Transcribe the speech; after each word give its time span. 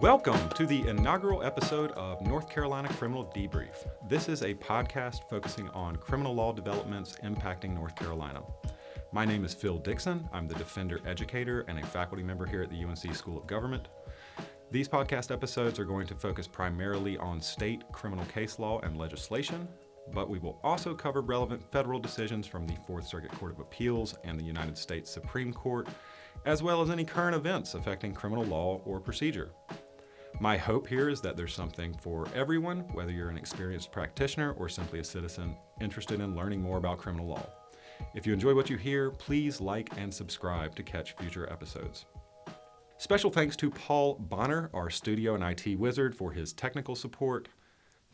Welcome 0.00 0.48
to 0.54 0.64
the 0.64 0.88
inaugural 0.88 1.42
episode 1.42 1.92
of 1.92 2.22
North 2.22 2.48
Carolina 2.48 2.88
Criminal 2.88 3.30
Debrief. 3.36 3.86
This 4.08 4.30
is 4.30 4.40
a 4.40 4.54
podcast 4.54 5.28
focusing 5.28 5.68
on 5.70 5.96
criminal 5.96 6.34
law 6.34 6.54
developments 6.54 7.16
impacting 7.22 7.74
North 7.74 7.94
Carolina. 7.96 8.40
My 9.12 9.26
name 9.26 9.44
is 9.44 9.52
Phil 9.52 9.76
Dixon. 9.76 10.26
I'm 10.32 10.48
the 10.48 10.54
Defender 10.54 11.00
Educator 11.04 11.66
and 11.68 11.78
a 11.78 11.84
faculty 11.84 12.22
member 12.22 12.46
here 12.46 12.62
at 12.62 12.70
the 12.70 12.82
UNC 12.82 13.14
School 13.14 13.36
of 13.36 13.46
Government. 13.46 13.88
These 14.70 14.88
podcast 14.88 15.30
episodes 15.30 15.78
are 15.78 15.84
going 15.84 16.06
to 16.06 16.14
focus 16.14 16.48
primarily 16.48 17.18
on 17.18 17.38
state 17.38 17.82
criminal 17.92 18.24
case 18.24 18.58
law 18.58 18.80
and 18.80 18.96
legislation, 18.96 19.68
but 20.14 20.30
we 20.30 20.38
will 20.38 20.58
also 20.64 20.94
cover 20.94 21.20
relevant 21.20 21.62
federal 21.70 21.98
decisions 21.98 22.46
from 22.46 22.66
the 22.66 22.76
Fourth 22.86 23.06
Circuit 23.06 23.32
Court 23.32 23.52
of 23.52 23.60
Appeals 23.60 24.14
and 24.24 24.40
the 24.40 24.44
United 24.44 24.78
States 24.78 25.10
Supreme 25.10 25.52
Court, 25.52 25.88
as 26.46 26.62
well 26.62 26.80
as 26.80 26.88
any 26.88 27.04
current 27.04 27.36
events 27.36 27.74
affecting 27.74 28.14
criminal 28.14 28.46
law 28.46 28.80
or 28.86 28.98
procedure. 28.98 29.50
My 30.42 30.56
hope 30.56 30.86
here 30.86 31.10
is 31.10 31.20
that 31.20 31.36
there's 31.36 31.52
something 31.52 31.94
for 32.00 32.26
everyone, 32.34 32.80
whether 32.94 33.12
you're 33.12 33.28
an 33.28 33.36
experienced 33.36 33.92
practitioner 33.92 34.52
or 34.52 34.70
simply 34.70 34.98
a 34.98 35.04
citizen 35.04 35.54
interested 35.82 36.18
in 36.18 36.34
learning 36.34 36.62
more 36.62 36.78
about 36.78 36.96
criminal 36.96 37.26
law. 37.26 37.46
If 38.14 38.26
you 38.26 38.32
enjoy 38.32 38.54
what 38.54 38.70
you 38.70 38.78
hear, 38.78 39.10
please 39.10 39.60
like 39.60 39.90
and 39.98 40.12
subscribe 40.12 40.74
to 40.76 40.82
catch 40.82 41.14
future 41.16 41.46
episodes. 41.52 42.06
Special 42.96 43.30
thanks 43.30 43.54
to 43.56 43.68
Paul 43.68 44.14
Bonner, 44.14 44.70
our 44.72 44.88
studio 44.88 45.34
and 45.34 45.44
IT 45.44 45.78
wizard, 45.78 46.16
for 46.16 46.32
his 46.32 46.54
technical 46.54 46.96
support. 46.96 47.50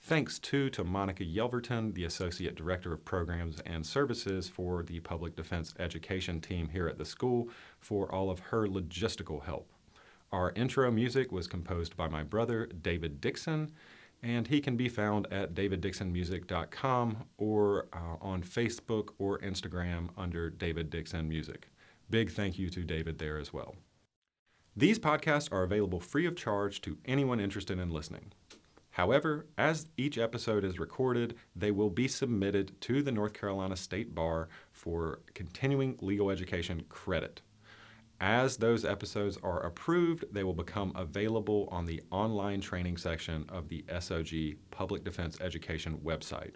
Thanks 0.01 0.41
too 0.41 0.69
to 0.71 0.83
Monica 0.83 1.23
Yelverton, 1.23 1.95
the 1.95 2.07
Associate 2.07 2.57
Director 2.57 2.93
of 2.93 3.05
Programs 3.05 3.61
and 3.61 3.87
Services 3.87 4.49
for 4.49 4.83
the 4.83 4.99
Public 4.99 5.37
Defense 5.37 5.75
Education 5.79 6.41
team 6.41 6.71
here 6.71 6.89
at 6.89 6.99
the 6.99 7.05
school, 7.05 7.51
for 7.79 8.13
all 8.13 8.31
of 8.31 8.41
her 8.41 8.67
logistical 8.67 9.45
help. 9.45 9.71
Our 10.33 10.53
intro 10.57 10.91
music 10.91 11.31
was 11.33 11.47
composed 11.47 11.97
by 11.97 12.09
my 12.09 12.23
brother, 12.23 12.67
David 12.67 13.21
Dixon, 13.21 13.71
and 14.23 14.49
he 14.49 14.61
can 14.61 14.77
be 14.77 14.89
found 14.89 15.27
at 15.33 15.55
daviddixonmusic.com 15.55 17.25
or 17.39 17.89
uh, 17.93 18.17
on 18.21 18.43
Facebook 18.43 19.11
or 19.19 19.39
Instagram 19.39 20.09
under 20.17 20.51
David 20.51 20.91
Dixon 20.91 21.29
Music. 21.29 21.69
Big 22.11 22.31
thank 22.31 22.59
you 22.59 22.69
to 22.71 22.85
David 22.85 23.19
there 23.19 23.39
as 23.39 23.53
well. 23.53 23.77
These 24.77 24.99
podcasts 24.99 25.51
are 25.53 25.63
available 25.63 26.01
free 26.01 26.27
of 26.27 26.37
charge 26.37 26.81
to 26.83 26.99
anyone 27.05 27.41
interested 27.41 27.79
in 27.79 27.91
listening. 27.91 28.33
However, 28.91 29.47
as 29.59 29.89
each 29.97 30.17
episode 30.17 30.65
is 30.65 30.79
recorded, 30.79 31.37
they 31.55 31.71
will 31.71 31.91
be 31.91 32.09
submitted 32.09 32.81
to 32.83 33.03
the 33.03 33.13
North 33.13 33.35
Carolina 33.35 33.77
State 33.77 34.15
Bar 34.15 34.49
for 34.73 35.21
continuing 35.35 35.99
legal 36.01 36.31
education 36.31 36.85
credit. 36.89 37.43
As 38.21 38.57
those 38.57 38.87
episodes 38.87 39.37
are 39.43 39.61
approved, 39.61 40.25
they 40.33 40.43
will 40.43 40.55
become 40.55 40.93
available 40.95 41.69
on 41.71 41.85
the 41.85 42.03
online 42.11 42.63
training 42.63 42.97
section 42.97 43.45
of 43.51 43.69
the 43.69 43.85
SOG 43.89 44.57
Public 44.71 45.05
Defense 45.05 45.39
Education 45.41 45.99
website. 45.99 46.55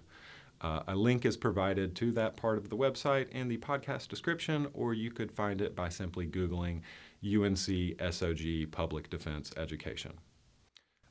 Uh, 0.62 0.83
a 0.88 0.94
link 0.94 1.27
is 1.27 1.36
provided 1.36 1.94
to 1.97 2.12
that 2.12 2.36
part 2.36 2.56
of 2.56 2.70
the 2.70 2.77
website 2.77 3.28
in 3.31 3.48
the 3.48 3.58
podcast 3.58 4.08
description, 4.08 4.69
or 4.72 4.94
you 4.94 5.11
could 5.11 5.31
find 5.31 5.61
it 5.61 5.77
by 5.77 5.91
simply 5.91 6.27
Googling 6.27 6.81
UNC 7.22 8.12
SOG 8.12 8.70
Public 8.70 9.11
Defense 9.11 9.53
Education. 9.58 10.12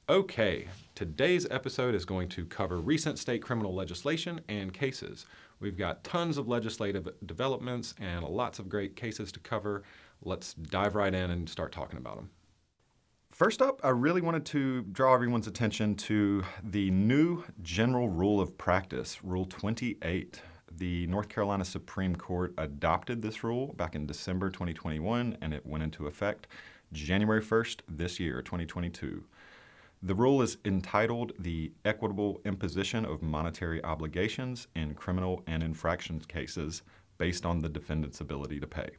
Okay, 0.10 0.68
today's 0.96 1.46
episode 1.52 1.94
is 1.94 2.04
going 2.04 2.30
to 2.30 2.44
cover 2.46 2.80
recent 2.80 3.20
state 3.20 3.44
criminal 3.44 3.76
legislation 3.76 4.42
and 4.50 4.74
cases. 4.74 5.28
We've 5.60 5.78
got 5.78 6.04
tons 6.04 6.40
of 6.40 6.48
legislative 6.48 7.08
developments 7.28 7.94
and 8.00 8.24
lots 8.24 8.58
of 8.58 8.70
great 8.70 8.96
cases 8.96 9.32
to 9.34 9.40
cover. 9.40 9.84
Let's 10.22 10.54
dive 10.54 10.96
right 10.96 11.14
in 11.14 11.32
and 11.32 11.50
start 11.50 11.72
talking 11.72 11.98
about 11.98 12.18
them. 12.18 12.30
First 13.32 13.62
up, 13.62 13.80
I 13.84 13.90
really 13.90 14.22
wanted 14.22 14.46
to 14.48 14.82
draw 14.82 15.14
everyone's 15.14 15.48
attention 15.48 15.96
to 15.96 16.44
the 16.64 16.92
new 16.92 17.44
General 17.62 18.10
Rule 18.10 18.42
of 18.42 18.58
Practice, 18.58 19.24
Rule 19.24 19.46
28. 19.46 20.42
The 20.76 21.08
North 21.08 21.30
Carolina 21.30 21.64
Supreme 21.64 22.16
Court 22.16 22.54
adopted 22.58 23.22
this 23.22 23.44
rule 23.44 23.74
back 23.78 23.96
in 23.96 24.06
December 24.06 24.50
2021 24.50 25.38
and 25.42 25.54
it 25.54 25.66
went 25.66 25.84
into 25.84 26.08
effect 26.08 26.48
January 26.92 27.42
1st 27.42 27.82
this 27.88 28.20
year, 28.20 28.42
2022. 28.42 29.24
The 30.02 30.16
rule 30.16 30.42
is 30.42 30.58
entitled 30.66 31.34
The 31.40 31.72
Equitable 31.86 32.42
Imposition 32.46 33.06
of 33.06 33.22
Monetary 33.22 33.84
Obligations 33.84 34.68
in 34.76 34.96
Criminal 34.96 35.44
and 35.48 35.62
Infractions 35.62 36.26
Cases 36.26 36.84
Based 37.18 37.46
on 37.46 37.60
the 37.60 37.70
Defendant's 37.70 38.22
Ability 38.22 38.60
to 38.62 38.68
Pay. 38.68 38.90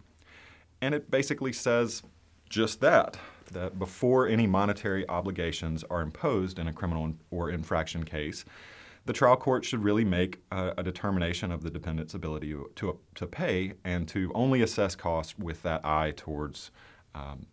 And 0.81 0.95
it 0.95 1.11
basically 1.11 1.53
says 1.53 2.03
just 2.49 2.81
that 2.81 3.19
that 3.53 3.79
before 3.79 4.29
any 4.29 4.47
monetary 4.47 5.09
obligations 5.09 5.85
are 5.91 6.03
imposed 6.03 6.59
in 6.59 6.69
a 6.69 6.73
criminal 6.73 7.15
or 7.31 7.51
infraction 7.51 8.05
case, 8.05 8.45
the 9.07 9.13
trial 9.13 9.37
court 9.37 9.65
should 9.65 9.83
really 9.83 10.05
make 10.05 10.39
a, 10.53 10.75
a 10.79 10.83
determination 10.83 11.51
of 11.51 11.63
the 11.63 11.71
defendant's 11.71 12.15
ability 12.15 12.55
to, 12.77 12.99
to 13.15 13.27
pay 13.27 13.73
and 13.85 14.07
to 14.09 14.31
only 14.35 14.63
assess 14.63 14.95
costs 14.95 15.37
with 15.39 15.63
that 15.63 15.85
eye 15.85 16.13
towards 16.17 16.71
um, 17.15 17.47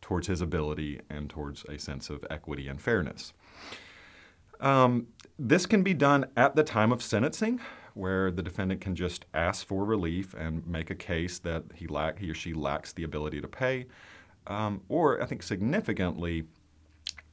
towards 0.00 0.26
his 0.26 0.40
ability 0.40 1.00
and 1.08 1.30
towards 1.30 1.64
a 1.64 1.78
sense 1.78 2.10
of 2.10 2.24
equity 2.28 2.68
and 2.68 2.80
fairness. 2.82 3.32
Um, 4.60 5.06
this 5.38 5.64
can 5.64 5.82
be 5.82 5.94
done 5.94 6.26
at 6.36 6.54
the 6.54 6.64
time 6.64 6.92
of 6.92 7.02
sentencing, 7.02 7.60
where 7.94 8.30
the 8.30 8.42
defendant 8.42 8.80
can 8.80 8.94
just 8.94 9.26
ask 9.34 9.66
for 9.66 9.84
relief 9.84 10.34
and 10.34 10.66
make 10.66 10.90
a 10.90 10.94
case 10.94 11.38
that 11.40 11.64
he, 11.74 11.86
lack, 11.86 12.18
he 12.18 12.30
or 12.30 12.34
she 12.34 12.52
lacks 12.52 12.92
the 12.92 13.04
ability 13.04 13.40
to 13.40 13.48
pay. 13.48 13.86
Um, 14.46 14.82
or, 14.88 15.22
I 15.22 15.26
think 15.26 15.42
significantly, 15.42 16.44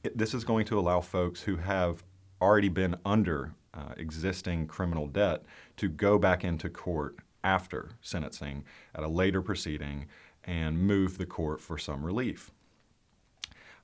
it, 0.02 0.16
this 0.16 0.34
is 0.34 0.44
going 0.44 0.66
to 0.66 0.78
allow 0.78 1.00
folks 1.00 1.42
who 1.42 1.56
have 1.56 2.04
already 2.40 2.68
been 2.68 2.96
under 3.04 3.54
uh, 3.74 3.94
existing 3.96 4.66
criminal 4.66 5.06
debt 5.06 5.42
to 5.76 5.88
go 5.88 6.18
back 6.18 6.44
into 6.44 6.68
court 6.68 7.16
after 7.42 7.90
sentencing 8.00 8.64
at 8.94 9.02
a 9.02 9.08
later 9.08 9.42
proceeding 9.42 10.06
and 10.44 10.78
move 10.78 11.18
the 11.18 11.26
court 11.26 11.60
for 11.60 11.78
some 11.78 12.04
relief. 12.04 12.50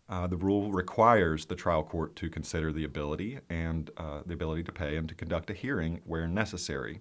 Uh, 0.08 0.26
the 0.26 0.36
rule 0.36 0.70
requires 0.70 1.46
the 1.46 1.56
trial 1.56 1.82
court 1.82 2.14
to 2.16 2.30
consider 2.30 2.72
the 2.72 2.84
ability 2.84 3.40
and 3.50 3.90
uh, 3.96 4.20
the 4.24 4.34
ability 4.34 4.62
to 4.62 4.72
pay 4.72 4.96
and 4.96 5.08
to 5.08 5.14
conduct 5.14 5.50
a 5.50 5.52
hearing 5.52 6.00
where 6.04 6.28
necessary. 6.28 7.00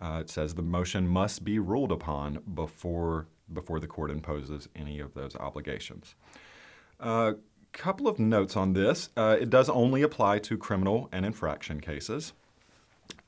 Uh, 0.00 0.18
it 0.22 0.30
says 0.30 0.54
the 0.54 0.62
motion 0.62 1.06
must 1.06 1.44
be 1.44 1.58
ruled 1.58 1.92
upon 1.92 2.40
before 2.54 3.26
before 3.52 3.80
the 3.80 3.86
court 3.86 4.10
imposes 4.10 4.68
any 4.76 5.00
of 5.00 5.12
those 5.14 5.34
obligations. 5.36 6.14
A 7.00 7.04
uh, 7.04 7.32
couple 7.72 8.08
of 8.08 8.18
notes 8.18 8.56
on 8.56 8.72
this: 8.72 9.10
uh, 9.16 9.36
it 9.38 9.50
does 9.50 9.68
only 9.68 10.00
apply 10.02 10.38
to 10.38 10.56
criminal 10.56 11.08
and 11.12 11.26
infraction 11.26 11.80
cases. 11.80 12.32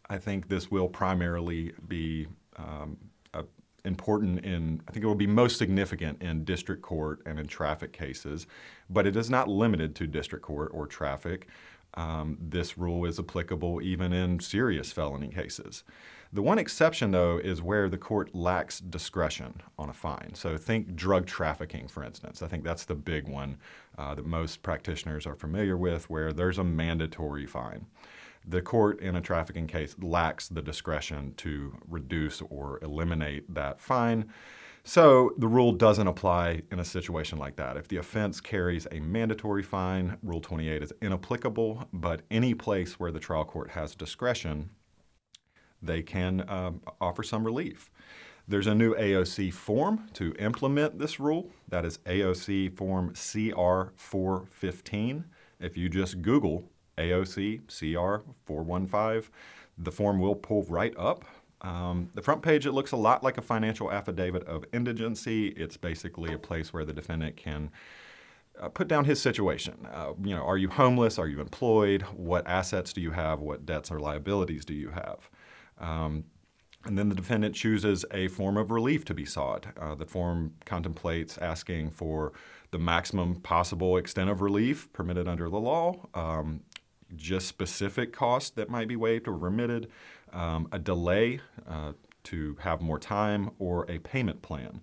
I 0.08 0.16
think 0.18 0.48
this 0.48 0.70
will 0.70 0.88
primarily 0.88 1.72
be 1.86 2.28
um, 2.56 2.96
important 3.84 4.44
in, 4.44 4.80
I 4.86 4.92
think 4.92 5.04
it 5.04 5.06
will 5.06 5.14
be 5.14 5.26
most 5.26 5.58
significant 5.58 6.22
in 6.22 6.44
district 6.44 6.82
court 6.82 7.20
and 7.26 7.38
in 7.38 7.46
traffic 7.46 7.92
cases, 7.92 8.46
but 8.88 9.06
it 9.06 9.16
is 9.16 9.28
not 9.28 9.48
limited 9.48 9.94
to 9.96 10.06
district 10.06 10.44
court 10.44 10.70
or 10.72 10.86
traffic. 10.86 11.48
Um, 11.94 12.38
this 12.40 12.78
rule 12.78 13.04
is 13.04 13.18
applicable 13.18 13.82
even 13.82 14.12
in 14.12 14.40
serious 14.40 14.92
felony 14.92 15.28
cases. 15.28 15.84
The 16.32 16.40
one 16.40 16.58
exception, 16.58 17.10
though, 17.10 17.36
is 17.36 17.60
where 17.60 17.90
the 17.90 17.98
court 17.98 18.34
lacks 18.34 18.80
discretion 18.80 19.60
on 19.78 19.90
a 19.90 19.92
fine. 19.92 20.30
So 20.34 20.56
think 20.56 20.96
drug 20.96 21.26
trafficking, 21.26 21.88
for 21.88 22.02
instance. 22.02 22.40
I 22.42 22.46
think 22.46 22.64
that's 22.64 22.86
the 22.86 22.94
big 22.94 23.28
one 23.28 23.58
uh, 23.98 24.14
that 24.14 24.24
most 24.24 24.62
practitioners 24.62 25.26
are 25.26 25.34
familiar 25.34 25.76
with, 25.76 26.08
where 26.08 26.32
there's 26.32 26.56
a 26.56 26.64
mandatory 26.64 27.44
fine 27.44 27.84
the 28.46 28.62
court 28.62 29.00
in 29.00 29.16
a 29.16 29.20
trafficking 29.20 29.66
case 29.66 29.96
lacks 30.00 30.48
the 30.48 30.62
discretion 30.62 31.34
to 31.38 31.76
reduce 31.88 32.42
or 32.42 32.78
eliminate 32.82 33.52
that 33.54 33.80
fine. 33.80 34.30
So 34.84 35.32
the 35.38 35.46
rule 35.46 35.72
doesn't 35.72 36.08
apply 36.08 36.62
in 36.72 36.80
a 36.80 36.84
situation 36.84 37.38
like 37.38 37.54
that. 37.56 37.76
If 37.76 37.86
the 37.86 37.98
offense 37.98 38.40
carries 38.40 38.88
a 38.90 38.98
mandatory 38.98 39.62
fine, 39.62 40.18
Rule 40.22 40.40
28 40.40 40.82
is 40.82 40.92
inapplicable, 41.00 41.88
but 41.92 42.22
any 42.32 42.52
place 42.52 42.98
where 42.98 43.12
the 43.12 43.20
trial 43.20 43.44
court 43.44 43.70
has 43.70 43.94
discretion, 43.94 44.70
they 45.80 46.02
can 46.02 46.40
uh, 46.42 46.72
offer 47.00 47.22
some 47.22 47.44
relief. 47.44 47.90
There's 48.48 48.66
a 48.66 48.74
new 48.74 48.94
AOC 48.96 49.52
form 49.52 50.08
to 50.14 50.34
implement 50.40 50.98
this 50.98 51.20
rule. 51.20 51.50
That 51.68 51.84
is 51.84 51.98
AOC 51.98 52.76
form 52.76 53.14
CR 53.14 53.92
415. 53.94 55.24
If 55.60 55.76
you 55.76 55.88
just 55.88 56.22
Google 56.22 56.71
AOC 56.98 57.60
CR 57.68 58.24
415. 58.46 59.30
The 59.78 59.92
form 59.92 60.20
will 60.20 60.34
pull 60.34 60.64
right 60.64 60.94
up. 60.98 61.24
Um, 61.62 62.10
the 62.14 62.22
front 62.22 62.42
page, 62.42 62.66
it 62.66 62.72
looks 62.72 62.92
a 62.92 62.96
lot 62.96 63.22
like 63.22 63.38
a 63.38 63.42
financial 63.42 63.90
affidavit 63.92 64.44
of 64.44 64.64
indigency. 64.72 65.48
It's 65.48 65.76
basically 65.76 66.32
a 66.34 66.38
place 66.38 66.72
where 66.72 66.84
the 66.84 66.92
defendant 66.92 67.36
can 67.36 67.70
uh, 68.60 68.68
put 68.68 68.88
down 68.88 69.04
his 69.04 69.20
situation. 69.22 69.86
Uh, 69.92 70.12
you 70.22 70.34
know, 70.34 70.42
are 70.42 70.58
you 70.58 70.68
homeless? 70.68 71.18
Are 71.18 71.28
you 71.28 71.40
employed? 71.40 72.02
What 72.14 72.46
assets 72.46 72.92
do 72.92 73.00
you 73.00 73.12
have? 73.12 73.40
What 73.40 73.64
debts 73.64 73.90
or 73.90 74.00
liabilities 74.00 74.64
do 74.64 74.74
you 74.74 74.90
have? 74.90 75.30
Um, 75.78 76.24
And 76.84 76.98
then 76.98 77.08
the 77.08 77.14
defendant 77.14 77.54
chooses 77.54 78.04
a 78.10 78.26
form 78.28 78.56
of 78.56 78.70
relief 78.72 79.04
to 79.04 79.14
be 79.14 79.24
sought. 79.24 79.66
Uh, 79.80 79.94
the 79.94 80.04
form 80.04 80.54
contemplates 80.64 81.38
asking 81.38 81.90
for 81.92 82.32
the 82.72 82.78
maximum 82.78 83.36
possible 83.36 83.96
extent 83.96 84.30
of 84.30 84.40
relief 84.40 84.92
permitted 84.92 85.28
under 85.28 85.48
the 85.48 85.60
law, 85.60 86.08
um, 86.14 86.60
just 87.16 87.46
specific 87.46 88.12
costs 88.12 88.50
that 88.50 88.70
might 88.70 88.88
be 88.88 88.96
waived 88.96 89.28
or 89.28 89.36
remitted, 89.36 89.88
um, 90.32 90.68
a 90.72 90.78
delay 90.78 91.40
uh, 91.68 91.92
to 92.24 92.56
have 92.60 92.80
more 92.80 92.98
time, 92.98 93.50
or 93.58 93.90
a 93.90 93.98
payment 93.98 94.42
plan. 94.42 94.80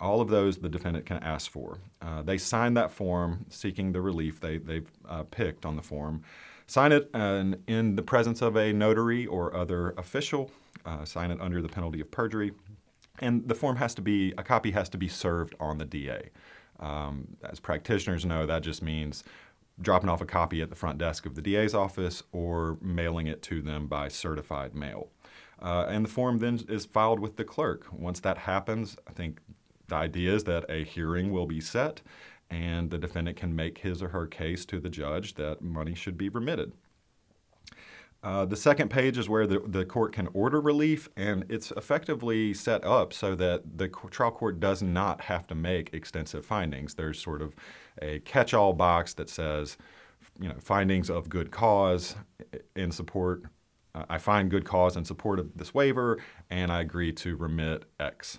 All 0.00 0.20
of 0.20 0.28
those 0.28 0.58
the 0.58 0.68
defendant 0.68 1.04
can 1.04 1.18
ask 1.18 1.50
for. 1.50 1.78
Uh, 2.00 2.22
they 2.22 2.38
sign 2.38 2.74
that 2.74 2.90
form 2.90 3.44
seeking 3.50 3.92
the 3.92 4.00
relief 4.00 4.40
they, 4.40 4.56
they've 4.56 4.90
uh, 5.08 5.24
picked 5.24 5.66
on 5.66 5.76
the 5.76 5.82
form. 5.82 6.22
Sign 6.66 6.92
it 6.92 7.10
and 7.12 7.62
in 7.66 7.96
the 7.96 8.02
presence 8.02 8.40
of 8.40 8.56
a 8.56 8.72
notary 8.72 9.26
or 9.26 9.54
other 9.54 9.90
official. 9.98 10.50
Uh, 10.86 11.04
sign 11.04 11.30
it 11.30 11.40
under 11.40 11.60
the 11.60 11.68
penalty 11.68 12.00
of 12.00 12.10
perjury. 12.10 12.52
And 13.18 13.46
the 13.46 13.54
form 13.54 13.76
has 13.76 13.94
to 13.96 14.02
be, 14.02 14.32
a 14.38 14.42
copy 14.42 14.70
has 14.70 14.88
to 14.90 14.98
be 14.98 15.08
served 15.08 15.54
on 15.60 15.76
the 15.76 15.84
DA. 15.84 16.30
Um, 16.78 17.36
as 17.44 17.60
practitioners 17.60 18.24
know, 18.24 18.46
that 18.46 18.62
just 18.62 18.82
means 18.82 19.24
dropping 19.80 20.08
off 20.08 20.20
a 20.20 20.26
copy 20.26 20.60
at 20.62 20.70
the 20.70 20.76
front 20.76 20.98
desk 20.98 21.26
of 21.26 21.34
the 21.34 21.42
DA's 21.42 21.74
office 21.74 22.22
or 22.32 22.78
mailing 22.80 23.26
it 23.26 23.42
to 23.42 23.62
them 23.62 23.86
by 23.86 24.08
certified 24.08 24.74
mail. 24.74 25.08
Uh, 25.60 25.86
and 25.88 26.04
the 26.04 26.10
form 26.10 26.38
then 26.38 26.60
is 26.68 26.86
filed 26.86 27.20
with 27.20 27.36
the 27.36 27.44
clerk. 27.44 27.86
Once 27.92 28.20
that 28.20 28.38
happens, 28.38 28.96
I 29.06 29.12
think 29.12 29.40
the 29.88 29.96
idea 29.96 30.34
is 30.34 30.44
that 30.44 30.64
a 30.70 30.84
hearing 30.84 31.32
will 31.32 31.46
be 31.46 31.60
set 31.60 32.00
and 32.50 32.90
the 32.90 32.98
defendant 32.98 33.36
can 33.36 33.54
make 33.54 33.78
his 33.78 34.02
or 34.02 34.08
her 34.08 34.26
case 34.26 34.64
to 34.66 34.80
the 34.80 34.90
judge 34.90 35.34
that 35.34 35.62
money 35.62 35.94
should 35.94 36.18
be 36.18 36.28
remitted. 36.28 36.72
Uh, 38.22 38.44
the 38.44 38.56
second 38.56 38.90
page 38.90 39.16
is 39.16 39.30
where 39.30 39.46
the, 39.46 39.60
the 39.60 39.84
court 39.84 40.12
can 40.12 40.28
order 40.34 40.60
relief, 40.60 41.08
and 41.16 41.46
it's 41.48 41.70
effectively 41.70 42.52
set 42.52 42.84
up 42.84 43.14
so 43.14 43.34
that 43.34 43.78
the 43.78 43.88
trial 43.88 44.30
court 44.30 44.60
does 44.60 44.82
not 44.82 45.22
have 45.22 45.46
to 45.46 45.54
make 45.54 45.94
extensive 45.94 46.44
findings. 46.44 46.94
There's 46.94 47.18
sort 47.18 47.40
of 47.40 47.54
a 48.00 48.20
catch 48.20 48.54
all 48.54 48.72
box 48.72 49.14
that 49.14 49.28
says, 49.28 49.76
you 50.40 50.48
know, 50.48 50.54
findings 50.58 51.10
of 51.10 51.28
good 51.28 51.50
cause 51.50 52.16
in 52.76 52.90
support. 52.90 53.44
Uh, 53.94 54.04
I 54.08 54.18
find 54.18 54.50
good 54.50 54.64
cause 54.64 54.96
in 54.96 55.04
support 55.04 55.38
of 55.38 55.56
this 55.56 55.74
waiver, 55.74 56.18
and 56.48 56.70
I 56.70 56.80
agree 56.80 57.12
to 57.14 57.36
remit 57.36 57.84
X. 57.98 58.38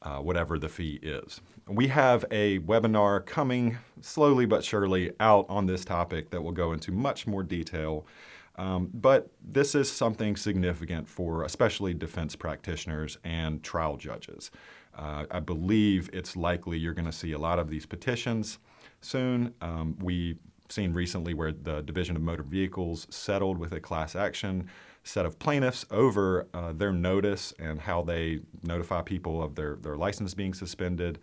Uh, 0.00 0.18
whatever 0.18 0.60
the 0.60 0.68
fee 0.68 1.00
is. 1.02 1.40
We 1.66 1.88
have 1.88 2.24
a 2.30 2.60
webinar 2.60 3.26
coming 3.26 3.78
slowly 4.00 4.46
but 4.46 4.62
surely 4.62 5.10
out 5.18 5.46
on 5.48 5.66
this 5.66 5.84
topic 5.84 6.30
that 6.30 6.40
will 6.40 6.52
go 6.52 6.72
into 6.72 6.92
much 6.92 7.26
more 7.26 7.42
detail. 7.42 8.06
Um, 8.54 8.90
but 8.94 9.32
this 9.42 9.74
is 9.74 9.90
something 9.90 10.36
significant 10.36 11.08
for 11.08 11.42
especially 11.42 11.94
defense 11.94 12.36
practitioners 12.36 13.18
and 13.24 13.60
trial 13.64 13.96
judges. 13.96 14.52
Uh, 14.96 15.26
I 15.32 15.40
believe 15.40 16.10
it's 16.12 16.36
likely 16.36 16.78
you're 16.78 16.94
going 16.94 17.04
to 17.04 17.12
see 17.12 17.32
a 17.32 17.38
lot 17.38 17.58
of 17.58 17.68
these 17.68 17.84
petitions 17.84 18.60
soon. 19.00 19.54
Um, 19.60 19.96
we've 20.00 20.38
seen 20.68 20.92
recently 20.92 21.34
where 21.34 21.52
the 21.52 21.82
Division 21.82 22.16
of 22.16 22.22
Motor 22.22 22.42
Vehicles 22.42 23.06
settled 23.10 23.58
with 23.58 23.72
a 23.72 23.80
class 23.80 24.14
action 24.14 24.68
set 25.04 25.24
of 25.24 25.38
plaintiffs 25.38 25.86
over 25.90 26.46
uh, 26.52 26.72
their 26.72 26.92
notice 26.92 27.54
and 27.58 27.80
how 27.80 28.02
they 28.02 28.40
notify 28.62 29.00
people 29.00 29.42
of 29.42 29.54
their, 29.54 29.76
their 29.76 29.96
license 29.96 30.34
being 30.34 30.52
suspended. 30.52 31.18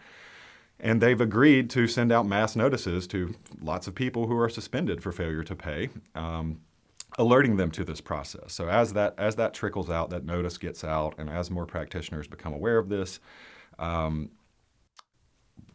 And 0.80 1.00
they've 1.00 1.22
agreed 1.22 1.70
to 1.72 1.88
send 1.88 2.12
out 2.12 2.26
mass 2.26 2.56
notices 2.56 3.08
to 3.08 3.36
lots 3.62 3.88
of 3.88 3.96
people 3.96 4.28
who 4.28 4.38
are 4.38 4.50
suspended 4.50 5.02
for 5.02 5.12
failure 5.12 5.44
to 5.44 5.56
pay, 5.56 5.90
um, 6.16 6.60
alerting 7.18 7.58
them 7.58 7.72
to 7.72 7.86
this 7.86 8.02
process. 8.02 8.54
So 8.54 8.68
as 8.68 8.92
that 8.94 9.14
as 9.18 9.36
that 9.36 9.54
trickles 9.54 9.90
out, 9.90 10.10
that 10.10 10.26
notice 10.26 10.58
gets 10.58 10.84
out, 10.84 11.16
and 11.18 11.30
as 11.30 11.50
more 11.50 11.66
practitioners 11.66 12.28
become 12.28 12.54
aware 12.54 12.78
of 12.78 12.90
this, 12.90 13.20
um, 13.80 14.32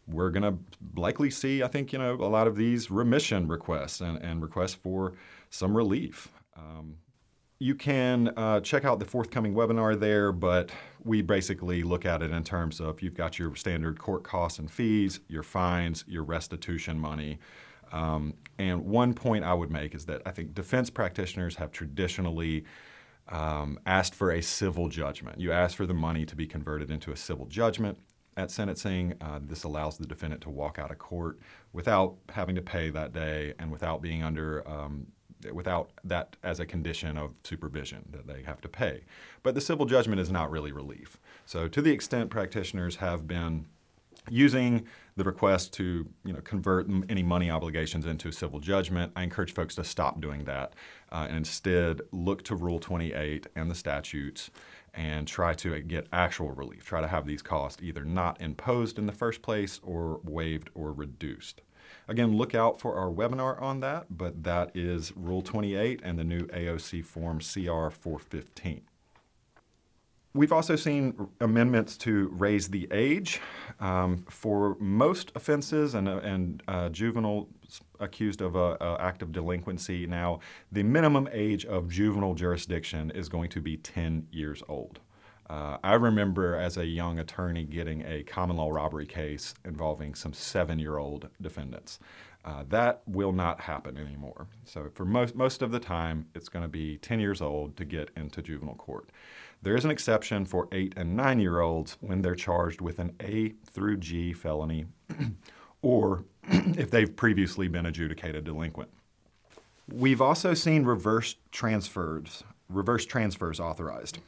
we're 0.07 0.29
going 0.29 0.43
to 0.43 0.57
likely 0.99 1.29
see, 1.29 1.63
I 1.63 1.67
think, 1.67 1.93
you 1.93 1.99
know, 1.99 2.15
a 2.15 2.27
lot 2.27 2.47
of 2.47 2.55
these 2.55 2.91
remission 2.91 3.47
requests 3.47 4.01
and, 4.01 4.17
and 4.17 4.41
requests 4.41 4.73
for 4.73 5.13
some 5.49 5.75
relief. 5.75 6.29
Um, 6.57 6.95
you 7.59 7.75
can 7.75 8.29
uh, 8.37 8.59
check 8.61 8.85
out 8.85 8.99
the 8.99 9.05
forthcoming 9.05 9.53
webinar 9.53 9.99
there, 9.99 10.31
but 10.31 10.71
we 11.03 11.21
basically 11.21 11.83
look 11.83 12.05
at 12.05 12.23
it 12.23 12.31
in 12.31 12.43
terms 12.43 12.79
of 12.79 13.01
you've 13.03 13.13
got 13.13 13.37
your 13.37 13.55
standard 13.55 13.99
court 13.99 14.23
costs 14.23 14.57
and 14.57 14.69
fees, 14.69 15.19
your 15.27 15.43
fines, 15.43 16.03
your 16.07 16.23
restitution 16.23 16.99
money. 16.99 17.37
Um, 17.91 18.33
and 18.57 18.85
one 18.85 19.13
point 19.13 19.43
I 19.43 19.53
would 19.53 19.69
make 19.69 19.93
is 19.93 20.05
that 20.05 20.23
I 20.25 20.31
think 20.31 20.55
defense 20.55 20.89
practitioners 20.89 21.55
have 21.57 21.71
traditionally 21.71 22.63
um, 23.29 23.79
asked 23.85 24.15
for 24.15 24.31
a 24.31 24.41
civil 24.41 24.89
judgment. 24.89 25.39
You 25.39 25.51
ask 25.51 25.77
for 25.77 25.85
the 25.85 25.93
money 25.93 26.25
to 26.25 26.35
be 26.35 26.47
converted 26.47 26.89
into 26.89 27.11
a 27.11 27.15
civil 27.15 27.45
judgment 27.45 27.99
at 28.37 28.51
sentencing. 28.51 29.13
Uh, 29.21 29.39
this 29.41 29.63
allows 29.63 29.97
the 29.97 30.05
defendant 30.05 30.41
to 30.41 30.49
walk 30.49 30.79
out 30.79 30.91
of 30.91 30.97
court 30.97 31.39
without 31.73 32.15
having 32.29 32.55
to 32.55 32.61
pay 32.61 32.89
that 32.89 33.13
day 33.13 33.53
and 33.59 33.71
without 33.71 34.01
being 34.01 34.23
under 34.23 34.67
um, 34.67 35.07
without 35.51 35.91
that 36.03 36.35
as 36.43 36.59
a 36.59 36.65
condition 36.65 37.17
of 37.17 37.31
supervision 37.43 38.07
that 38.11 38.27
they 38.27 38.43
have 38.43 38.61
to 38.61 38.69
pay. 38.69 39.01
But 39.43 39.55
the 39.55 39.61
civil 39.61 39.85
judgment 39.85 40.21
is 40.21 40.29
not 40.29 40.51
really 40.51 40.71
relief. 40.71 41.17
So 41.45 41.67
to 41.67 41.81
the 41.81 41.91
extent 41.91 42.29
practitioners 42.29 42.97
have 42.97 43.27
been 43.27 43.65
using 44.29 44.85
the 45.15 45.23
request 45.23 45.73
to 45.73 46.07
you 46.23 46.33
know, 46.33 46.41
convert 46.41 46.87
any 47.09 47.23
money 47.23 47.49
obligations 47.49 48.05
into 48.05 48.31
civil 48.31 48.59
judgment, 48.59 49.11
I 49.15 49.23
encourage 49.23 49.53
folks 49.53 49.75
to 49.75 49.83
stop 49.83 50.21
doing 50.21 50.45
that 50.45 50.73
uh, 51.11 51.25
and 51.27 51.37
instead 51.37 52.01
look 52.11 52.43
to 52.43 52.55
Rule 52.55 52.79
28 52.79 53.47
and 53.55 53.69
the 53.69 53.75
statutes 53.75 54.51
and 54.93 55.27
try 55.27 55.53
to 55.55 55.79
get 55.81 56.07
actual 56.11 56.51
relief. 56.51 56.85
Try 56.85 57.01
to 57.01 57.07
have 57.07 57.25
these 57.25 57.41
costs 57.41 57.81
either 57.81 58.03
not 58.03 58.41
imposed 58.41 58.99
in 58.99 59.05
the 59.05 59.13
first 59.13 59.41
place 59.41 59.79
or 59.83 60.19
waived 60.23 60.69
or 60.73 60.91
reduced. 60.91 61.61
Again, 62.07 62.35
look 62.35 62.53
out 62.53 62.79
for 62.79 62.95
our 62.95 63.09
webinar 63.09 63.61
on 63.61 63.79
that, 63.81 64.07
but 64.09 64.43
that 64.43 64.71
is 64.75 65.15
Rule 65.15 65.41
28 65.41 66.01
and 66.03 66.17
the 66.17 66.23
new 66.23 66.45
AOC 66.47 67.05
Form 67.05 67.39
CR 67.39 67.89
415. 67.89 68.81
We've 70.33 70.53
also 70.53 70.77
seen 70.77 71.27
amendments 71.41 71.97
to 71.97 72.29
raise 72.29 72.69
the 72.69 72.87
age 72.91 73.41
um, 73.81 74.23
for 74.29 74.77
most 74.79 75.33
offenses 75.35 75.93
and, 75.93 76.07
and 76.07 76.63
uh, 76.69 76.87
juveniles 76.87 77.47
accused 77.99 78.41
of 78.41 78.55
an 78.55 78.77
act 78.99 79.21
of 79.21 79.33
delinquency. 79.33 80.07
Now, 80.07 80.39
the 80.71 80.83
minimum 80.83 81.27
age 81.33 81.65
of 81.65 81.89
juvenile 81.89 82.33
jurisdiction 82.33 83.11
is 83.11 83.27
going 83.27 83.49
to 83.49 83.61
be 83.61 83.75
10 83.75 84.27
years 84.31 84.63
old. 84.69 84.99
Uh, 85.49 85.77
I 85.83 85.95
remember 85.95 86.55
as 86.55 86.77
a 86.77 86.85
young 86.85 87.19
attorney 87.19 87.65
getting 87.65 88.01
a 88.05 88.23
common 88.23 88.55
law 88.55 88.69
robbery 88.69 89.05
case 89.05 89.53
involving 89.65 90.15
some 90.15 90.31
seven 90.31 90.79
year 90.79 90.97
old 90.97 91.27
defendants. 91.41 91.99
Uh, 92.45 92.63
that 92.69 93.01
will 93.05 93.33
not 93.33 93.59
happen 93.59 93.97
anymore. 93.97 94.47
So, 94.63 94.89
for 94.95 95.03
most, 95.03 95.35
most 95.35 95.61
of 95.61 95.71
the 95.71 95.79
time, 95.79 96.25
it's 96.33 96.47
going 96.47 96.63
to 96.63 96.69
be 96.69 96.97
10 96.99 97.19
years 97.19 97.41
old 97.41 97.75
to 97.77 97.85
get 97.85 98.11
into 98.15 98.41
juvenile 98.41 98.75
court. 98.75 99.09
There 99.63 99.75
is 99.75 99.85
an 99.85 99.91
exception 99.91 100.45
for 100.45 100.67
eight 100.71 100.93
and 100.97 101.15
nine 101.15 101.39
year 101.39 101.59
olds 101.59 101.97
when 102.01 102.21
they're 102.21 102.35
charged 102.35 102.81
with 102.81 102.97
an 102.97 103.15
A 103.21 103.53
through 103.71 103.97
G 103.97 104.33
felony 104.33 104.85
or 105.81 106.25
if 106.47 106.89
they've 106.89 107.15
previously 107.15 107.67
been 107.67 107.85
adjudicated 107.85 108.43
delinquent. 108.43 108.89
We've 109.87 110.21
also 110.21 110.53
seen 110.53 110.83
reverse 110.83 111.35
transfers, 111.51 112.43
reverse 112.71 113.05
transfers 113.05 113.59
authorized 113.59 114.19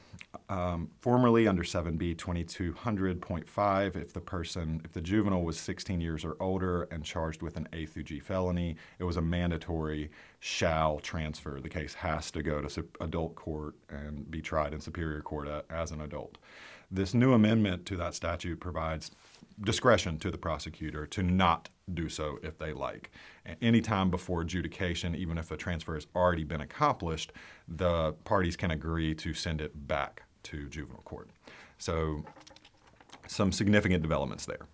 um, 0.50 0.90
formerly 1.00 1.48
under 1.48 1.64
7B 1.64 2.16
2200.5, 2.16 3.96
if 3.96 4.14
the 4.14 4.20
person, 4.20 4.82
if 4.84 4.92
the 4.92 5.02
juvenile 5.02 5.44
was 5.44 5.60
16 5.60 6.02
years 6.02 6.26
or 6.26 6.36
older 6.40 6.84
and 6.92 7.04
charged 7.04 7.42
with 7.42 7.56
an 7.56 7.68
A 7.74 7.86
through 7.86 8.04
G 8.04 8.20
felony, 8.20 8.76
it 9.00 9.04
was 9.04 9.18
a 9.18 9.22
mandatory 9.22 10.10
shall 10.40 11.00
transfer. 11.00 11.60
The 11.62 11.70
case 11.70 11.94
has 11.96 12.32
to 12.32 12.44
go 12.44 12.62
to 12.62 12.86
adult 13.00 13.36
court 13.36 13.76
and 13.90 14.30
be 14.30 14.42
tried 14.42 14.74
in 14.74 14.82
superior 14.82 15.22
court 15.22 15.48
as 15.70 15.92
an 15.92 16.02
adult. 16.02 16.38
This 16.92 17.14
new 17.14 17.34
amendment 17.34 17.86
to 17.88 17.98
that 17.98 18.14
statute 18.14 18.60
provides 18.60 19.12
discretion 19.62 20.18
to 20.20 20.32
the 20.32 20.38
prosecutor 20.38 21.06
to 21.08 21.24
not 21.24 21.70
do 21.94 22.10
so 22.10 22.40
if 22.44 22.58
they 22.58 22.74
like. 22.74 23.12
Any 23.62 23.82
time 23.82 24.10
before 24.10 24.42
adjudication, 24.42 25.16
even 25.16 25.38
if 25.38 25.52
a 25.52 25.58
transfer 25.58 25.96
has 25.96 26.08
already 26.16 26.44
been 26.44 26.62
accomplished, 26.62 27.34
the 27.68 28.14
parties 28.24 28.56
can 28.56 28.72
agree 28.72 29.14
to 29.16 29.34
send 29.34 29.62
it 29.62 29.88
back 29.88 30.24
to 30.44 30.68
juvenile 30.70 31.02
court. 31.04 31.30
So, 31.78 32.24
some 33.28 33.52
significant 33.52 34.02
developments 34.02 34.46
there. 34.46 34.68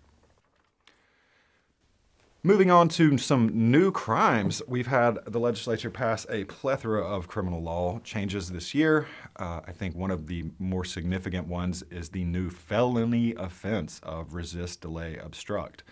Moving 2.42 2.70
on 2.70 2.88
to 2.90 3.18
some 3.18 3.70
new 3.70 3.92
crimes, 3.92 4.62
we've 4.66 4.86
had 4.86 5.18
the 5.26 5.38
legislature 5.38 5.90
pass 5.90 6.26
a 6.30 6.44
plethora 6.44 7.04
of 7.04 7.28
criminal 7.28 7.62
law 7.62 7.98
changes 8.02 8.50
this 8.50 8.74
year. 8.74 9.08
Uh, 9.36 9.60
I 9.66 9.72
think 9.72 9.94
one 9.94 10.10
of 10.10 10.26
the 10.26 10.50
more 10.58 10.86
significant 10.86 11.48
ones 11.48 11.84
is 11.90 12.08
the 12.08 12.24
new 12.24 12.48
felony 12.48 13.34
offense 13.34 14.00
of 14.02 14.32
resist, 14.32 14.80
delay, 14.80 15.18
obstruct, 15.18 15.82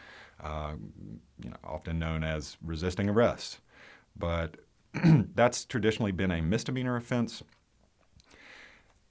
uh, 0.43 0.75
you 1.43 1.51
know, 1.51 1.57
often 1.65 1.99
known 1.99 2.25
as 2.25 2.57
resisting 2.63 3.09
arrest. 3.09 3.59
But 4.17 4.57
that's 5.35 5.65
traditionally 5.65 6.13
been 6.13 6.31
a 6.31 6.43
misdemeanor 6.43 6.97
offense 6.97 7.43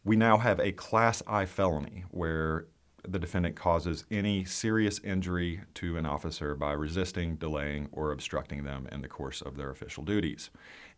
we 0.07 0.15
now 0.15 0.37
have 0.37 0.61
a 0.61 0.71
Class 0.71 1.21
I 1.27 1.45
felony 1.45 2.05
where 2.11 2.67
the 3.05 3.19
defendant 3.19 3.57
causes 3.57 4.05
any 4.09 4.45
serious 4.45 4.99
injury 5.03 5.61
to 5.75 5.97
an 5.97 6.05
officer 6.05 6.55
by 6.55 6.71
resisting, 6.71 7.35
delaying, 7.35 7.89
or 7.91 8.13
obstructing 8.13 8.63
them 8.63 8.87
in 8.89 9.01
the 9.01 9.09
course 9.09 9.41
of 9.41 9.57
their 9.57 9.69
official 9.69 10.05
duties. 10.05 10.49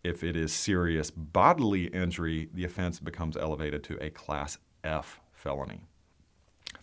If 0.03 0.23
it 0.23 0.35
is 0.35 0.53
serious 0.53 1.09
bodily 1.09 1.85
injury, 1.85 2.49
the 2.53 2.65
offense 2.65 2.99
becomes 2.99 3.35
elevated 3.35 3.83
to 3.85 3.97
a 3.99 4.11
Class 4.11 4.59
F 4.83 5.19
felony. 5.33 5.81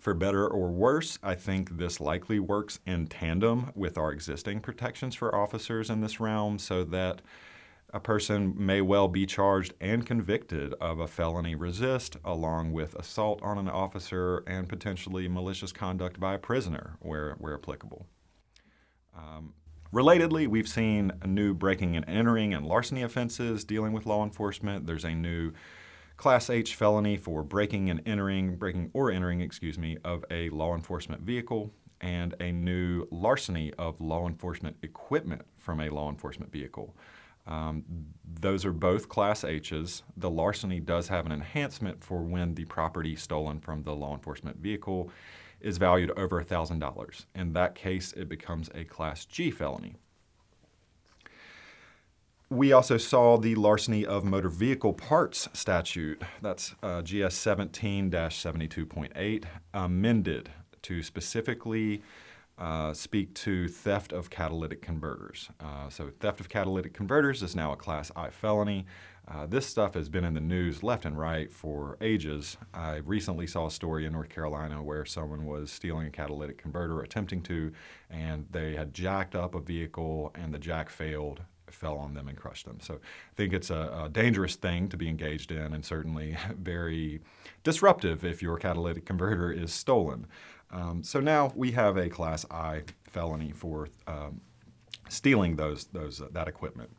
For 0.07 0.15
better 0.15 0.47
or 0.47 0.71
worse, 0.71 1.19
I 1.21 1.35
think 1.35 1.79
this 1.79 1.99
likely 1.99 2.39
works 2.39 2.79
in 2.87 3.09
tandem 3.09 3.73
with 3.75 3.99
our 3.99 4.13
existing 4.13 4.61
protections 4.61 5.17
for 5.17 5.35
officers 5.35 5.91
in 5.91 6.01
this 6.01 6.21
realm 6.21 6.61
so 6.61 6.85
that 6.85 7.23
a 7.93 7.99
person 7.99 8.55
may 8.57 8.81
well 8.81 9.09
be 9.09 9.27
charged 9.27 9.75
and 9.81 10.07
convicted 10.07 10.75
of 10.75 11.01
a 11.01 11.09
felony 11.09 11.57
resist, 11.57 12.19
along 12.25 12.71
with 12.71 12.95
assault 12.95 13.43
on 13.43 13.59
an 13.59 13.69
officer 13.69 14.45
and 14.47 14.69
potentially 14.69 15.27
malicious 15.27 15.73
conduct 15.73 16.21
by 16.21 16.35
a 16.35 16.39
prisoner, 16.39 16.99
where, 17.01 17.35
where 17.41 17.55
applicable. 17.55 18.07
Um, 19.13 19.55
relatedly, 19.93 20.47
we've 20.47 20.69
seen 20.69 21.11
new 21.25 21.53
breaking 21.53 21.97
and 21.97 22.09
entering 22.09 22.55
and 22.55 22.65
larceny 22.65 23.03
offenses 23.03 23.65
dealing 23.65 23.93
with 23.93 24.07
law 24.07 24.23
enforcement. 24.23 24.87
There's 24.87 25.05
a 25.05 25.17
new 25.17 25.51
Class 26.17 26.49
H 26.49 26.75
felony 26.75 27.17
for 27.17 27.43
breaking 27.43 27.91
and 27.91 28.01
entering, 28.07 28.57
breaking 28.57 28.91
or 28.95 29.11
entering, 29.11 29.41
excuse 29.41 29.79
me, 29.79 29.99
of 30.05 30.25
a 30.31 30.49
law 30.51 30.75
enforcement 30.75 31.23
vehicle, 31.23 31.73
and 32.01 32.35
a 32.41 32.53
new 32.53 33.07
larceny 33.11 33.73
of 33.75 34.01
law 34.01 34.27
enforcement 34.27 34.77
equipment 34.83 35.43
from 35.59 35.81
a 35.81 35.91
law 35.91 36.11
enforcement 36.11 36.51
vehicle. 36.53 36.95
Um, 37.47 37.85
those 38.41 38.65
are 38.65 38.73
both 38.73 39.09
Class 39.09 39.45
H's. 39.45 40.03
The 40.17 40.31
larceny 40.31 40.81
does 40.81 41.09
have 41.09 41.27
an 41.27 41.33
enhancement 41.33 42.03
for 42.03 42.23
when 42.23 42.55
the 42.55 42.65
property 42.65 43.15
stolen 43.15 43.61
from 43.61 43.83
the 43.83 43.95
law 43.95 44.15
enforcement 44.15 44.57
vehicle 44.57 45.11
is 45.61 45.79
valued 45.79 46.11
over 46.17 46.43
$1,000. 46.43 47.27
In 47.35 47.53
that 47.53 47.75
case, 47.75 48.13
it 48.13 48.29
becomes 48.29 48.69
a 48.75 48.85
Class 48.85 49.25
G 49.25 49.51
felony. 49.51 49.97
We 52.49 52.73
also 52.73 52.97
saw 52.97 53.39
the 53.39 53.57
larceny 53.57 54.07
of 54.07 54.25
motor 54.25 54.49
vehicle 54.49 54.93
parts 54.93 55.49
statute, 55.53 56.23
that's 56.41 56.77
uh, 56.81 57.03
GS 57.03 57.35
17 57.35 58.09
72.8, 58.09 59.45
amended 59.75 60.51
to 60.83 61.03
specifically 61.03 62.03
uh, 62.57 62.93
speak 62.93 63.35
to 63.35 63.67
theft 63.67 64.13
of 64.13 64.31
catalytic 64.31 64.81
converters. 64.81 65.51
Uh, 65.59 65.91
so, 65.91 66.13
theft 66.21 66.39
of 66.39 66.49
catalytic 66.49 66.95
converters 66.95 67.43
is 67.43 67.57
now 67.57 67.73
a 67.73 67.77
Class 67.77 68.13
I 68.15 68.31
felony. 68.31 68.87
Uh, 69.27 69.47
this 69.47 69.67
stuff 69.67 69.95
has 69.95 70.09
been 70.09 70.25
in 70.25 70.35
the 70.35 70.41
news 70.41 70.85
left 70.85 71.05
and 71.05 71.19
right 71.19 71.53
for 71.53 71.97
ages. 72.01 72.57
I 72.73 72.99
recently 72.99 73.49
saw 73.49 73.67
a 73.67 73.73
story 73.73 74.07
in 74.07 74.13
North 74.13 74.29
Carolina 74.29 74.85
where 74.85 75.05
someone 75.05 75.47
was 75.47 75.73
stealing 75.73 76.07
a 76.07 76.11
catalytic 76.11 76.59
converter, 76.59 77.01
attempting 77.01 77.43
to, 77.43 77.73
and 78.09 78.47
they 78.53 78.77
had 78.77 78.95
jacked 78.95 79.35
up 79.35 79.57
a 79.57 79.61
vehicle 79.61 80.31
and 80.37 80.55
the 80.55 80.61
jack 80.61 80.91
failed, 80.91 81.41
fell 81.71 81.99
on 81.99 82.15
them, 82.15 82.29
and 82.29 82.37
crushed 82.37 82.67
them. 82.67 82.79
So 82.81 82.95
I 82.95 83.35
think 83.37 83.53
it's 83.53 83.71
a, 83.71 84.05
a 84.05 84.09
dangerous 84.09 84.57
thing 84.57 84.89
to 84.89 84.97
be 84.97 85.09
engaged 85.09 85.51
in 85.51 85.73
and 85.73 85.85
certainly 85.85 86.37
very 86.59 87.21
disruptive 87.65 88.25
if 88.25 88.43
your 88.43 88.59
catalytic 88.59 89.05
converter 89.05 89.51
is 89.51 89.73
stolen. 89.73 90.27
Um, 90.71 91.03
so 91.03 91.21
now 91.21 91.53
we 91.55 91.73
have 91.73 91.97
a 91.97 92.09
Class 92.09 92.45
I 92.51 92.83
felony 93.05 93.53
for 93.53 93.89
um, 94.07 94.41
stealing 95.09 95.57
those, 95.57 95.85
those, 95.87 96.21
uh, 96.21 96.29
that 96.33 96.49
equipment. 96.49 96.91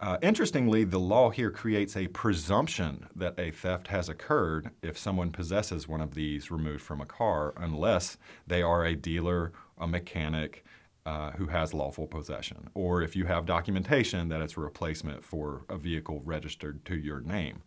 Uh, 0.00 0.18
interestingly, 0.20 0.82
the 0.82 0.98
law 0.98 1.30
here 1.30 1.50
creates 1.50 1.96
a 1.96 2.08
presumption 2.08 3.06
that 3.14 3.38
a 3.38 3.52
theft 3.52 3.86
has 3.86 4.08
occurred 4.08 4.70
if 4.82 4.98
someone 4.98 5.30
possesses 5.30 5.86
one 5.86 6.00
of 6.00 6.14
these 6.14 6.50
removed 6.50 6.82
from 6.82 7.00
a 7.00 7.06
car, 7.06 7.54
unless 7.56 8.16
they 8.44 8.62
are 8.62 8.84
a 8.84 8.96
dealer, 8.96 9.52
a 9.78 9.86
mechanic, 9.86 10.64
uh, 11.06 11.32
who 11.32 11.46
has 11.46 11.74
lawful 11.74 12.06
possession, 12.06 12.68
or 12.74 13.02
if 13.02 13.16
you 13.16 13.24
have 13.24 13.44
documentation 13.44 14.28
that 14.28 14.40
it's 14.40 14.56
a 14.56 14.60
replacement 14.60 15.24
for 15.24 15.62
a 15.68 15.76
vehicle 15.76 16.22
registered 16.24 16.84
to 16.84 16.96
your 16.96 17.20
name. 17.20 17.62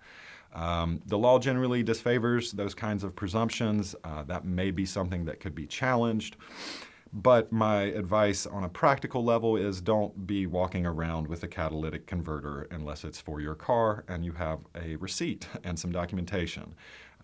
Um, 0.54 1.02
the 1.06 1.18
law 1.18 1.38
generally 1.38 1.84
disfavors 1.84 2.54
those 2.54 2.74
kinds 2.74 3.04
of 3.04 3.16
presumptions. 3.16 3.94
Uh, 4.04 4.24
that 4.24 4.46
may 4.46 4.72
be 4.72 4.86
something 4.86 5.26
that 5.26 5.42
could 5.42 5.54
be 5.54 5.68
challenged. 5.68 6.38
But 7.12 7.52
my 7.52 7.84
advice 7.84 8.46
on 8.46 8.64
a 8.64 8.70
practical 8.70 9.24
level 9.24 9.56
is 9.56 9.80
don't 9.80 10.28
be 10.28 10.48
walking 10.48 10.86
around 10.86 11.28
with 11.28 11.44
a 11.44 11.48
catalytic 11.48 12.08
converter 12.08 12.68
unless 12.72 13.04
it's 13.04 13.22
for 13.22 13.40
your 13.40 13.56
car 13.56 14.04
and 14.08 14.26
you 14.26 14.34
have 14.34 14.60
a 14.76 14.96
receipt 14.98 15.48
and 15.64 15.78
some 15.78 15.92
documentation. 15.92 16.74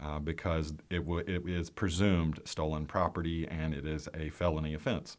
Uh, 0.02 0.18
because 0.18 0.74
it, 0.90 1.04
it 1.28 1.48
is 1.48 1.70
presumed 1.70 2.40
stolen 2.44 2.88
property 2.88 3.48
and 3.50 3.74
it 3.74 3.86
is 3.86 4.10
a 4.16 4.30
felony 4.30 4.74
offense. 4.74 5.18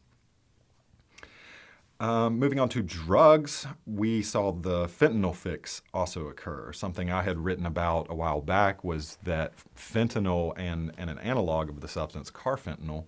Um, 2.03 2.37
moving 2.37 2.59
on 2.59 2.67
to 2.67 2.81
drugs, 2.81 3.65
we 3.85 4.21
saw 4.21 4.51
the 4.51 4.87
fentanyl 4.87 5.33
fix 5.33 5.81
also 5.93 6.27
occur. 6.27 6.73
Something 6.73 7.09
I 7.09 7.21
had 7.21 7.37
written 7.37 7.65
about 7.65 8.07
a 8.09 8.13
while 8.13 8.41
back 8.41 8.83
was 8.83 9.17
that 9.23 9.53
fentanyl 9.73 10.51
and, 10.57 10.91
and 10.97 11.09
an 11.09 11.17
analog 11.19 11.69
of 11.69 11.79
the 11.79 11.87
substance 11.87 12.29
carfentanil 12.29 13.05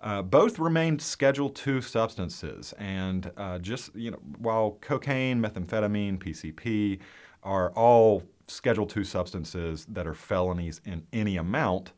uh, 0.00 0.22
both 0.22 0.58
remained 0.58 1.00
Schedule 1.00 1.54
II 1.64 1.80
substances. 1.80 2.74
And 2.76 3.30
uh, 3.36 3.60
just, 3.60 3.94
you 3.94 4.10
know, 4.10 4.18
while 4.38 4.78
cocaine, 4.80 5.40
methamphetamine, 5.40 6.18
PCP 6.18 6.98
are 7.44 7.70
all 7.70 8.24
Schedule 8.48 8.90
II 8.96 9.04
substances 9.04 9.86
that 9.88 10.08
are 10.08 10.14
felonies 10.14 10.80
in 10.84 11.06
any 11.12 11.36
amount, 11.36 11.92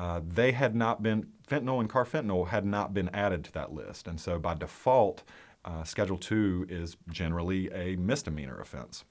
uh, 0.00 0.20
they 0.26 0.50
had 0.50 0.74
not 0.74 1.00
been, 1.00 1.28
fentanyl 1.48 1.78
and 1.78 1.88
carfentanil 1.88 2.48
had 2.48 2.66
not 2.66 2.92
been 2.92 3.08
added 3.10 3.44
to 3.44 3.52
that 3.52 3.72
list. 3.72 4.08
And 4.08 4.20
so 4.20 4.40
by 4.40 4.54
default, 4.54 5.22
uh, 5.66 5.84
Schedule 5.84 6.16
2 6.16 6.66
is 6.70 6.96
generally 7.10 7.70
a 7.72 7.96
misdemeanor 7.96 8.60
offense. 8.60 9.04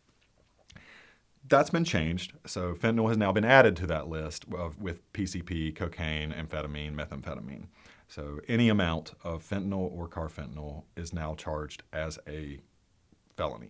That's 1.48 1.70
been 1.70 1.84
changed. 1.84 2.34
So 2.48 2.74
fentanyl 2.74 3.10
has 3.10 3.18
now 3.18 3.32
been 3.32 3.46
added 3.46 3.76
to 3.78 3.88
that 3.88 4.08
list 4.08 4.46
of, 4.58 4.82
with 4.82 5.12
PCP, 5.14 5.76
cocaine, 5.76 6.32
amphetamine, 6.32 6.96
methamphetamine. 6.96 7.66
So 8.08 8.40
any 8.48 8.70
amount 8.70 9.14
of 9.24 9.48
fentanyl 9.48 9.92
or 9.92 10.08
carfentanil 10.08 10.84
is 10.96 11.14
now 11.14 11.36
charged 11.36 11.84
as 11.94 12.18
a 12.28 12.60
felony. 13.36 13.70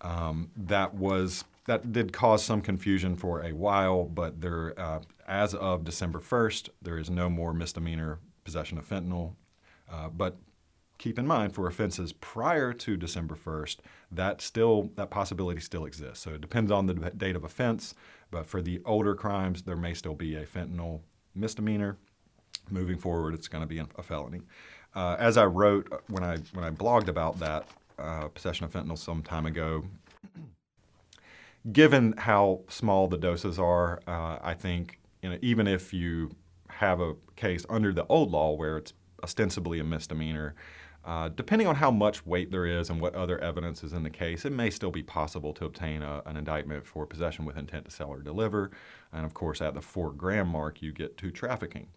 Um, 0.00 0.50
that 0.56 0.94
was 0.94 1.44
that 1.66 1.92
did 1.92 2.12
cause 2.12 2.44
some 2.44 2.60
confusion 2.60 3.14
for 3.14 3.44
a 3.44 3.52
while, 3.52 4.04
but 4.04 4.40
there, 4.40 4.78
uh, 4.78 5.00
as 5.28 5.54
of 5.54 5.84
December 5.84 6.18
1st, 6.18 6.70
there 6.82 6.98
is 6.98 7.08
no 7.08 7.30
more 7.30 7.54
misdemeanor 7.54 8.18
possession 8.42 8.78
of 8.78 8.88
fentanyl. 8.88 9.34
Uh, 9.88 10.08
but 10.08 10.38
keep 10.98 11.18
in 11.18 11.26
mind 11.26 11.54
for 11.54 11.66
offenses 11.66 12.12
prior 12.12 12.72
to 12.72 12.96
December 12.96 13.34
1st, 13.34 13.78
that 14.10 14.40
still 14.40 14.90
that 14.96 15.10
possibility 15.10 15.60
still 15.60 15.84
exists. 15.84 16.22
So 16.22 16.34
it 16.34 16.40
depends 16.40 16.70
on 16.70 16.86
the 16.86 16.94
date 16.94 17.36
of 17.36 17.44
offense, 17.44 17.94
but 18.30 18.46
for 18.46 18.62
the 18.62 18.80
older 18.84 19.14
crimes, 19.14 19.62
there 19.62 19.76
may 19.76 19.94
still 19.94 20.14
be 20.14 20.36
a 20.36 20.46
fentanyl 20.46 21.00
misdemeanor. 21.34 21.96
Moving 22.70 22.96
forward, 22.96 23.34
it's 23.34 23.48
going 23.48 23.62
to 23.62 23.68
be 23.68 23.78
a 23.78 24.02
felony. 24.02 24.42
Uh, 24.94 25.16
as 25.18 25.36
I 25.36 25.44
wrote 25.46 25.88
uh, 25.92 25.98
when 26.08 26.22
I 26.22 26.36
when 26.52 26.64
I 26.64 26.70
blogged 26.70 27.08
about 27.08 27.38
that 27.40 27.66
uh, 27.98 28.28
possession 28.28 28.64
of 28.64 28.72
fentanyl 28.72 28.98
some 28.98 29.22
time 29.22 29.46
ago, 29.46 29.84
given 31.72 32.14
how 32.16 32.60
small 32.68 33.08
the 33.08 33.16
doses 33.16 33.58
are, 33.58 34.00
uh, 34.06 34.38
I 34.42 34.54
think 34.54 35.00
you 35.22 35.30
know, 35.30 35.38
even 35.40 35.66
if 35.66 35.92
you 35.92 36.30
have 36.68 37.00
a 37.00 37.14
case 37.36 37.64
under 37.68 37.92
the 37.92 38.06
old 38.06 38.30
law 38.30 38.52
where 38.52 38.76
it's 38.76 38.92
ostensibly 39.22 39.78
a 39.78 39.84
misdemeanor, 39.84 40.54
uh, 41.04 41.28
depending 41.28 41.66
on 41.66 41.74
how 41.74 41.90
much 41.90 42.24
weight 42.24 42.50
there 42.50 42.64
is 42.66 42.88
and 42.88 43.00
what 43.00 43.14
other 43.14 43.38
evidence 43.40 43.82
is 43.82 43.92
in 43.92 44.04
the 44.04 44.10
case, 44.10 44.44
it 44.44 44.52
may 44.52 44.70
still 44.70 44.92
be 44.92 45.02
possible 45.02 45.52
to 45.54 45.64
obtain 45.64 46.00
a, 46.02 46.22
an 46.26 46.36
indictment 46.36 46.86
for 46.86 47.06
possession 47.06 47.44
with 47.44 47.56
intent 47.56 47.84
to 47.86 47.90
sell 47.90 48.08
or 48.08 48.20
deliver. 48.20 48.70
And 49.12 49.26
of 49.26 49.34
course, 49.34 49.60
at 49.60 49.74
the 49.74 49.82
four 49.82 50.12
gram 50.12 50.48
mark, 50.48 50.80
you 50.80 50.92
get 50.92 51.16
to 51.18 51.30
trafficking. 51.32 51.88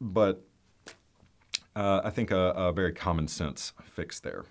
But 0.00 0.44
uh, 1.74 2.02
I 2.04 2.10
think 2.10 2.30
a, 2.30 2.50
a, 2.50 2.72
very 2.72 2.92
common 2.92 3.26
sense 3.26 3.72
fix 3.82 4.20
there. 4.20 4.44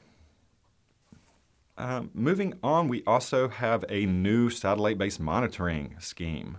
Uh, 1.77 2.03
moving 2.13 2.55
on, 2.63 2.87
we 2.87 3.03
also 3.05 3.47
have 3.47 3.85
a 3.87 4.05
new 4.05 4.49
satellite 4.49 4.97
based 4.97 5.19
monitoring 5.19 5.95
scheme. 5.99 6.57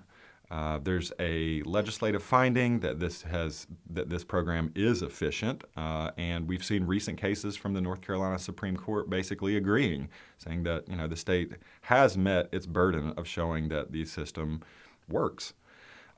Uh, 0.55 0.79
there's 0.79 1.13
a 1.19 1.61
legislative 1.63 2.23
finding 2.23 2.79
that 2.79 3.01
this 3.01 3.23
has 3.23 3.67
that 3.91 4.09
this 4.09 4.23
program 4.23 4.71
is 4.77 5.03
efficient, 5.03 5.65
uh, 5.77 6.13
and 6.17 6.47
we've 6.47 6.63
seen 6.63 6.85
recent 6.85 7.19
cases 7.19 7.57
from 7.57 7.75
the 7.75 7.81
North 7.81 8.01
Carolina 8.01 8.39
Supreme 8.39 8.77
Court 8.77 9.11
basically 9.11 9.57
agreeing, 9.57 10.09
saying 10.39 10.63
that 10.63 10.89
you 10.89 10.95
know 10.95 11.09
the 11.09 11.17
state 11.17 11.55
has 11.81 12.17
met 12.17 12.49
its 12.53 12.67
burden 12.67 13.13
of 13.17 13.27
showing 13.27 13.69
that 13.71 13.91
the 13.91 14.05
system 14.05 14.63
works. 15.09 15.55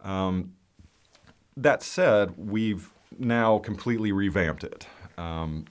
Um, 0.05 0.53
that 1.57 1.83
said, 1.83 2.35
we've 2.37 2.91
now 3.19 3.57
completely 3.57 4.13
revamped 4.13 4.65
it. 4.65 4.87
Um, 5.17 5.65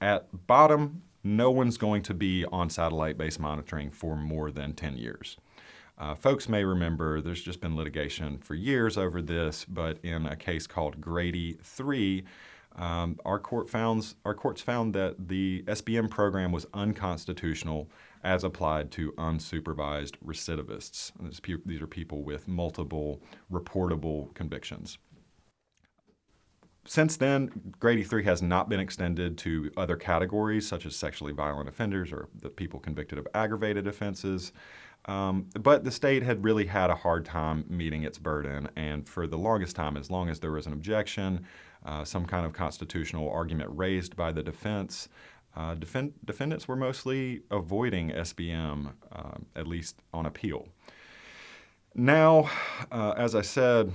at 0.00 0.46
bottom, 0.46 1.02
no 1.24 1.50
one's 1.50 1.76
going 1.76 2.02
to 2.02 2.14
be 2.14 2.44
on 2.52 2.70
satellite-based 2.70 3.40
monitoring 3.40 3.90
for 3.90 4.14
more 4.14 4.52
than 4.52 4.74
10 4.74 4.96
years. 4.96 5.38
Uh, 5.96 6.14
folks 6.14 6.48
may 6.48 6.64
remember 6.64 7.20
there's 7.20 7.42
just 7.42 7.60
been 7.60 7.76
litigation 7.76 8.38
for 8.38 8.54
years 8.54 8.98
over 8.98 9.22
this, 9.22 9.64
but 9.64 9.98
in 10.02 10.26
a 10.26 10.34
case 10.34 10.66
called 10.66 11.00
Grady 11.00 11.56
3, 11.62 12.24
um, 12.76 13.20
our, 13.24 13.38
court 13.38 13.70
founds, 13.70 14.16
our 14.24 14.34
courts 14.34 14.60
found 14.60 14.94
that 14.94 15.28
the 15.28 15.62
SBM 15.66 16.10
program 16.10 16.50
was 16.50 16.66
unconstitutional 16.74 17.88
as 18.24 18.42
applied 18.42 18.90
to 18.92 19.12
unsupervised 19.12 20.16
recidivists. 20.24 21.12
These 21.64 21.80
are 21.80 21.86
people 21.86 22.24
with 22.24 22.48
multiple 22.48 23.22
reportable 23.52 24.34
convictions. 24.34 24.98
Since 26.86 27.16
then, 27.16 27.74
Grady 27.78 28.02
3 28.02 28.24
has 28.24 28.42
not 28.42 28.68
been 28.68 28.80
extended 28.80 29.38
to 29.38 29.70
other 29.76 29.96
categories 29.96 30.66
such 30.66 30.84
as 30.84 30.96
sexually 30.96 31.32
violent 31.32 31.68
offenders 31.68 32.12
or 32.12 32.28
the 32.38 32.50
people 32.50 32.78
convicted 32.78 33.18
of 33.18 33.26
aggravated 33.34 33.86
offenses. 33.86 34.52
Um, 35.06 35.48
but 35.60 35.84
the 35.84 35.90
state 35.90 36.22
had 36.22 36.44
really 36.44 36.66
had 36.66 36.90
a 36.90 36.94
hard 36.94 37.24
time 37.24 37.64
meeting 37.68 38.04
its 38.04 38.18
burden, 38.18 38.68
and 38.76 39.06
for 39.06 39.26
the 39.26 39.36
longest 39.36 39.76
time, 39.76 39.96
as 39.96 40.10
long 40.10 40.28
as 40.30 40.40
there 40.40 40.52
was 40.52 40.66
an 40.66 40.72
objection, 40.72 41.46
uh, 41.84 42.04
some 42.04 42.24
kind 42.24 42.46
of 42.46 42.52
constitutional 42.52 43.30
argument 43.30 43.70
raised 43.74 44.16
by 44.16 44.32
the 44.32 44.42
defense, 44.42 45.08
uh, 45.56 45.74
defend, 45.74 46.14
defendants 46.24 46.66
were 46.66 46.76
mostly 46.76 47.42
avoiding 47.50 48.10
SBM, 48.10 48.92
uh, 49.12 49.38
at 49.54 49.66
least 49.66 50.00
on 50.12 50.26
appeal. 50.26 50.68
Now, 51.94 52.50
uh, 52.90 53.14
as 53.16 53.34
I 53.34 53.42
said, 53.42 53.92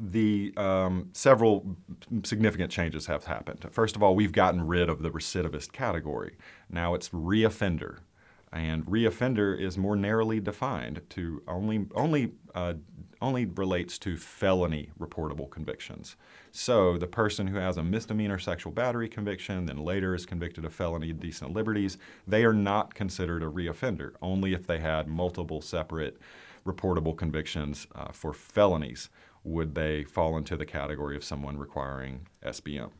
the 0.00 0.52
um, 0.56 1.10
several 1.12 1.76
significant 2.24 2.70
changes 2.70 3.06
have 3.06 3.24
happened. 3.24 3.66
First 3.70 3.96
of 3.96 4.02
all, 4.02 4.14
we've 4.14 4.32
gotten 4.32 4.66
rid 4.66 4.88
of 4.88 5.02
the 5.02 5.10
recidivist 5.10 5.72
category. 5.72 6.36
Now 6.70 6.94
it's 6.94 7.10
reoffender, 7.10 7.98
and 8.52 8.84
reoffender 8.86 9.58
is 9.58 9.76
more 9.76 9.96
narrowly 9.96 10.40
defined 10.40 11.02
to 11.10 11.42
only 11.46 11.86
only 11.94 12.32
uh, 12.54 12.74
only 13.20 13.46
relates 13.46 13.98
to 13.98 14.16
felony 14.16 14.90
reportable 14.98 15.50
convictions. 15.50 16.16
So 16.52 16.96
the 16.98 17.06
person 17.06 17.48
who 17.48 17.58
has 17.58 17.76
a 17.76 17.82
misdemeanor 17.82 18.38
sexual 18.38 18.72
battery 18.72 19.08
conviction, 19.08 19.66
then 19.66 19.78
later 19.78 20.14
is 20.14 20.24
convicted 20.24 20.64
of 20.64 20.72
felony 20.72 21.10
indecent 21.10 21.52
liberties, 21.52 21.98
they 22.26 22.44
are 22.44 22.52
not 22.52 22.94
considered 22.94 23.42
a 23.42 23.46
reoffender. 23.46 24.12
Only 24.22 24.52
if 24.52 24.66
they 24.66 24.78
had 24.78 25.08
multiple 25.08 25.60
separate 25.60 26.18
reportable 26.64 27.16
convictions 27.16 27.86
uh, 27.94 28.12
for 28.12 28.32
felonies 28.32 29.08
would 29.44 29.74
they 29.74 30.04
fall 30.04 30.36
into 30.36 30.56
the 30.56 30.66
category 30.66 31.16
of 31.16 31.24
someone 31.24 31.56
requiring 31.56 32.26
SBM. 32.44 32.90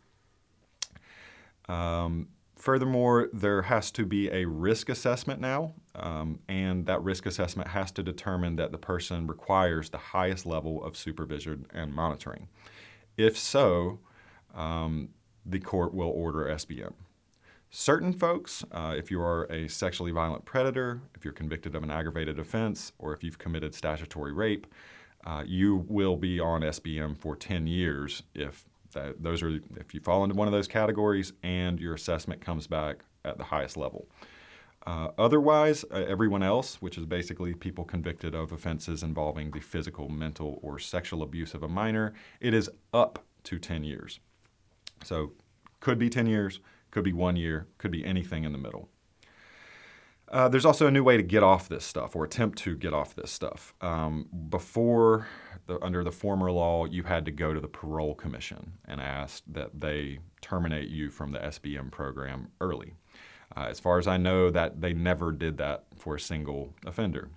Um, 1.69 2.28
furthermore, 2.59 3.29
there 3.33 3.62
has 3.62 3.91
to 3.93 4.05
be 4.05 4.31
a 4.31 4.45
risk 4.45 4.88
assessment 4.88 5.41
now, 5.41 5.75
um, 5.95 6.41
and 6.49 6.87
that 6.87 7.03
risk 7.03 7.27
assessment 7.27 7.69
has 7.71 7.91
to 7.93 8.03
determine 8.03 8.57
that 8.57 8.73
the 8.73 8.79
person 8.79 9.27
requires 9.27 9.91
the 9.91 9.99
highest 9.99 10.45
level 10.45 10.85
of 10.85 10.97
supervision 10.97 11.67
and 11.73 11.95
monitoring. 11.95 12.49
If 13.17 13.38
so, 13.38 14.00
um, 14.55 15.11
the 15.45 15.61
court 15.61 15.95
will 15.95 16.11
order 16.11 16.47
SBM. 16.47 16.93
Certain 17.71 18.12
folks, 18.12 18.65
uh, 18.73 18.95
if 18.97 19.11
you 19.11 19.21
are 19.21 19.45
a 19.53 19.69
sexually 19.69 20.11
violent 20.11 20.45
predator, 20.45 21.03
if 21.15 21.25
you're 21.25 21.35
convicted 21.35 21.75
of 21.75 21.83
an 21.83 21.91
aggravated 21.91 22.38
offense, 22.38 22.93
or 22.99 23.12
if 23.12 23.23
you've 23.23 23.38
committed 23.38 23.75
statutory 23.75 24.33
rape, 24.33 24.67
uh, 25.27 25.45
you 25.47 25.85
will 25.88 26.17
be 26.17 26.41
on 26.41 26.62
SBM 26.62 27.17
for 27.17 27.37
10 27.37 27.67
years 27.67 28.23
if 28.35 28.65
that, 28.99 29.23
those 29.23 29.43
are 29.43 29.61
if 29.76 29.95
you 29.95 30.00
fall 30.00 30.25
into 30.25 30.37
one 30.37 30.49
of 30.49 30.52
those 30.52 30.69
categories 30.69 31.33
and 31.43 31.81
your 31.81 31.95
assessment 31.95 32.40
comes 32.40 32.67
back 32.67 33.05
at 33.25 33.38
the 33.38 33.45
highest 33.45 33.76
level. 33.76 34.09
Uh, 34.87 35.09
otherwise, 35.19 35.85
uh, 35.90 36.05
everyone 36.09 36.43
else, 36.43 36.81
which 36.81 36.97
is 36.97 37.05
basically 37.05 37.52
people 37.52 37.85
convicted 37.85 38.35
of 38.35 38.52
offenses 38.52 39.02
involving 39.02 39.50
the 39.50 39.61
physical, 39.61 40.09
mental, 40.09 40.58
or 40.63 40.78
sexual 40.78 41.23
abuse 41.23 41.52
of 41.52 41.63
a 41.63 41.69
minor, 41.69 42.15
it 42.41 42.54
is 42.54 42.71
up 42.95 43.25
to 43.45 43.58
10 43.58 43.84
years. 43.84 44.21
So, 45.04 45.32
could 45.80 45.99
be 45.99 46.08
10 46.08 46.26
years, 46.26 46.61
could 46.91 47.04
be 47.04 47.13
one 47.13 47.37
year, 47.37 47.67
could 47.76 47.91
be 47.91 48.04
anything 48.04 48.45
in 48.45 48.52
the 48.52 48.58
middle. 48.58 48.89
Uh, 50.30 50.49
there's 50.49 50.65
also 50.65 50.87
a 50.87 50.91
new 50.91 51.02
way 51.02 51.17
to 51.17 51.23
get 51.23 51.43
off 51.43 51.69
this 51.69 51.84
stuff 51.84 52.15
or 52.15 52.25
attempt 52.25 52.58
to 52.58 52.76
get 52.76 52.93
off 52.93 53.15
this 53.15 53.30
stuff. 53.30 53.75
Um, 53.80 54.28
before, 54.49 55.26
the, 55.69 55.85
under 55.85 56.02
the 56.02 56.11
former 56.11 56.50
law, 56.50 56.87
you 56.87 57.02
had 57.04 57.26
to 57.26 57.31
go 57.31 57.52
to 57.52 57.61
the 57.61 57.69
parole 57.69 58.15
commission 58.15 58.73
and 58.87 59.00
ask 59.00 59.45
that 59.47 59.81
they 59.81 60.19
terminate 60.41 60.89
you 60.89 61.11
from 61.11 61.31
the 61.31 61.39
SBM 61.39 61.91
program 61.91 62.49
early. 62.61 62.95
Uh, 63.54 63.67
as 63.69 63.78
far 63.78 63.99
as 63.99 64.07
I 64.07 64.17
know, 64.17 64.50
that 64.50 64.81
they 64.81 64.95
never 64.95 65.31
did 65.31 65.59
that 65.59 65.85
for 65.95 66.17
a 66.17 66.21
single 66.21 66.75
offender. 66.87 67.28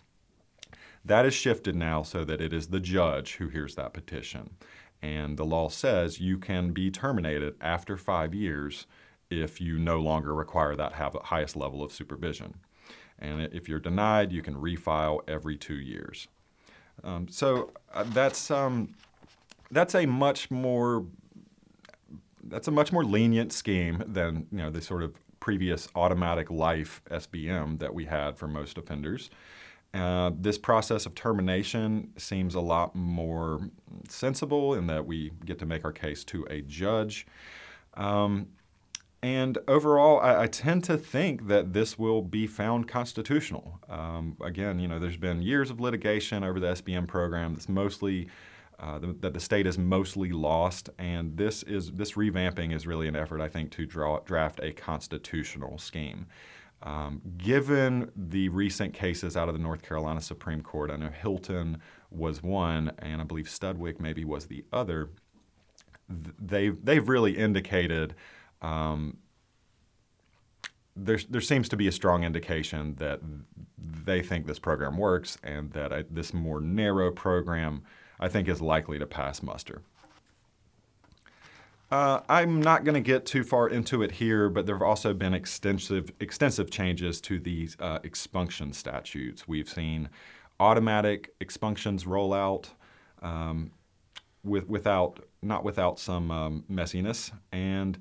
That 1.03 1.25
is 1.25 1.33
shifted 1.33 1.75
now 1.75 2.03
so 2.03 2.23
that 2.23 2.41
it 2.41 2.53
is 2.53 2.67
the 2.67 2.79
judge 2.79 3.35
who 3.35 3.49
hears 3.49 3.75
that 3.75 3.93
petition. 3.93 4.51
And 5.01 5.35
the 5.35 5.45
law 5.45 5.67
says 5.67 6.21
you 6.21 6.37
can 6.37 6.71
be 6.71 6.89
terminated 6.89 7.55
after 7.59 7.97
five 7.97 8.33
years 8.33 8.87
if 9.29 9.59
you 9.59 9.77
no 9.77 9.99
longer 9.99 10.33
require 10.33 10.75
that 10.75 10.93
highest 10.93 11.55
level 11.57 11.83
of 11.83 11.91
supervision. 11.91 12.53
And 13.19 13.41
if 13.53 13.67
you're 13.67 13.79
denied, 13.79 14.31
you 14.31 14.41
can 14.41 14.55
refile 14.55 15.19
every 15.27 15.57
two 15.57 15.75
years. 15.75 16.27
Um, 17.03 17.27
so 17.27 17.71
uh, 17.93 18.03
that's 18.03 18.51
um, 18.51 18.93
that's 19.71 19.95
a 19.95 20.05
much 20.05 20.51
more 20.51 21.05
that's 22.43 22.67
a 22.67 22.71
much 22.71 22.91
more 22.91 23.03
lenient 23.03 23.53
scheme 23.53 24.03
than 24.05 24.47
you 24.51 24.57
know 24.57 24.69
the 24.69 24.81
sort 24.81 25.03
of 25.03 25.15
previous 25.39 25.87
automatic 25.95 26.49
life 26.51 27.01
SBM 27.09 27.79
that 27.79 27.93
we 27.93 28.05
had 28.05 28.37
for 28.37 28.47
most 28.47 28.77
offenders. 28.77 29.29
Uh, 29.93 30.31
this 30.39 30.57
process 30.57 31.05
of 31.05 31.13
termination 31.15 32.13
seems 32.17 32.55
a 32.55 32.59
lot 32.61 32.95
more 32.95 33.59
sensible 34.07 34.75
in 34.75 34.87
that 34.87 35.05
we 35.05 35.31
get 35.43 35.59
to 35.59 35.65
make 35.65 35.83
our 35.83 35.91
case 35.91 36.23
to 36.23 36.45
a 36.49 36.61
judge. 36.61 37.27
Um, 37.95 38.47
and 39.23 39.57
overall, 39.67 40.19
I, 40.19 40.43
I, 40.43 40.47
tend 40.47 40.83
to 40.85 40.97
think 40.97 41.47
that 41.47 41.73
this 41.73 41.97
will 41.99 42.23
be 42.23 42.47
found 42.47 42.87
constitutional. 42.87 43.79
Um, 43.87 44.35
again, 44.43 44.79
you 44.79 44.87
know, 44.87 44.97
there's 44.97 45.17
been 45.17 45.43
years 45.43 45.69
of 45.69 45.79
litigation 45.79 46.43
over 46.43 46.59
the 46.59 46.67
SBM 46.67 47.07
program 47.07 47.53
that's 47.53 47.69
mostly 47.69 48.29
uh, 48.79 48.97
the, 48.97 49.15
that 49.19 49.35
the 49.35 49.39
state 49.39 49.67
has 49.67 49.77
mostly 49.77 50.31
lost, 50.31 50.89
and 50.97 51.37
this 51.37 51.61
is 51.63 51.91
this 51.91 52.13
revamping 52.13 52.73
is 52.73 52.87
really 52.87 53.07
an 53.07 53.15
effort, 53.15 53.39
I 53.39 53.47
think, 53.47 53.69
to 53.73 53.85
draw, 53.85 54.19
draft 54.21 54.59
a 54.63 54.71
constitutional 54.71 55.77
scheme. 55.77 56.25
Um, 56.81 57.21
given 57.37 58.11
the 58.15 58.49
recent 58.49 58.95
cases 58.95 59.37
out 59.37 59.47
of 59.47 59.53
the 59.53 59.61
North 59.61 59.83
Carolina 59.83 60.19
Supreme 60.19 60.61
Court, 60.61 60.89
I 60.89 60.95
know 60.95 61.11
Hilton 61.11 61.79
was 62.09 62.41
one, 62.41 62.91
and 62.97 63.21
I 63.21 63.23
believe 63.23 63.45
Strudwick 63.45 63.99
maybe 63.99 64.25
was 64.25 64.47
the 64.47 64.65
other. 64.73 65.09
They've 66.09 66.83
they've 66.83 67.07
really 67.07 67.37
indicated 67.37 68.15
um, 68.61 69.17
there, 70.95 71.19
there 71.29 71.41
seems 71.41 71.69
to 71.69 71.77
be 71.77 71.87
a 71.87 71.91
strong 71.91 72.23
indication 72.23 72.95
that 72.95 73.21
they 73.77 74.21
think 74.21 74.45
this 74.45 74.59
program 74.59 74.97
works 74.97 75.37
and 75.43 75.71
that 75.71 75.93
I, 75.93 76.03
this 76.09 76.33
more 76.33 76.59
narrow 76.59 77.11
program, 77.11 77.83
I 78.19 78.27
think, 78.27 78.47
is 78.47 78.61
likely 78.61 78.99
to 78.99 79.05
pass 79.05 79.41
muster. 79.41 79.81
Uh, 81.89 82.21
I'm 82.29 82.61
not 82.61 82.85
going 82.85 82.95
to 82.95 83.01
get 83.01 83.25
too 83.25 83.43
far 83.43 83.67
into 83.67 84.01
it 84.01 84.13
here, 84.13 84.49
but 84.49 84.65
there 84.65 84.75
have 84.75 84.81
also 84.81 85.13
been 85.13 85.33
extensive, 85.33 86.11
extensive 86.21 86.71
changes 86.71 87.19
to 87.21 87.37
these 87.37 87.75
uh, 87.81 87.99
expunction 88.03 88.71
statutes. 88.71 89.45
We've 89.45 89.67
seen 89.67 90.07
automatic 90.59 91.37
expunctions 91.41 92.07
roll 92.07 92.33
out 92.33 92.69
um, 93.21 93.71
with, 94.43 94.69
without, 94.69 95.19
not 95.41 95.65
without 95.65 95.99
some 95.99 96.31
um, 96.31 96.63
messiness, 96.71 97.31
and 97.51 97.97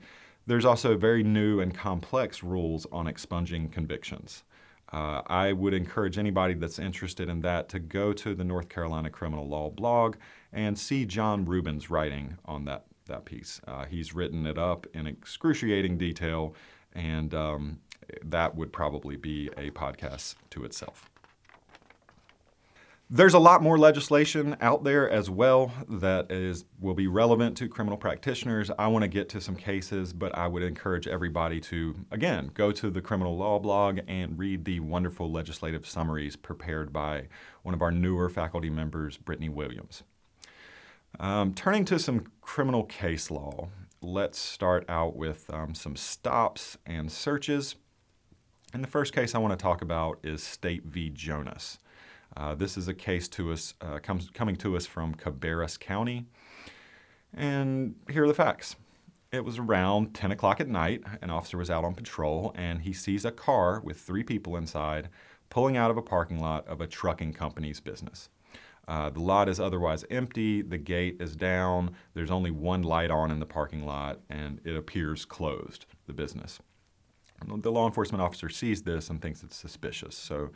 there's 0.47 0.65
also 0.65 0.97
very 0.97 1.23
new 1.23 1.61
and 1.61 1.75
complex 1.75 2.43
rules 2.43 2.87
on 2.91 3.07
expunging 3.07 3.69
convictions. 3.69 4.45
Uh, 4.93 5.23
I 5.27 5.53
would 5.53 5.73
encourage 5.73 6.19
anybody 6.19 6.55
that's 6.55 6.79
interested 6.79 7.29
in 7.29 7.43
that 7.43 7.69
to 7.71 7.79
go 7.79 8.13
to 8.15 8.35
the 8.35 8.43
North 8.43 8.69
Carolina 8.69 9.09
Criminal 9.09 9.47
Law 9.47 9.71
blog 9.71 10.17
and 10.53 10.77
see 10.79 11.05
John 11.05 11.45
Rubin's 11.45 11.91
writing 11.91 12.39
on 12.45 12.65
that, 12.65 12.87
that 13.07 13.25
piece. 13.25 13.61
Uh, 13.69 13.85
he's 13.85 14.15
written 14.15 14.47
it 14.47 14.59
up 14.59 14.87
in 14.93 15.07
excruciating 15.07 15.97
detail, 15.97 16.57
and 16.93 17.33
um, 17.35 17.79
that 18.25 18.57
would 18.57 18.73
probably 18.73 19.17
be 19.17 19.49
a 19.57 19.71
podcast 19.71 20.35
to 20.51 20.65
itself. 20.65 21.10
There's 23.13 23.35
a 23.35 23.41
lot 23.41 23.61
more 23.61 23.77
legislation 23.77 24.57
out 24.61 24.85
there 24.85 25.11
as 25.11 25.29
well 25.29 25.73
that 25.89 26.31
is 26.31 26.65
will 26.79 26.95
be 26.95 27.09
relevant 27.09 27.57
to 27.57 27.69
criminal 27.69 27.99
practitioners. 27.99 28.71
I 28.79 28.87
want 28.87 29.03
to 29.03 29.09
get 29.09 29.29
to 29.31 29.41
some 29.41 29.57
cases, 29.57 30.13
but 30.13 30.33
I 30.39 30.47
would 30.47 30.63
encourage 30.63 31.09
everybody 31.09 31.59
to 31.63 31.97
again 32.13 32.53
go 32.55 32.71
to 32.71 32.89
the 32.89 33.01
criminal 33.01 33.37
law 33.37 33.59
blog 33.59 33.99
and 34.07 34.39
read 34.39 34.65
the 34.65 34.79
wonderful 34.79 35.29
legislative 35.29 35.89
summaries 35.89 36.37
prepared 36.37 36.93
by 36.93 37.27
one 37.65 37.75
of 37.75 37.83
our 37.83 37.91
newer 37.91 38.29
faculty 38.29 38.71
members, 38.71 39.17
Brittany 39.17 39.49
Williams. 39.49 40.05
Um, 41.19 41.53
turning 41.53 41.85
to 41.87 41.99
some 41.99 42.31
criminal 42.41 42.85
case 42.85 43.29
law, 43.29 43.71
let's 44.01 44.39
start 44.39 44.89
out 44.89 45.17
with 45.17 45.53
um, 45.53 45.75
some 45.75 45.97
stops 45.97 46.79
and 46.87 47.11
searches. 47.11 47.75
And 48.73 48.85
the 48.85 48.89
first 48.89 49.13
case 49.13 49.35
I 49.35 49.39
want 49.39 49.59
to 49.59 49.61
talk 49.61 49.83
about 49.83 50.21
is 50.23 50.45
State 50.45 50.85
v. 50.85 51.11
Jonas. 51.11 51.81
Uh, 52.37 52.55
this 52.55 52.77
is 52.77 52.89
a 52.89 52.95
case 52.95 53.29
to 53.29 53.53
us 53.53 53.75
uh, 53.81 53.99
comes 53.99 54.31
coming 54.33 54.57
to 54.57 54.77
us 54.77 54.87
from 54.87 55.15
Cabarrus 55.15 55.79
County, 55.79 56.27
and 57.35 57.95
here 58.09 58.25
are 58.25 58.29
the 58.29 58.35
facts. 58.35 58.77
It 59.33 59.45
was 59.45 59.59
around 59.59 60.15
10 60.15 60.33
o'clock 60.33 60.61
at 60.61 60.69
night. 60.69 61.03
An 61.23 61.31
officer 61.31 61.57
was 61.57 61.71
out 61.71 61.85
on 61.85 61.95
patrol, 61.95 62.53
and 62.57 62.83
he 62.83 62.93
sees 62.93 63.25
a 63.25 63.31
car 63.31 63.81
with 63.81 64.01
three 64.01 64.25
people 64.25 64.57
inside 64.57 65.09
pulling 65.51 65.77
out 65.77 65.91
of 65.91 65.97
a 65.97 66.03
parking 66.03 66.41
lot 66.41 66.67
of 66.67 66.81
a 66.81 66.87
trucking 66.87 67.33
company's 67.33 67.81
business. 67.81 68.29
Uh, 68.89 69.11
the 69.11 69.21
lot 69.21 69.49
is 69.49 69.61
otherwise 69.61 70.05
empty, 70.11 70.63
the 70.63 70.79
gate 70.79 71.17
is 71.21 71.37
down, 71.37 71.95
there's 72.15 72.31
only 72.31 72.51
one 72.51 72.83
light 72.83 73.11
on 73.11 73.31
in 73.31 73.39
the 73.39 73.47
parking 73.47 73.85
lot, 73.85 74.19
and 74.31 74.61
it 74.65 74.75
appears 74.75 75.25
closed, 75.25 75.87
the 76.07 76.13
business. 76.13 76.59
The 77.47 77.71
law 77.71 77.87
enforcement 77.87 78.21
officer 78.21 78.49
sees 78.49 78.83
this 78.83 79.09
and 79.09 79.23
thinks 79.23 79.43
it's 79.43 79.57
suspicious. 79.57 80.15
So 80.17 80.51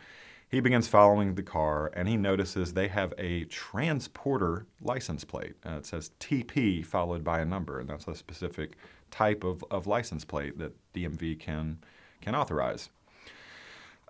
he 0.55 0.61
begins 0.61 0.87
following 0.87 1.35
the 1.35 1.43
car 1.43 1.91
and 1.95 2.09
he 2.09 2.17
notices 2.17 2.73
they 2.73 2.87
have 2.87 3.13
a 3.19 3.45
transporter 3.47 4.67
license 4.81 5.25
plate. 5.25 5.55
Uh, 5.67 5.79
it 5.79 5.87
says 5.87 6.13
TP 6.21 6.87
followed 6.87 7.25
by 7.25 7.41
a 7.41 7.45
number, 7.45 7.81
and 7.81 7.89
that's 7.89 8.07
a 8.07 8.15
specific 8.15 8.77
type 9.11 9.43
of, 9.43 9.65
of 9.73 9.89
license 9.89 10.25
plate 10.25 10.57
that 10.59 10.73
DMV 10.95 11.41
can, 11.41 11.79
can 12.21 12.37
authorize. 12.37 12.89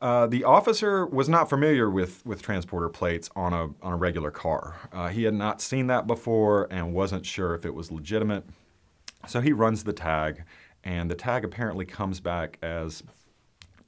Uh, 0.02 0.26
the 0.26 0.44
officer 0.44 1.06
was 1.06 1.30
not 1.30 1.48
familiar 1.48 1.88
with, 1.88 2.24
with 2.26 2.42
transporter 2.42 2.90
plates 2.90 3.30
on 3.34 3.54
a, 3.54 3.64
on 3.82 3.94
a 3.94 3.96
regular 3.96 4.30
car. 4.30 4.76
Uh, 4.92 5.08
he 5.08 5.22
had 5.22 5.32
not 5.32 5.62
seen 5.62 5.86
that 5.86 6.06
before 6.06 6.68
and 6.70 6.92
wasn't 6.92 7.24
sure 7.24 7.54
if 7.54 7.64
it 7.64 7.74
was 7.74 7.90
legitimate. 7.90 8.44
So 9.26 9.40
he 9.40 9.54
runs 9.54 9.84
the 9.84 9.94
tag, 9.94 10.44
and 10.82 11.10
the 11.10 11.14
tag 11.14 11.42
apparently 11.42 11.86
comes 11.86 12.20
back 12.20 12.58
as 12.60 13.02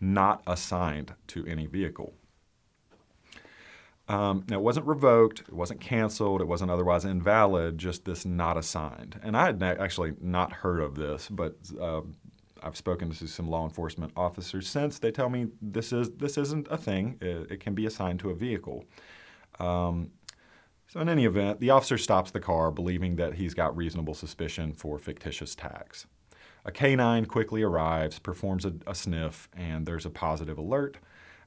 not 0.01 0.43
assigned 0.47 1.15
to 1.27 1.45
any 1.47 1.67
vehicle. 1.67 2.15
Um, 4.09 4.45
now, 4.49 4.57
it 4.57 4.63
wasn't 4.63 4.87
revoked, 4.87 5.41
it 5.41 5.53
wasn't 5.53 5.81
canceled, 5.81 6.41
it 6.41 6.47
wasn't 6.47 6.71
otherwise 6.71 7.05
invalid, 7.05 7.77
just 7.77 8.05
this 8.05 8.25
not 8.25 8.57
assigned. 8.57 9.19
And 9.23 9.37
I 9.37 9.47
had 9.47 9.63
actually 9.63 10.13
not 10.21 10.53
heard 10.53 10.81
of 10.81 10.95
this, 10.95 11.29
but 11.29 11.57
uh, 11.81 12.03
I've 12.63 12.77
spoken 12.77 13.11
to 13.11 13.27
some 13.27 13.49
law 13.49 13.65
enforcement 13.65 14.13
officers 14.17 14.69
since. 14.69 14.99
They 14.99 15.11
tell 15.11 15.29
me 15.29 15.49
this 15.61 15.93
is 15.93 16.11
this 16.13 16.39
isn't 16.39 16.69
a 16.71 16.77
thing. 16.77 17.19
It, 17.21 17.51
it 17.53 17.61
can 17.61 17.75
be 17.75 17.87
assigned 17.87 18.21
to 18.21 18.31
a 18.31 18.35
vehicle. 18.35 18.85
Um, 19.59 20.13
so 20.89 21.01
in 21.01 21.09
any 21.09 21.25
event, 21.25 21.59
the 21.59 21.71
officer 21.71 21.99
stops 21.99 22.31
the 22.31 22.41
car, 22.41 22.71
believing 22.71 23.17
that 23.17 23.35
he's 23.35 23.55
got 23.55 23.77
reasonable 23.77 24.15
suspicion 24.15 24.73
for 24.73 24.99
fictitious 24.99 25.55
tags. 25.55 26.07
A 26.65 26.71
canine 26.71 27.27
quickly 27.27 27.63
arrives, 27.63 28.19
performs 28.19 28.65
a, 28.65 28.75
a 28.87 28.95
sniff, 28.95 29.49
and 29.57 29.85
there's 29.85 30.07
a 30.07 30.11
positive 30.11 30.59
alert. 30.59 30.99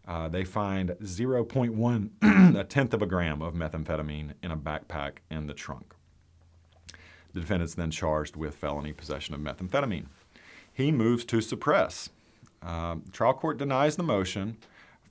Uh, 0.09 0.27
they 0.27 0.43
find 0.43 0.89
0.1, 0.89 2.55
a 2.59 2.63
tenth 2.63 2.93
of 2.93 3.01
a 3.01 3.05
gram 3.05 3.41
of 3.41 3.53
methamphetamine 3.53 4.33
in 4.41 4.51
a 4.51 4.57
backpack 4.57 5.17
in 5.29 5.47
the 5.47 5.53
trunk. 5.53 5.93
The 7.33 7.39
defendant's 7.41 7.75
then 7.75 7.91
charged 7.91 8.35
with 8.35 8.55
felony 8.55 8.91
possession 8.91 9.35
of 9.35 9.41
methamphetamine 9.41 10.07
he 10.79 10.91
moves 10.93 11.25
to 11.25 11.41
suppress. 11.41 12.09
Um, 12.61 13.03
trial 13.11 13.33
court 13.33 13.57
denies 13.57 13.97
the 13.97 14.03
motion, 14.03 14.57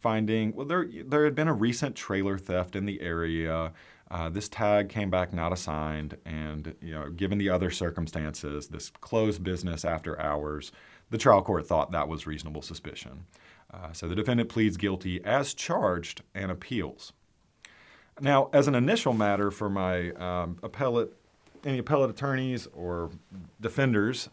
finding 0.00 0.54
well 0.54 0.66
there 0.66 0.88
there 1.04 1.24
had 1.24 1.34
been 1.34 1.48
a 1.48 1.52
recent 1.52 1.94
trailer 1.94 2.38
theft 2.38 2.74
in 2.74 2.86
the 2.86 3.00
area. 3.02 3.72
Uh, 4.10 4.30
this 4.30 4.48
tag 4.48 4.88
came 4.88 5.10
back 5.10 5.34
not 5.34 5.52
assigned, 5.52 6.16
and 6.24 6.74
you 6.80 6.94
know, 6.94 7.10
given 7.10 7.36
the 7.36 7.50
other 7.50 7.70
circumstances, 7.70 8.68
this 8.68 8.88
closed 9.02 9.44
business 9.44 9.84
after 9.84 10.18
hours, 10.18 10.72
the 11.10 11.18
trial 11.18 11.42
court 11.42 11.66
thought 11.66 11.92
that 11.92 12.08
was 12.08 12.26
reasonable 12.26 12.62
suspicion. 12.62 13.26
Uh, 13.72 13.92
so 13.92 14.08
the 14.08 14.14
defendant 14.14 14.48
pleads 14.48 14.76
guilty 14.76 15.22
as 15.24 15.52
charged 15.54 16.22
and 16.34 16.50
appeals. 16.50 17.12
Now, 18.20 18.50
as 18.52 18.66
an 18.66 18.74
initial 18.74 19.12
matter 19.12 19.50
for 19.50 19.68
my 19.68 20.10
um, 20.12 20.58
appellate, 20.62 21.12
any 21.64 21.78
appellate 21.78 22.10
attorneys 22.10 22.66
or 22.72 23.10
defenders, 23.60 24.28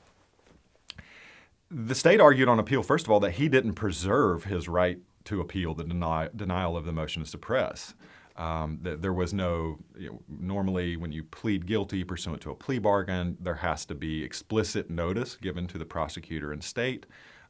the 1.70 1.96
state 1.96 2.20
argued 2.20 2.48
on 2.48 2.60
appeal, 2.60 2.84
first 2.84 3.06
of 3.06 3.12
all, 3.12 3.20
that 3.20 3.32
he 3.32 3.50
didn't 3.50 3.74
preserve 3.74 4.46
his 4.46 4.68
right 4.68 5.00
to 5.26 5.42
appeal 5.42 5.74
the 5.74 5.84
deny, 5.84 6.30
denial 6.36 6.78
of 6.78 6.86
the 6.86 6.92
motion 6.92 7.24
to 7.24 7.30
suppress. 7.30 7.94
Um, 8.38 8.80
that 8.82 9.02
there 9.02 9.14
was 9.14 9.34
no, 9.34 9.80
you 9.98 10.10
know, 10.10 10.22
normally 10.28 10.98
when 10.98 11.14
you 11.14 11.24
plead 11.24 11.66
guilty 11.66 12.04
pursuant 12.04 12.42
to 12.42 12.52
a 12.52 12.56
plea 12.56 12.80
bargain, 12.80 13.38
there 13.40 13.56
has 13.56 13.86
to 13.86 13.96
be 13.96 14.24
explicit 14.24 14.90
notice 14.90 15.38
given 15.38 15.68
to 15.68 15.78
the 15.78 15.86
prosecutor 15.86 16.52
and 16.52 16.62
state. 16.62 17.06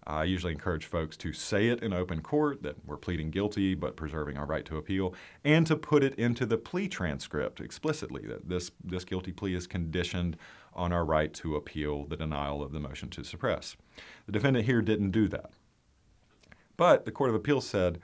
I 0.08 0.24
usually 0.26 0.54
encourage 0.54 0.86
folks 0.86 1.18
to 1.18 1.34
say 1.34 1.70
it 1.70 1.82
in 1.82 1.92
open 1.92 2.22
court 2.22 2.62
that 2.62 2.76
we're 2.86 2.98
pleading 2.98 3.32
guilty 3.32 3.74
but 3.74 3.96
preserving 3.96 4.38
our 4.38 4.46
right 4.46 4.66
to 4.66 4.78
appeal, 4.78 5.16
and 5.44 5.66
to 5.66 5.76
put 5.76 6.04
it 6.04 6.14
into 6.16 6.46
the 6.46 6.58
plea 6.58 6.88
transcript 6.88 7.60
explicitly 7.60 8.22
that 8.28 8.48
this, 8.48 8.72
this 8.84 9.04
guilty 9.04 9.32
plea 9.32 9.56
is 9.56 9.66
conditioned 9.66 10.38
on 10.74 10.92
our 10.92 11.06
right 11.06 11.34
to 11.34 11.56
appeal 11.56 12.06
the 12.06 12.18
denial 12.18 12.62
of 12.62 12.72
the 12.72 12.80
motion 12.80 13.10
to 13.10 13.24
suppress. 13.24 13.76
The 14.28 14.32
defendant 14.32 14.66
here 14.66 14.82
didn't 14.82 15.12
do 15.12 15.28
that. 15.30 15.52
But 16.78 17.06
the 17.06 17.12
Court 17.12 17.30
of 17.30 17.36
Appeals 17.36 17.66
said 17.66 18.00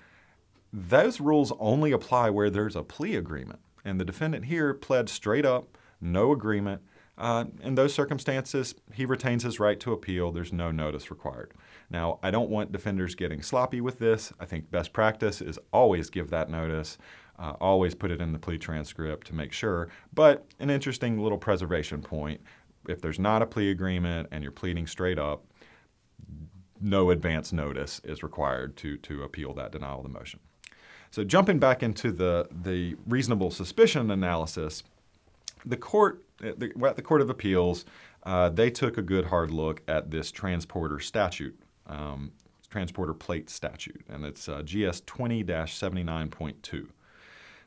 those 0.74 1.20
rules 1.20 1.52
only 1.60 1.92
apply 1.92 2.30
where 2.30 2.50
there's 2.50 2.76
a 2.76 2.84
plea 2.84 3.16
agreement. 3.16 3.60
And 3.84 4.00
the 4.00 4.06
defendant 4.06 4.46
here 4.46 4.74
pled 4.74 5.10
straight 5.10 5.46
up, 5.46 5.78
no 6.00 6.32
agreement. 6.32 6.82
Uh, 7.18 7.46
in 7.62 7.76
those 7.76 7.94
circumstances, 7.94 8.74
he 8.94 9.06
retains 9.06 9.44
his 9.44 9.60
right 9.60 9.80
to 9.82 9.92
appeal. 9.92 10.32
There's 10.32 10.54
no 10.54 10.72
notice 10.72 11.12
required. 11.12 11.52
Now, 11.91 12.19
I 12.23 12.32
don't 12.32 12.49
want 12.49 12.71
defenders 12.71 13.15
getting 13.15 13.41
sloppy 13.41 13.82
with 13.82 13.99
this. 13.99 14.32
I 14.39 14.45
think 14.45 14.71
best 14.71 14.93
practice 14.93 15.41
is 15.41 15.60
always 15.73 16.10
give 16.10 16.30
that 16.30 16.49
notice. 16.49 16.97
Uh, 17.38 17.54
always 17.60 17.93
put 17.93 18.12
it 18.12 18.21
in 18.21 18.32
the 18.32 18.39
plea 18.39 18.58
transcript 18.58 19.27
to 19.27 19.36
make 19.36 19.51
sure. 19.51 19.89
But 20.13 20.45
an 20.60 20.69
interesting 20.69 21.19
little 21.19 21.38
preservation 21.38 22.01
point 22.01 22.39
if 22.88 23.01
there's 23.01 23.19
not 23.19 23.41
a 23.41 23.45
plea 23.45 23.69
agreement 23.69 24.30
and 24.32 24.41
you're 24.43 24.51
pleading 24.51 24.88
straight 24.88 25.19
up, 25.19 25.43
no 26.80 27.12
advance 27.12 27.54
notice 27.54 28.01
is 28.04 28.23
required 28.23 28.75
to, 28.77 28.97
to 28.97 29.23
appeal 29.23 29.54
that 29.54 29.71
denial 29.71 29.97
of 29.97 30.04
the 30.04 30.10
motion. 30.10 30.39
So 31.12 31.23
jumping 31.23 31.60
back 31.60 31.84
into 31.84 32.12
the, 32.12 32.47
the 32.49 32.95
reasonable 33.06 33.51
suspicion 33.51 34.10
analysis, 34.10 34.84
the 35.65 35.77
court, 35.77 36.23
the, 36.39 36.71
at 36.88 36.95
the 36.95 37.01
Court 37.04 37.21
of 37.21 37.30
Appeals, 37.30 37.86
uh, 38.23 38.49
they 38.49 38.71
took 38.71 38.97
a 38.97 39.01
good 39.01 39.25
hard 39.25 39.51
look 39.51 39.84
at 39.88 40.10
this 40.10 40.32
transporter 40.32 40.99
statute, 40.99 41.60
um, 41.91 42.32
transporter 42.69 43.13
plate 43.13 43.49
statute, 43.49 44.04
and 44.10 44.25
it's 44.25 44.47
uh, 44.47 44.62
GS 44.63 45.01
20 45.06 45.43
79.2. 45.43 46.88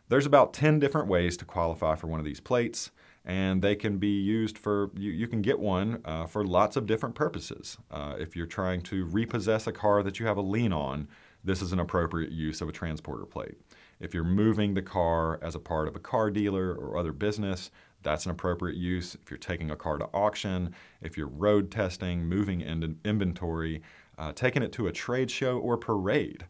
There's 0.08 0.26
about 0.26 0.52
10 0.52 0.80
different 0.80 1.08
ways 1.08 1.37
to 1.38 1.44
qualify 1.44 1.94
for 1.94 2.08
one 2.08 2.20
of 2.20 2.26
these 2.26 2.40
plates 2.40 2.90
and 3.24 3.62
they 3.62 3.74
can 3.74 3.96
be 3.96 4.20
used 4.20 4.58
for 4.58 4.90
you, 4.94 5.10
you 5.10 5.26
can 5.26 5.40
get 5.40 5.58
one 5.58 6.00
uh, 6.04 6.26
for 6.26 6.44
lots 6.44 6.76
of 6.76 6.87
different 6.87 7.14
purposes. 7.14 7.78
Uh, 7.90 8.14
if 8.18 8.37
you're 8.37 8.46
trying 8.46 8.82
to 8.82 9.06
repossess 9.06 9.66
a 9.66 9.72
car 9.72 10.02
that 10.02 10.20
you 10.20 10.26
have 10.26 10.37
a 10.37 10.42
lien 10.42 10.72
on 10.72 11.08
this 11.42 11.60
is 11.60 11.72
an 11.72 11.80
appropriate 11.80 12.32
use 12.32 12.60
of 12.60 12.68
a 12.68 12.72
transporter 12.72 13.26
plate. 13.26 13.54
If 14.00 14.14
you're 14.14 14.24
moving 14.24 14.74
the 14.74 14.82
car 14.82 15.38
as 15.42 15.54
a 15.54 15.58
part 15.58 15.88
of 15.88 15.96
a 15.96 16.00
car 16.00 16.30
dealer 16.30 16.74
or 16.74 16.98
other 16.98 17.12
business 17.12 17.70
that's 18.02 18.26
an 18.26 18.30
appropriate 18.30 18.76
use. 18.76 19.14
If 19.14 19.30
you're 19.30 19.38
taking 19.38 19.70
a 19.70 19.76
car 19.76 19.96
to 19.96 20.08
auction 20.12 20.74
if 21.00 21.16
you're 21.16 21.28
road 21.28 21.70
testing 21.70 22.26
moving 22.26 22.60
in 22.60 22.98
inventory 23.04 23.82
uh, 24.18 24.33
taking 24.33 24.62
it 24.62 24.72
to 24.72 24.87
a 24.87 24.92
trade 24.92 25.31
show 25.31 25.59
or 25.59 25.77
parade 25.77 26.44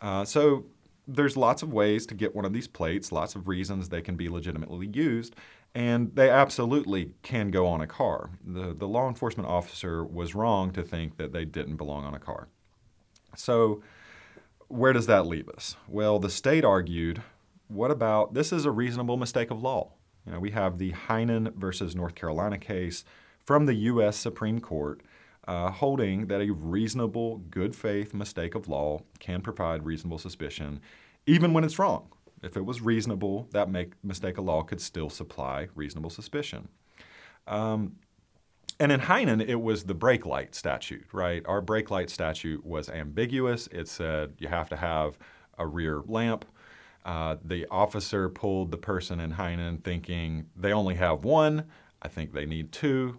uh, 0.00 0.24
so 0.24 0.66
there's 1.06 1.36
lots 1.36 1.62
of 1.62 1.72
ways 1.72 2.06
to 2.06 2.14
get 2.14 2.34
one 2.34 2.44
of 2.44 2.52
these 2.52 2.68
plates, 2.68 3.10
lots 3.10 3.34
of 3.34 3.48
reasons 3.48 3.88
they 3.88 4.02
can 4.02 4.16
be 4.16 4.28
legitimately 4.28 4.88
used, 4.92 5.34
and 5.74 6.14
they 6.14 6.30
absolutely 6.30 7.12
can 7.22 7.50
go 7.50 7.66
on 7.66 7.80
a 7.80 7.86
car. 7.86 8.30
The, 8.44 8.74
the 8.74 8.86
law 8.86 9.08
enforcement 9.08 9.48
officer 9.48 10.04
was 10.04 10.34
wrong 10.34 10.70
to 10.72 10.82
think 10.82 11.16
that 11.16 11.32
they 11.32 11.44
didn't 11.44 11.76
belong 11.76 12.04
on 12.04 12.14
a 12.14 12.18
car. 12.18 12.48
So, 13.36 13.82
where 14.68 14.92
does 14.92 15.06
that 15.06 15.26
leave 15.26 15.48
us? 15.48 15.76
Well, 15.86 16.18
the 16.18 16.28
state 16.28 16.64
argued, 16.64 17.22
what 17.68 17.90
about 17.90 18.34
this 18.34 18.52
is 18.52 18.66
a 18.66 18.70
reasonable 18.70 19.16
mistake 19.16 19.50
of 19.50 19.62
law? 19.62 19.92
You 20.26 20.32
know, 20.32 20.40
we 20.40 20.50
have 20.50 20.76
the 20.76 20.92
Heien 20.92 21.54
versus 21.54 21.96
North 21.96 22.14
Carolina 22.14 22.58
case 22.58 23.04
from 23.46 23.64
the 23.64 23.74
U.S. 23.74 24.16
Supreme 24.16 24.60
Court 24.60 25.00
uh, 25.48 25.70
holding 25.70 26.26
that 26.26 26.42
a 26.42 26.52
reasonable, 26.52 27.38
good 27.50 27.74
faith 27.74 28.12
mistake 28.12 28.54
of 28.54 28.68
law 28.68 29.00
can 29.18 29.40
provide 29.40 29.84
reasonable 29.84 30.18
suspicion, 30.18 30.78
even 31.26 31.54
when 31.54 31.64
it's 31.64 31.78
wrong. 31.78 32.06
If 32.42 32.56
it 32.56 32.64
was 32.64 32.82
reasonable, 32.82 33.48
that 33.52 33.70
make, 33.70 33.92
mistake 34.04 34.36
of 34.36 34.44
law 34.44 34.62
could 34.62 34.80
still 34.80 35.08
supply 35.08 35.68
reasonable 35.74 36.10
suspicion. 36.10 36.68
Um, 37.46 37.96
and 38.78 38.92
in 38.92 39.00
Heien, 39.00 39.44
it 39.44 39.56
was 39.56 39.84
the 39.84 39.94
brake 39.94 40.26
light 40.26 40.54
statute, 40.54 41.06
right? 41.12 41.42
Our 41.46 41.62
brake 41.62 41.90
light 41.90 42.10
statute 42.10 42.64
was 42.64 42.90
ambiguous. 42.90 43.68
It 43.72 43.88
said 43.88 44.34
you 44.38 44.48
have 44.48 44.68
to 44.68 44.76
have 44.76 45.18
a 45.56 45.66
rear 45.66 46.02
lamp. 46.06 46.44
Uh, 47.06 47.36
the 47.42 47.66
officer 47.70 48.28
pulled 48.28 48.70
the 48.70 48.76
person 48.76 49.18
in 49.18 49.32
Heien 49.32 49.82
thinking 49.82 50.46
they 50.54 50.72
only 50.74 50.94
have 50.96 51.24
one. 51.24 51.64
I 52.02 52.08
think 52.08 52.34
they 52.34 52.44
need 52.44 52.70
two. 52.70 53.18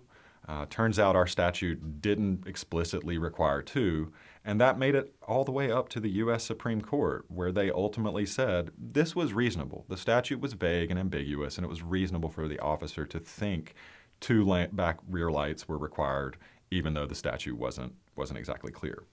Uh, 0.49 0.65
turns 0.67 0.97
out 0.97 1.15
our 1.15 1.27
statute 1.27 2.01
didn't 2.01 2.47
explicitly 2.47 3.19
require 3.19 3.61
two. 3.61 4.11
And 4.43 4.59
that 4.59 4.79
made 4.79 4.95
it 4.95 5.13
all 5.27 5.43
the 5.43 5.51
way 5.51 5.71
up 5.71 5.89
to 5.89 5.99
the 5.99 6.09
U.S. 6.09 6.43
Supreme 6.43 6.81
Court, 6.81 7.25
where 7.27 7.51
they 7.51 7.69
ultimately 7.69 8.25
said 8.25 8.71
this 8.75 9.15
was 9.15 9.31
reasonable. 9.31 9.85
The 9.89 9.97
statute 9.97 10.41
was 10.41 10.53
vague 10.53 10.89
and 10.89 10.99
ambiguous, 10.99 11.59
and 11.59 11.65
it 11.65 11.69
was 11.69 11.83
reasonable 11.83 12.29
for 12.29 12.47
the 12.47 12.57
officer 12.57 13.05
to 13.05 13.19
think 13.19 13.75
two 14.21 14.43
back 14.71 14.97
rear 15.07 15.29
lights 15.29 15.67
were 15.67 15.77
required, 15.77 16.37
even 16.71 16.95
though 16.95 17.05
the 17.05 17.13
statute 17.13 17.55
wasn't, 17.55 17.93
wasn't 18.15 18.39
exactly 18.39 18.71
clear. 18.71 19.03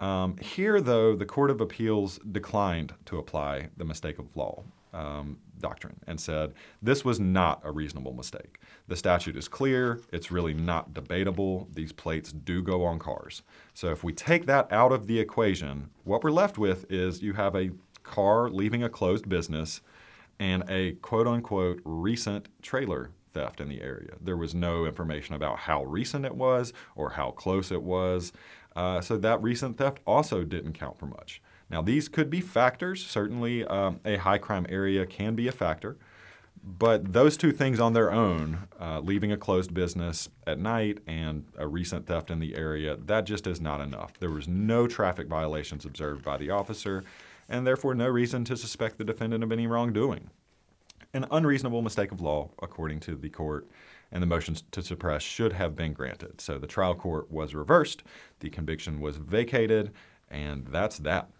Um, 0.00 0.38
here, 0.38 0.80
though, 0.80 1.14
the 1.14 1.24
Court 1.24 1.52
of 1.52 1.60
Appeals 1.60 2.18
declined 2.32 2.94
to 3.04 3.18
apply 3.18 3.68
the 3.76 3.84
mistake 3.84 4.18
of 4.18 4.34
law 4.34 4.64
um, 4.94 5.38
doctrine 5.58 5.98
and 6.06 6.20
said 6.20 6.54
this 6.82 7.04
was 7.04 7.18
not 7.18 7.60
a 7.64 7.72
reasonable 7.72 8.12
mistake. 8.12 8.58
The 8.88 8.96
statute 8.96 9.36
is 9.36 9.48
clear, 9.48 10.00
it's 10.12 10.30
really 10.30 10.54
not 10.54 10.94
debatable. 10.94 11.68
These 11.72 11.92
plates 11.92 12.32
do 12.32 12.62
go 12.62 12.84
on 12.84 12.98
cars. 12.98 13.42
So 13.74 13.90
if 13.90 14.04
we 14.04 14.12
take 14.12 14.46
that 14.46 14.70
out 14.72 14.92
of 14.92 15.06
the 15.06 15.18
equation, 15.18 15.90
what 16.04 16.22
we're 16.22 16.30
left 16.30 16.58
with 16.58 16.90
is 16.90 17.22
you 17.22 17.32
have 17.34 17.56
a 17.56 17.70
car 18.02 18.50
leaving 18.50 18.82
a 18.82 18.88
closed 18.88 19.28
business 19.28 19.80
and 20.38 20.64
a 20.68 20.92
quote 20.94 21.26
unquote 21.26 21.80
recent 21.84 22.48
trailer 22.62 23.10
theft 23.32 23.60
in 23.60 23.68
the 23.68 23.80
area. 23.80 24.14
There 24.20 24.36
was 24.36 24.54
no 24.54 24.86
information 24.86 25.34
about 25.34 25.58
how 25.58 25.84
recent 25.84 26.24
it 26.24 26.36
was 26.36 26.72
or 26.94 27.10
how 27.10 27.32
close 27.32 27.72
it 27.72 27.82
was. 27.82 28.32
Uh, 28.76 29.00
so 29.00 29.16
that 29.18 29.42
recent 29.42 29.78
theft 29.78 29.98
also 30.06 30.44
didn't 30.44 30.72
count 30.72 30.98
for 30.98 31.06
much. 31.06 31.40
Now, 31.74 31.82
these 31.82 32.08
could 32.08 32.30
be 32.30 32.40
factors. 32.40 33.04
Certainly, 33.04 33.64
um, 33.64 33.98
a 34.04 34.14
high 34.14 34.38
crime 34.38 34.64
area 34.68 35.04
can 35.06 35.34
be 35.34 35.48
a 35.48 35.52
factor. 35.52 35.96
But 36.62 37.12
those 37.12 37.36
two 37.36 37.50
things 37.50 37.80
on 37.80 37.94
their 37.94 38.12
own, 38.12 38.68
uh, 38.80 39.00
leaving 39.00 39.32
a 39.32 39.36
closed 39.36 39.74
business 39.74 40.28
at 40.46 40.60
night 40.60 40.98
and 41.08 41.44
a 41.58 41.66
recent 41.66 42.06
theft 42.06 42.30
in 42.30 42.38
the 42.38 42.54
area, 42.54 42.96
that 42.96 43.26
just 43.26 43.48
is 43.48 43.60
not 43.60 43.80
enough. 43.80 44.12
There 44.20 44.30
was 44.30 44.46
no 44.46 44.86
traffic 44.86 45.26
violations 45.26 45.84
observed 45.84 46.24
by 46.24 46.36
the 46.36 46.48
officer, 46.48 47.02
and 47.48 47.66
therefore 47.66 47.96
no 47.96 48.06
reason 48.06 48.44
to 48.44 48.56
suspect 48.56 48.96
the 48.96 49.04
defendant 49.04 49.42
of 49.42 49.50
any 49.50 49.66
wrongdoing. 49.66 50.30
An 51.12 51.26
unreasonable 51.32 51.82
mistake 51.82 52.12
of 52.12 52.20
law, 52.20 52.50
according 52.62 53.00
to 53.00 53.16
the 53.16 53.30
court, 53.30 53.66
and 54.12 54.22
the 54.22 54.28
motions 54.28 54.62
to 54.70 54.80
suppress 54.80 55.22
should 55.22 55.54
have 55.54 55.74
been 55.74 55.92
granted. 55.92 56.40
So 56.40 56.56
the 56.56 56.68
trial 56.68 56.94
court 56.94 57.32
was 57.32 57.52
reversed, 57.52 58.04
the 58.38 58.48
conviction 58.48 59.00
was 59.00 59.16
vacated, 59.16 59.90
and 60.30 60.68
that's 60.68 60.98
that. 60.98 61.30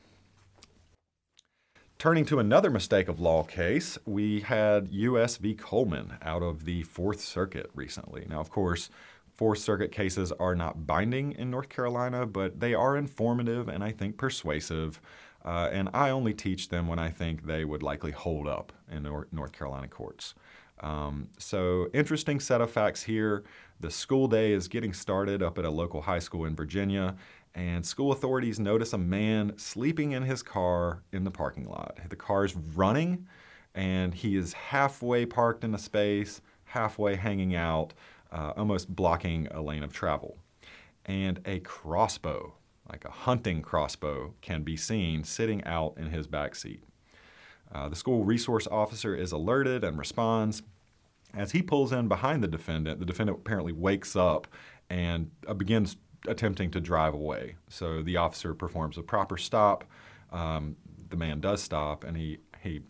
Turning 1.99 2.25
to 2.27 2.39
another 2.39 2.71
mistake 2.71 3.09
of 3.09 3.21
law 3.21 3.43
case, 3.43 3.97
we 4.05 4.41
had 4.41 4.89
U.S. 4.91 5.37
v. 5.39 5.55
Coleman 5.55 6.19
out 6.21 6.43
of 6.43 6.65
the 6.65 6.83
Fourth 6.83 7.21
Circuit 7.21 7.71
recently. 7.75 8.27
Now, 8.29 8.41
of 8.41 8.51
course, 8.51 8.91
Fourth 9.33 9.61
Circuit 9.61 9.91
cases 9.91 10.31
are 10.33 10.55
not 10.55 10.87
binding 10.87 11.33
in 11.33 11.51
North 11.51 11.69
Carolina, 11.69 12.27
but 12.27 12.61
they 12.61 12.75
are 12.75 12.97
informative 12.97 13.69
and 13.69 13.83
I 13.83 13.91
think 13.91 14.19
persuasive. 14.19 15.01
Uh, 15.45 15.69
and 15.73 15.89
I 15.95 16.11
only 16.11 16.35
teach 16.35 16.69
them 16.69 16.89
when 16.89 16.99
I 16.99 17.11
think 17.11 17.47
they 17.47 17.65
would 17.65 17.83
likely 17.83 18.11
hold 18.11 18.49
up 18.49 18.73
in 18.91 19.03
North 19.03 19.53
Carolina 19.53 19.89
courts. 19.89 20.35
Um, 20.81 21.29
so, 21.39 21.89
interesting 21.95 22.41
set 22.41 22.61
of 22.61 22.71
facts 22.71 23.03
here. 23.05 23.45
The 23.81 23.91
school 23.91 24.29
day 24.29 24.53
is 24.53 24.69
getting 24.69 24.93
started 24.93 25.43
up 25.43 25.59
at 25.59 25.65
a 25.65 25.71
local 25.71 26.03
high 26.03 26.19
school 26.19 26.45
in 26.45 26.55
Virginia, 26.55 27.17
and 27.55 27.87
school 27.87 28.11
authorities 28.11 28.59
notice 28.59 28.93
a 28.93 28.99
man 28.99 29.57
sleeping 29.57 30.13
in 30.13 30.25
his 30.25 30.43
car 30.43 31.03
in 31.13 31.25
the 31.25 31.31
parking 31.31 31.69
lot. 31.69 31.99
The 32.09 32.17
car 32.17 32.45
is 32.45 32.57
running, 32.57 33.27
and 33.75 34.13
he 34.13 34.37
is 34.37 34.53
halfway 34.53 35.25
parked 35.25 35.63
in 35.63 35.75
a 35.75 35.79
space, 35.79 36.41
halfway 36.65 37.15
hanging 37.15 37.55
out, 37.55 37.95
uh, 38.33 38.53
almost 38.57 38.95
blocking 38.95 39.47
a 39.49 39.63
lane 39.63 39.85
of 39.85 39.93
travel. 39.93 40.37
And 41.07 41.41
a 41.45 41.61
crossbow, 41.61 42.55
like 42.91 43.05
a 43.05 43.11
hunting 43.11 43.63
crossbow, 43.63 44.35
can 44.41 44.63
be 44.63 44.77
seen 44.77 45.23
sitting 45.23 45.63
out 45.65 45.95
in 45.97 46.07
his 46.07 46.27
back 46.27 46.57
seat. 46.57 46.83
Uh, 47.73 47.89
the 47.89 47.97
school 47.97 48.25
resource 48.25 48.67
officer 48.67 49.15
is 49.15 49.31
alerted 49.31 49.85
and 49.85 49.97
responds. 49.97 50.63
As 51.35 51.53
he 51.53 51.63
pulls 51.63 51.93
in 51.93 52.09
behind 52.09 52.43
the 52.43 52.49
defendant, 52.49 52.99
the 53.01 53.07
defendant 53.07 53.39
apparently 53.39 53.73
wakes 53.73 54.17
up 54.17 54.49
and 54.91 55.31
uh, 55.47 55.55
begins 55.55 55.97
attempting 56.27 56.71
to 56.73 56.81
drive 56.81 57.15
away. 57.15 57.57
So 57.69 58.03
the 58.03 58.17
officer 58.17 58.55
performs 58.55 58.99
a 58.99 59.03
proper 59.03 59.37
stop. 59.37 59.85
Um, 60.33 60.77
the 61.09 61.17
man 61.17 61.41
does 61.41 61.63
stop, 61.63 62.05
and 62.05 62.17
he 62.17 62.39
he 62.63 62.81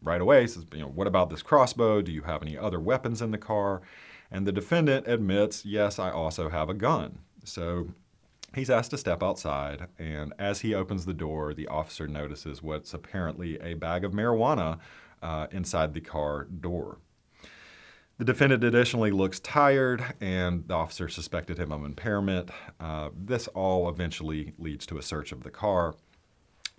right 0.00 0.20
away 0.20 0.46
says, 0.46 0.64
you 0.72 0.80
know, 0.80 0.88
what 0.88 1.06
about 1.06 1.28
this 1.28 1.42
crossbow? 1.42 2.02
Do 2.02 2.12
you 2.12 2.22
have 2.22 2.42
any 2.42 2.56
other 2.56 2.78
weapons 2.78 3.20
in 3.20 3.32
the 3.32 3.38
car? 3.38 3.82
And 4.30 4.46
the 4.46 4.52
defendant 4.52 5.08
admits, 5.08 5.64
yes, 5.64 5.98
I 5.98 6.10
also 6.10 6.48
have 6.50 6.68
a 6.68 6.74
gun. 6.74 7.18
So 7.44 7.88
he's 8.54 8.70
asked 8.70 8.90
to 8.92 8.98
step 8.98 9.22
outside, 9.22 9.88
and 9.98 10.32
as 10.38 10.60
he 10.60 10.74
opens 10.74 11.04
the 11.04 11.14
door, 11.14 11.54
the 11.54 11.66
officer 11.66 12.06
notices 12.06 12.62
what's 12.62 12.94
apparently 12.94 13.58
a 13.60 13.74
bag 13.74 14.04
of 14.04 14.12
marijuana 14.12 14.78
uh, 15.22 15.46
inside 15.50 15.94
the 15.94 16.00
car 16.00 16.44
door. 16.44 16.98
The 18.18 18.24
defendant 18.24 18.64
additionally 18.64 19.12
looks 19.12 19.38
tired, 19.38 20.04
and 20.20 20.66
the 20.66 20.74
officer 20.74 21.08
suspected 21.08 21.56
him 21.56 21.70
of 21.70 21.84
impairment. 21.84 22.50
Uh, 22.80 23.10
this 23.16 23.46
all 23.48 23.88
eventually 23.88 24.54
leads 24.58 24.86
to 24.86 24.98
a 24.98 25.02
search 25.02 25.30
of 25.30 25.44
the 25.44 25.52
car, 25.52 25.94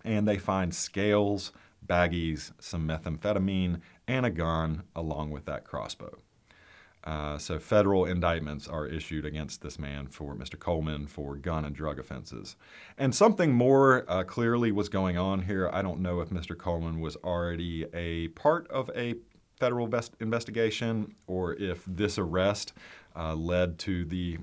and 0.03 0.27
they 0.27 0.37
find 0.37 0.75
scales, 0.75 1.53
baggies, 1.87 2.51
some 2.59 2.85
methamphetamine, 2.85 3.79
and 4.05 4.25
a 4.25 4.29
gun 4.29 4.83
along 4.93 5.31
with 5.31 5.45
that 5.45 5.63
crossbow. 5.63 6.19
Uh, 7.05 7.37
so 7.37 7.57
federal 7.57 8.03
indictments 8.03 8.67
are 8.67 8.85
issued 8.85 9.25
against 9.25 9.61
this 9.61 9.79
man 9.79 10.07
for 10.07 10.35
Mr. 10.35 10.59
Coleman 10.59 11.07
for 11.07 11.37
gun 11.37 11.63
and 11.63 11.73
drug 11.73 11.97
offenses. 11.97 12.57
And 12.97 13.15
something 13.15 13.53
more 13.53 14.03
uh, 14.09 14.23
clearly 14.23 14.73
was 14.73 14.89
going 14.89 15.17
on 15.17 15.43
here. 15.43 15.69
I 15.71 15.81
don't 15.81 16.01
know 16.01 16.19
if 16.19 16.29
Mr. 16.29 16.57
Coleman 16.57 16.99
was 16.99 17.15
already 17.17 17.85
a 17.93 18.27
part 18.29 18.67
of 18.67 18.91
a 18.93 19.15
federal 19.59 19.87
best 19.87 20.13
investigation 20.19 21.13
or 21.27 21.53
if 21.55 21.83
this 21.85 22.17
arrest 22.17 22.73
uh, 23.15 23.35
led 23.35 23.77
to 23.79 24.05
the 24.05 24.37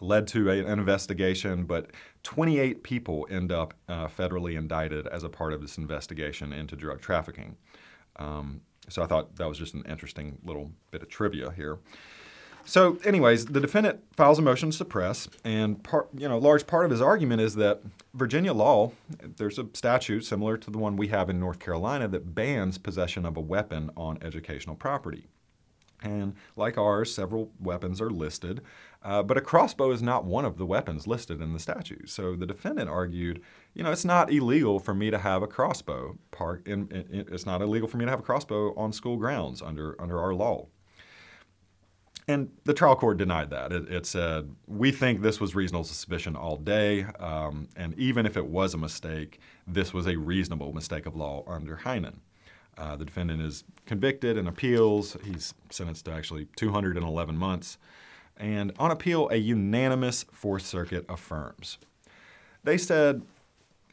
led 0.00 0.26
to 0.26 0.50
a, 0.50 0.58
an 0.58 0.78
investigation, 0.78 1.64
but 1.64 1.90
28 2.24 2.82
people 2.82 3.26
end 3.30 3.52
up 3.52 3.74
uh, 3.88 4.08
federally 4.08 4.56
indicted 4.56 5.06
as 5.06 5.22
a 5.22 5.28
part 5.28 5.52
of 5.52 5.60
this 5.60 5.78
investigation 5.78 6.52
into 6.52 6.74
drug 6.74 7.00
trafficking. 7.00 7.56
Um, 8.16 8.60
so 8.88 9.02
I 9.02 9.06
thought 9.06 9.36
that 9.36 9.48
was 9.48 9.58
just 9.58 9.74
an 9.74 9.84
interesting 9.88 10.38
little 10.44 10.70
bit 10.90 11.02
of 11.02 11.08
trivia 11.08 11.50
here. 11.52 11.78
So, 12.66 12.98
anyways, 13.04 13.46
the 13.46 13.60
defendant 13.60 14.00
files 14.16 14.38
a 14.38 14.42
motion 14.42 14.70
to 14.70 14.76
suppress, 14.76 15.28
and 15.44 15.82
part, 15.82 16.08
you 16.16 16.28
know, 16.28 16.38
large 16.38 16.66
part 16.66 16.86
of 16.86 16.90
his 16.90 17.00
argument 17.00 17.42
is 17.42 17.56
that 17.56 17.82
Virginia 18.14 18.54
law, 18.54 18.92
there's 19.36 19.58
a 19.58 19.66
statute 19.74 20.24
similar 20.24 20.56
to 20.56 20.70
the 20.70 20.78
one 20.78 20.96
we 20.96 21.08
have 21.08 21.28
in 21.28 21.38
North 21.38 21.58
Carolina 21.58 22.08
that 22.08 22.34
bans 22.34 22.78
possession 22.78 23.26
of 23.26 23.36
a 23.36 23.40
weapon 23.40 23.90
on 23.96 24.18
educational 24.22 24.76
property. 24.76 25.26
And 26.02 26.34
like 26.56 26.76
ours, 26.76 27.14
several 27.14 27.50
weapons 27.58 28.00
are 28.00 28.10
listed, 28.10 28.60
uh, 29.02 29.22
but 29.22 29.36
a 29.36 29.40
crossbow 29.40 29.90
is 29.90 30.02
not 30.02 30.24
one 30.24 30.44
of 30.44 30.58
the 30.58 30.66
weapons 30.66 31.06
listed 31.06 31.40
in 31.40 31.52
the 31.52 31.58
statute. 31.58 32.10
So 32.10 32.36
the 32.36 32.46
defendant 32.46 32.90
argued, 32.90 33.40
you 33.74 33.82
know, 33.82 33.90
it's 33.90 34.04
not 34.04 34.30
illegal 34.30 34.78
for 34.78 34.94
me 34.94 35.10
to 35.10 35.18
have 35.18 35.42
a 35.42 35.46
crossbow. 35.46 36.18
Park 36.30 36.66
in, 36.66 36.88
in, 36.88 37.26
it's 37.30 37.46
not 37.46 37.62
illegal 37.62 37.88
for 37.88 37.96
me 37.96 38.04
to 38.04 38.10
have 38.10 38.20
a 38.20 38.24
crossbow 38.24 38.74
on 38.74 38.92
school 38.92 39.16
grounds 39.16 39.62
under 39.62 40.00
under 40.00 40.18
our 40.18 40.34
law. 40.34 40.66
And 42.26 42.50
the 42.64 42.72
trial 42.72 42.96
court 42.96 43.18
denied 43.18 43.50
that. 43.50 43.70
It, 43.72 43.90
it, 43.90 44.06
said, 44.06 44.54
we 44.66 44.90
think 44.92 45.20
this 45.20 45.40
was 45.40 45.54
reasonable 45.54 45.84
suspicion 45.84 46.36
all 46.36 46.56
day, 46.56 47.04
um, 47.20 47.68
and 47.76 47.96
even 47.98 48.24
if 48.24 48.38
it 48.38 48.46
was 48.46 48.72
a 48.72 48.78
mistake, 48.78 49.40
this 49.66 49.92
was 49.92 50.06
a 50.06 50.16
reasonable 50.16 50.72
mistake 50.72 51.04
of 51.04 51.14
law 51.14 51.44
under 51.46 51.76
Heien. 51.76 52.14
Uh, 52.78 52.96
the 52.96 53.04
defendant 53.04 53.42
is 53.42 53.64
convicted 53.84 54.38
and 54.38 54.48
appeals. 54.48 55.16
He's 55.22 55.54
sentenced 55.70 56.06
to 56.06 56.12
actually 56.12 56.46
211 56.56 57.36
months. 57.36 57.76
And 58.38 58.72
on 58.78 58.90
appeal, 58.90 59.28
a 59.30 59.36
unanimous 59.36 60.24
Fourth 60.32 60.66
Circuit 60.66 61.04
affirms. 61.08 61.78
They 62.64 62.78
said, 62.78 63.22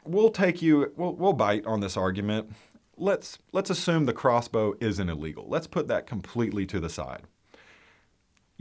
we'll 0.04 0.30
take 0.30 0.62
you, 0.62 0.90
we'll, 0.96 1.12
we'll 1.12 1.34
bite 1.34 1.66
on 1.66 1.80
this 1.80 1.98
argument. 1.98 2.50
Let's, 2.96 3.38
let's 3.52 3.68
assume 3.68 4.06
the 4.06 4.12
crossbow 4.14 4.74
isn't 4.80 5.08
illegal. 5.08 5.46
Let's 5.48 5.66
put 5.66 5.86
that 5.88 6.06
completely 6.06 6.64
to 6.66 6.80
the 6.80 6.88
side 6.88 7.22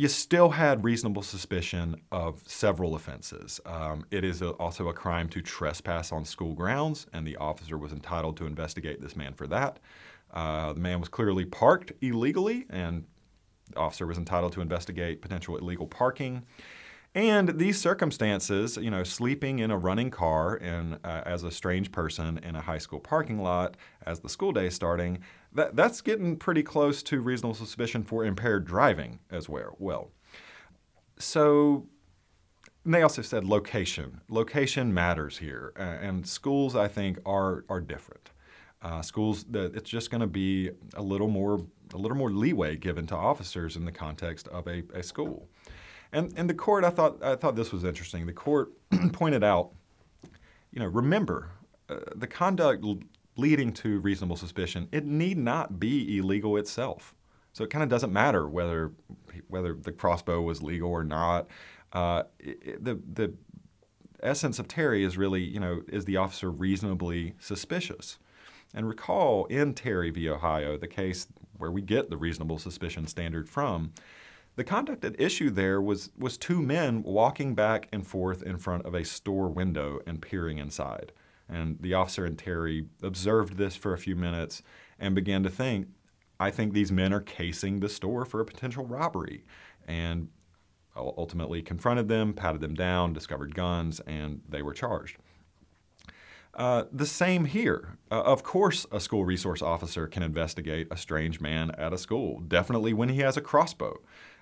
you 0.01 0.07
still 0.07 0.49
had 0.49 0.83
reasonable 0.83 1.21
suspicion 1.21 1.95
of 2.11 2.41
several 2.47 2.95
offenses. 2.95 3.59
Um, 3.67 4.03
it 4.09 4.23
is 4.23 4.41
a, 4.41 4.49
also 4.53 4.87
a 4.89 4.93
crime 4.93 5.29
to 5.29 5.43
trespass 5.43 6.11
on 6.11 6.25
school 6.25 6.55
grounds, 6.55 7.05
and 7.13 7.27
the 7.27 7.35
officer 7.35 7.77
was 7.77 7.91
entitled 7.91 8.35
to 8.37 8.47
investigate 8.47 8.99
this 8.99 9.15
man 9.15 9.35
for 9.35 9.45
that. 9.45 9.77
Uh, 10.33 10.73
the 10.73 10.79
man 10.79 10.99
was 10.99 11.07
clearly 11.07 11.45
parked 11.45 11.91
illegally, 12.01 12.65
and 12.71 13.05
the 13.69 13.77
officer 13.77 14.07
was 14.07 14.17
entitled 14.17 14.53
to 14.53 14.61
investigate 14.61 15.21
potential 15.21 15.55
illegal 15.55 15.85
parking. 15.85 16.41
And 17.13 17.59
these 17.59 17.77
circumstances, 17.79 18.77
you 18.77 18.89
know, 18.89 19.03
sleeping 19.03 19.59
in 19.59 19.69
a 19.69 19.77
running 19.77 20.11
car 20.11 20.55
and 20.55 20.97
uh, 21.03 21.23
as 21.25 21.43
a 21.43 21.51
strange 21.51 21.91
person 21.91 22.37
in 22.37 22.55
a 22.55 22.61
high 22.61 22.77
school 22.77 23.01
parking 23.01 23.41
lot 23.41 23.75
as 24.05 24.21
the 24.21 24.29
school 24.29 24.53
day 24.53 24.67
is 24.67 24.75
starting, 24.75 25.19
that, 25.53 25.75
that's 25.75 25.99
getting 25.99 26.37
pretty 26.37 26.63
close 26.63 27.03
to 27.03 27.19
reasonable 27.19 27.53
suspicion 27.53 28.03
for 28.03 28.23
impaired 28.23 28.65
driving 28.65 29.19
as 29.29 29.49
well. 29.49 30.11
So 31.19 31.87
they 32.85 33.01
also 33.01 33.21
said 33.21 33.45
location. 33.45 34.21
Location 34.29 34.93
matters 34.93 35.37
here, 35.37 35.73
and 35.75 36.25
schools 36.25 36.75
I 36.75 36.87
think 36.87 37.19
are 37.25 37.65
are 37.69 37.81
different. 37.81 38.31
Uh, 38.81 39.01
schools 39.03 39.45
it's 39.53 39.89
just 39.89 40.09
going 40.09 40.21
to 40.21 40.27
be 40.27 40.71
a 40.95 41.01
little 41.01 41.27
more 41.27 41.59
a 41.93 41.97
little 41.97 42.17
more 42.17 42.31
leeway 42.31 42.75
given 42.75 43.05
to 43.07 43.15
officers 43.15 43.75
in 43.75 43.85
the 43.85 43.91
context 43.91 44.47
of 44.47 44.67
a, 44.67 44.81
a 44.93 45.03
school. 45.03 45.47
And 46.13 46.33
and 46.35 46.49
the 46.49 46.53
court 46.53 46.83
I 46.83 46.89
thought 46.89 47.23
I 47.23 47.35
thought 47.35 47.55
this 47.55 47.71
was 47.71 47.83
interesting. 47.83 48.25
The 48.25 48.33
court 48.33 48.71
pointed 49.13 49.43
out, 49.43 49.71
you 50.71 50.79
know, 50.79 50.87
remember 50.87 51.49
uh, 51.89 51.97
the 52.15 52.27
conduct 52.27 52.85
leading 53.37 53.71
to 53.73 53.99
reasonable 53.99 54.35
suspicion. 54.35 54.87
It 54.91 55.05
need 55.05 55.37
not 55.37 55.79
be 55.79 56.17
illegal 56.17 56.57
itself. 56.57 57.15
So 57.53 57.63
it 57.63 57.69
kind 57.69 57.83
of 57.83 57.89
doesn't 57.89 58.13
matter 58.13 58.47
whether 58.47 58.91
whether 59.47 59.73
the 59.73 59.91
crossbow 59.91 60.41
was 60.41 60.61
legal 60.61 60.89
or 60.89 61.03
not. 61.03 61.47
Uh, 61.93 62.23
it, 62.39 62.83
the 62.83 62.99
the 63.13 63.33
essence 64.23 64.59
of 64.59 64.67
Terry 64.67 65.03
is 65.03 65.17
really, 65.17 65.41
you 65.41 65.59
know, 65.59 65.81
is 65.87 66.05
the 66.05 66.17
officer 66.17 66.49
reasonably 66.49 67.33
suspicious? 67.39 68.19
And 68.73 68.87
recall 68.87 69.45
in 69.45 69.73
Terry 69.73 70.11
v. 70.11 70.29
Ohio, 70.29 70.77
the 70.77 70.87
case 70.87 71.27
where 71.57 71.71
we 71.71 71.81
get 71.81 72.09
the 72.09 72.17
reasonable 72.17 72.57
suspicion 72.57 73.05
standard 73.05 73.49
from, 73.49 73.91
the 74.61 74.65
conduct 74.65 75.03
at 75.03 75.19
issue 75.19 75.49
there 75.49 75.81
was, 75.81 76.11
was 76.15 76.37
two 76.37 76.61
men 76.61 77.01
walking 77.01 77.55
back 77.55 77.87
and 77.91 78.05
forth 78.05 78.43
in 78.43 78.59
front 78.59 78.85
of 78.85 78.93
a 78.93 79.03
store 79.03 79.49
window 79.49 79.99
and 80.05 80.21
peering 80.21 80.59
inside. 80.59 81.13
And 81.49 81.77
the 81.79 81.95
officer 81.95 82.25
and 82.25 82.37
Terry 82.37 82.85
observed 83.01 83.57
this 83.57 83.75
for 83.75 83.91
a 83.91 83.97
few 83.97 84.15
minutes 84.15 84.61
and 84.99 85.15
began 85.15 85.41
to 85.41 85.49
think, 85.49 85.87
I 86.39 86.51
think 86.51 86.73
these 86.73 86.91
men 86.91 87.11
are 87.11 87.21
casing 87.21 87.79
the 87.79 87.89
store 87.89 88.23
for 88.23 88.39
a 88.39 88.45
potential 88.45 88.85
robbery. 88.85 89.45
And 89.87 90.27
ultimately 90.95 91.63
confronted 91.63 92.07
them, 92.07 92.31
patted 92.31 92.61
them 92.61 92.75
down, 92.75 93.13
discovered 93.13 93.55
guns, 93.55 93.99
and 94.01 94.41
they 94.47 94.61
were 94.61 94.73
charged. 94.73 95.17
Uh, 96.53 96.83
the 96.91 97.07
same 97.07 97.45
here. 97.45 97.97
Uh, 98.11 98.21
of 98.21 98.43
course, 98.43 98.85
a 98.91 98.99
school 98.99 99.25
resource 99.25 99.63
officer 99.63 100.05
can 100.05 100.21
investigate 100.21 100.87
a 100.91 100.97
strange 100.97 101.39
man 101.41 101.71
at 101.79 101.93
a 101.93 101.97
school, 101.97 102.41
definitely 102.41 102.93
when 102.93 103.09
he 103.09 103.21
has 103.21 103.37
a 103.37 103.41
crossbow. 103.41 103.99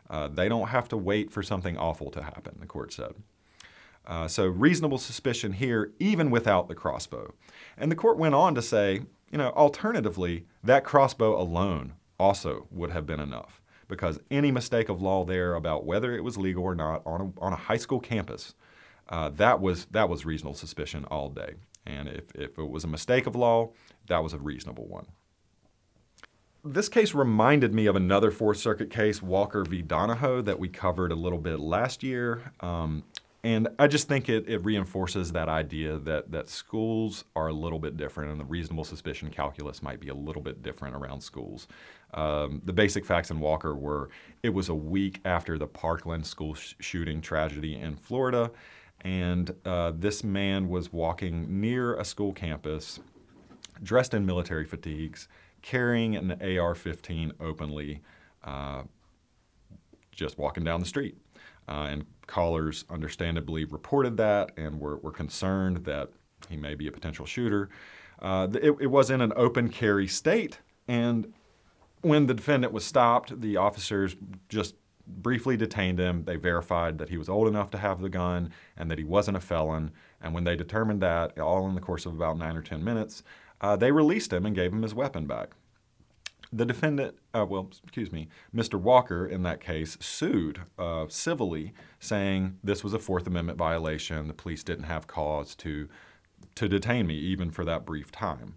Uh, 0.10 0.28
they 0.28 0.50
don't 0.50 0.70
have 0.70 0.88
to 0.90 0.98
wait 0.98 1.32
for 1.32 1.44
something 1.44 1.78
awful 1.78 2.10
to 2.12 2.24
happen, 2.24 2.58
the 2.60 2.66
court 2.66 2.92
said. 2.92 3.14
Uh, 4.06 4.28
so, 4.28 4.48
reasonable 4.48 4.98
suspicion 4.98 5.54
here, 5.54 5.92
even 6.00 6.32
without 6.32 6.68
the 6.68 6.76
crossbow. 6.76 7.34
And 7.78 7.92
the 7.92 7.96
court 7.96 8.18
went 8.18 8.34
on 8.34 8.56
to 8.56 8.62
say, 8.62 9.02
you 9.32 9.38
know, 9.38 9.50
alternatively, 9.52 10.46
that 10.64 10.84
crossbow 10.84 11.40
alone 11.40 11.94
also 12.20 12.68
would 12.72 12.90
have 12.90 13.06
been 13.06 13.20
enough 13.20 13.62
because 13.88 14.20
any 14.32 14.52
mistake 14.52 14.90
of 14.90 15.02
law 15.02 15.26
there 15.26 15.56
about 15.56 15.86
whether 15.86 16.16
it 16.16 16.24
was 16.24 16.38
legal 16.38 16.64
or 16.64 16.76
not 16.76 17.02
on 17.06 17.22
a, 17.22 17.42
on 17.42 17.54
a 17.54 17.58
high 17.58 17.78
school 17.78 18.00
campus, 18.00 18.56
uh, 19.10 19.30
that 19.30 19.60
was 19.60 19.86
that 19.86 20.08
was 20.10 20.26
reasonable 20.26 20.54
suspicion 20.54 21.06
all 21.06 21.30
day. 21.30 21.56
And 21.86 22.08
if, 22.08 22.34
if 22.36 22.58
it 22.58 22.70
was 22.70 22.84
a 22.84 22.88
mistake 22.88 23.26
of 23.26 23.36
law, 23.36 23.72
that 24.08 24.24
was 24.24 24.34
a 24.34 24.38
reasonable 24.38 24.88
one. 24.88 25.08
This 26.64 26.90
case 26.90 27.14
reminded 27.14 27.74
me 27.74 27.86
of 27.86 27.96
another 27.96 28.32
Fourth 28.32 28.58
Circuit 28.58 28.90
case, 28.90 29.22
Walker 29.22 29.64
v. 29.64 29.82
Donahoe, 29.82 30.42
that 30.42 30.60
we 30.60 30.68
covered 30.68 31.14
a 31.14 31.16
little 31.16 31.38
bit 31.38 31.58
last 31.58 32.04
year. 32.04 32.52
Um, 32.60 33.04
and 33.46 33.70
I 33.80 33.88
just 33.88 34.10
think 34.10 34.28
it, 34.28 34.50
it 34.50 34.58
reinforces 34.66 35.32
that 35.32 35.48
idea 35.48 35.98
that, 36.00 36.32
that 36.32 36.50
schools 36.50 37.24
are 37.34 37.48
a 37.48 37.54
little 37.54 37.80
bit 37.80 37.96
different 37.96 38.32
and 38.32 38.40
the 38.40 38.46
reasonable 38.46 38.84
suspicion 38.84 39.30
calculus 39.30 39.82
might 39.82 40.02
be 40.02 40.10
a 40.10 40.14
little 40.14 40.42
bit 40.42 40.62
different 40.62 40.98
around 40.98 41.22
schools. 41.22 41.70
Um, 42.14 42.62
the 42.66 42.74
basic 42.74 43.06
facts 43.06 43.32
in 43.32 43.40
Walker 43.40 43.74
were 43.74 44.10
it 44.44 44.50
was 44.50 44.68
a 44.68 44.76
week 44.76 45.22
after 45.24 45.58
the 45.58 45.68
Parkland 45.68 46.28
school 46.28 46.56
sh- 46.56 46.74
shooting 46.82 47.22
tragedy 47.22 47.76
in 47.76 47.96
Florida, 47.96 48.52
and 49.02 49.56
uh, 49.64 49.94
this 49.96 50.26
man 50.26 50.68
was 50.68 50.92
walking 50.92 51.62
near 51.62 51.96
a 51.96 52.04
school 52.04 52.34
campus 52.34 53.00
dressed 53.82 54.14
in 54.14 54.26
military 54.26 54.66
fatigues, 54.66 55.30
carrying 55.62 56.16
an 56.16 56.40
AR 56.42 56.76
15 56.76 57.34
openly, 57.40 58.02
uh, 58.44 58.84
just 60.12 60.38
walking 60.38 60.64
down 60.64 60.80
the 60.80 60.86
street. 60.86 61.18
Uh, 61.68 61.88
and 61.90 62.06
callers 62.26 62.86
understandably 62.90 63.66
reported 63.66 64.18
that 64.18 64.52
and 64.58 64.80
were, 64.80 64.98
were 64.98 65.12
concerned 65.12 65.78
that 65.86 66.10
he 66.50 66.58
may 66.58 66.74
be 66.74 66.88
a 66.88 66.92
potential 66.92 67.26
shooter. 67.26 67.70
Uh, 68.22 68.48
it, 68.54 68.76
it, 68.80 68.88
was 68.88 69.10
in 69.10 69.22
an 69.22 69.32
open 69.36 69.70
carry 69.70 70.08
state, 70.08 70.60
and 70.88 71.32
when 72.02 72.28
the 72.28 72.34
defendant 72.34 72.74
was 72.74 72.84
stopped, 72.84 73.40
the 73.40 73.58
officers 73.58 74.16
just 74.48 74.76
briefly 75.08 75.58
detained 75.58 76.00
him. 76.00 76.24
They 76.24 76.36
verified 76.36 76.98
that 77.00 77.10
he 77.10 77.18
was 77.18 77.30
old 77.30 77.48
enough 77.48 77.72
to 77.72 77.78
have 77.78 78.02
the 78.02 78.10
gun 78.10 78.52
and 78.78 78.90
that 78.92 78.98
he 78.98 79.04
wasn't 79.04 79.38
a 79.38 79.42
felon. 79.42 79.92
And 80.22 80.34
when 80.34 80.44
they 80.44 80.56
determined 80.56 81.02
that, 81.02 81.40
all 81.40 81.68
in 81.68 81.76
the 81.76 81.82
course 81.82 82.06
of 82.06 82.14
about 82.14 82.38
nine 82.38 82.56
or 82.56 82.62
10 82.62 82.84
minutes, 82.84 83.24
uh, 83.62 83.76
they 83.76 83.92
released 83.92 84.34
him 84.34 84.46
and 84.46 84.56
gave 84.56 84.74
him 84.74 84.84
his 84.84 84.94
weapon 84.94 85.26
back. 85.26 85.50
The 86.52 86.66
defendant, 86.66 87.18
uh, 87.34 87.46
well, 87.48 87.70
excuse 87.84 88.12
me, 88.12 88.28
Mr. 88.56 88.80
Walker 88.80 89.26
in 89.26 89.44
that 89.44 89.62
case 89.62 89.98
sued 90.00 90.62
uh, 90.80 91.06
civilly, 91.08 91.74
saying 92.00 92.58
this 92.64 92.84
was 92.84 92.94
a 92.94 93.00
Fourth 93.00 93.28
Amendment 93.28 93.58
violation. 93.58 94.28
The 94.28 94.34
police 94.34 94.64
didn't 94.64 94.86
have 94.86 95.06
cause 95.06 95.54
to 95.56 95.88
to 96.56 96.68
detain 96.68 97.06
me 97.06 97.16
even 97.16 97.52
for 97.52 97.64
that 97.66 97.86
brief 97.86 98.12
time. 98.12 98.56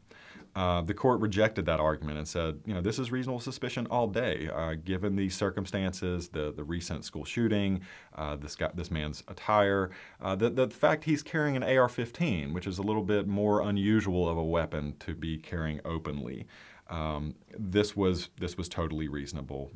Uh, 0.55 0.83
the 0.83 0.93
court 0.93 1.21
rejected 1.21 1.65
that 1.65 1.81
argument 1.81 2.19
and 2.19 2.29
said, 2.29 2.61
you 2.67 2.75
know, 2.75 2.83
this 2.83 2.99
is 2.99 3.11
reasonable 3.11 3.41
suspicion 3.41 3.87
all 3.91 4.07
day, 4.07 4.51
uh, 4.53 4.75
given 4.85 5.17
the 5.17 5.29
circumstances, 5.31 6.29
the 6.29 6.53
the 6.53 6.63
recent 6.63 7.05
school 7.05 7.25
shooting, 7.25 7.81
uh, 8.17 8.37
this 8.37 8.55
guy, 8.55 8.71
this 8.75 8.91
man's 8.91 9.23
attire, 9.29 9.91
uh, 10.21 10.37
the 10.37 10.51
the 10.51 10.69
fact 10.69 11.05
he's 11.05 11.23
carrying 11.23 11.57
an 11.57 11.63
AR-15, 11.63 12.53
which 12.53 12.67
is 12.67 12.77
a 12.79 12.83
little 12.83 13.03
bit 13.03 13.27
more 13.27 13.63
unusual 13.63 14.29
of 14.29 14.37
a 14.37 14.45
weapon 14.45 14.95
to 15.01 15.15
be 15.15 15.39
carrying 15.39 15.81
openly. 15.87 16.47
Um, 16.91 17.35
this 17.59 17.97
was 17.97 18.29
this 18.39 18.59
was 18.59 18.69
totally 18.69 19.09
reasonable. 19.09 19.73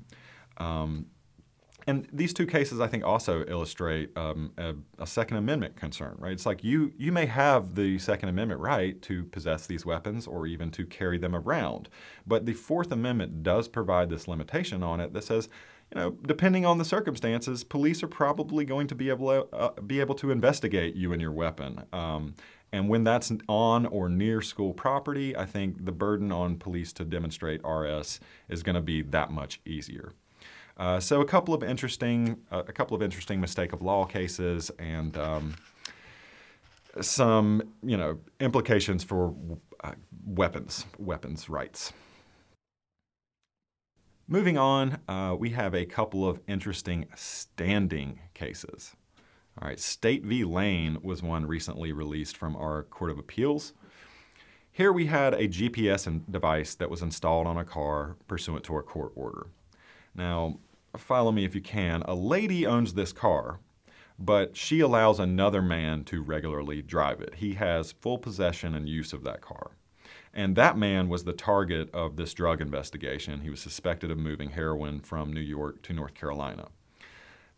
Um, 0.59 1.07
and 1.89 2.09
these 2.13 2.35
two 2.35 2.47
cases, 2.47 2.81
I 2.81 2.89
think, 2.89 3.05
also 3.05 3.45
illustrate 3.47 4.11
um, 4.17 4.53
a, 4.59 4.75
a, 4.99 5.07
Second 5.07 5.37
Amendment 5.37 5.77
concern, 5.77 6.17
right? 6.19 6.33
It's 6.33 6.45
like 6.45 6.65
you 6.65 6.93
you 6.99 7.13
may 7.13 7.27
have 7.27 7.77
the 7.77 7.99
Second 7.99 8.29
Amendment 8.29 8.61
right 8.61 9.01
to 9.03 9.25
possess 9.27 9.67
these 9.67 9.87
weapons 9.87 10.27
or 10.27 10.49
even 10.49 10.71
to 10.73 10.85
carry 10.85 11.17
them 11.17 11.35
around, 11.35 11.89
but 12.27 12.45
the 12.45 12.55
Fourth 12.55 12.91
Amendment 12.91 13.45
does 13.45 13.69
provide 13.69 14.11
this 14.11 14.27
limitation 14.27 14.83
on 14.83 15.01
it 15.01 15.13
that 15.13 15.23
says, 15.23 15.49
you 15.95 16.01
know, 16.01 16.11
depending 16.27 16.67
on 16.67 16.79
the 16.79 16.85
circumstances, 16.85 17.63
police 17.63 18.03
are 18.03 18.09
probably 18.09 18.65
going 18.65 18.89
to 18.89 18.97
be 18.97 19.09
able 19.09 19.29
to, 19.29 19.57
uh, 19.57 19.81
be 19.83 20.01
able 20.01 20.17
to 20.17 20.33
investigate 20.33 20.97
you 20.97 21.13
and 21.13 21.23
your 21.23 21.31
weapon. 21.31 21.85
Um, 21.93 22.35
and 22.73 22.89
when 22.89 23.05
that's 23.05 23.33
on 23.49 23.87
or 23.87 24.09
near 24.09 24.43
school 24.43 24.75
property, 24.75 25.37
I 25.37 25.45
think 25.45 25.85
the 25.85 25.93
burden 25.93 26.33
on 26.33 26.57
police 26.57 26.93
to 26.95 27.05
demonstrate 27.05 27.65
RS 27.65 28.19
is 28.49 28.65
going 28.65 28.75
to 28.75 28.83
be 28.83 29.03
that 29.03 29.31
much 29.31 29.61
easier. 29.65 30.13
Uh, 30.77 31.01
so 31.01 31.21
a 31.21 31.25
couple 31.25 31.55
of 31.55 31.63
interesting, 31.63 32.37
uh, 32.51 32.63
a 32.67 32.73
couple 32.73 32.95
of 32.95 33.03
interesting 33.03 33.41
mistake 33.41 33.73
of 33.73 33.81
law 33.81 34.05
cases, 34.05 34.71
and 34.79 35.17
um, 35.17 35.55
some, 37.01 37.63
you 37.83 37.97
know, 37.97 38.19
implications 38.41 39.03
for 39.03 39.35
uh, 39.83 39.93
weapons, 40.27 40.85
weapons 40.99 41.49
rights. 41.49 41.93
Moving 44.29 44.59
on, 44.59 44.99
uh, 45.09 45.37
we 45.39 45.51
have 45.51 45.75
a 45.75 45.87
couple 45.87 46.29
of 46.29 46.41
interesting 46.49 47.07
standing 47.15 48.19
cases. 48.35 48.95
All 49.61 49.69
right, 49.69 49.79
State 49.81 50.25
v. 50.25 50.45
Lane 50.45 50.99
was 51.01 51.23
one 51.23 51.47
recently 51.47 51.93
released 51.93 52.37
from 52.37 52.57
our 52.57 52.83
Court 52.83 53.11
of 53.11 53.19
Appeals. 53.19 53.73
Here 54.73 54.93
we 54.93 55.07
had 55.07 55.33
a 55.33 55.49
GPS 55.49 56.31
device 56.31 56.75
that 56.75 56.91
was 56.91 57.01
installed 57.01 57.47
on 57.47 57.57
a 57.57 57.65
car 57.65 58.17
pursuant 58.29 58.65
to 58.65 58.77
a 58.77 58.83
court 58.83 59.13
order. 59.15 59.47
Now, 60.15 60.59
follow 60.99 61.33
me 61.33 61.45
if 61.45 61.55
you 61.55 61.61
can. 61.61 62.03
A 62.03 62.15
lady 62.15 62.67
owns 62.67 62.95
this 62.95 63.13
car, 63.13 63.61
but 64.19 64.57
she 64.57 64.81
allows 64.81 65.19
another 65.19 65.63
man 65.63 66.05
to 66.05 66.23
regularly 66.23 66.83
drive 66.83 67.21
it. 67.21 67.35
He 67.37 67.55
has 67.55 67.93
full 67.93 68.19
possession 68.19 68.75
and 68.75 68.89
use 68.89 69.13
of 69.13 69.25
that 69.25 69.41
car. 69.41 69.73
And 70.33 70.55
that 70.57 70.77
man 70.77 71.09
was 71.09 71.25
the 71.25 71.33
target 71.33 71.89
of 71.95 72.17
this 72.17 72.35
drug 72.35 72.61
investigation. 72.61 73.41
He 73.41 73.51
was 73.51 73.61
suspected 73.61 74.11
of 74.11 74.19
moving 74.19 74.51
heroin 74.51 75.01
from 75.01 75.33
New 75.33 75.41
York 75.41 75.83
to 75.83 75.93
North 75.93 76.15
Carolina. 76.15 76.69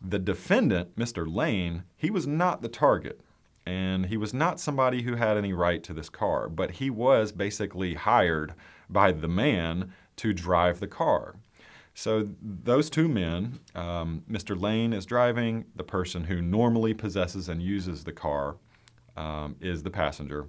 The 0.01 0.21
defendant, 0.21 0.95
Mr. 0.97 1.27
Lane, 1.33 1.83
he 1.97 2.11
was 2.11 2.27
not 2.27 2.63
the 2.63 2.69
target. 2.69 3.21
And 3.67 4.07
he 4.07 4.17
was 4.17 4.33
not 4.33 4.61
somebody 4.61 5.03
who 5.03 5.17
had 5.17 5.37
any 5.37 5.53
right 5.53 5.83
to 5.83 5.93
this 5.93 6.09
car, 6.09 6.49
but 6.49 6.73
he 6.73 6.89
was 6.89 7.33
basically 7.33 7.95
hired 7.95 8.55
by 8.89 9.13
the 9.13 9.29
man 9.29 9.93
to 10.17 10.33
drive 10.33 10.81
the 10.81 10.87
car. 10.87 11.35
So 11.99 12.29
those 12.41 12.91
two 12.91 13.09
men, 13.09 13.59
um, 13.75 14.23
Mr. 14.31 14.59
Lane 14.59 14.93
is 14.93 15.05
driving, 15.05 15.65
the 15.75 15.83
person 15.83 16.23
who 16.23 16.41
normally 16.41 16.95
possesses 16.95 17.49
and 17.49 17.61
uses 17.61 18.05
the 18.05 18.13
car 18.13 18.55
um, 19.17 19.57
is 19.61 19.83
the 19.83 19.91
passenger. 19.91 20.47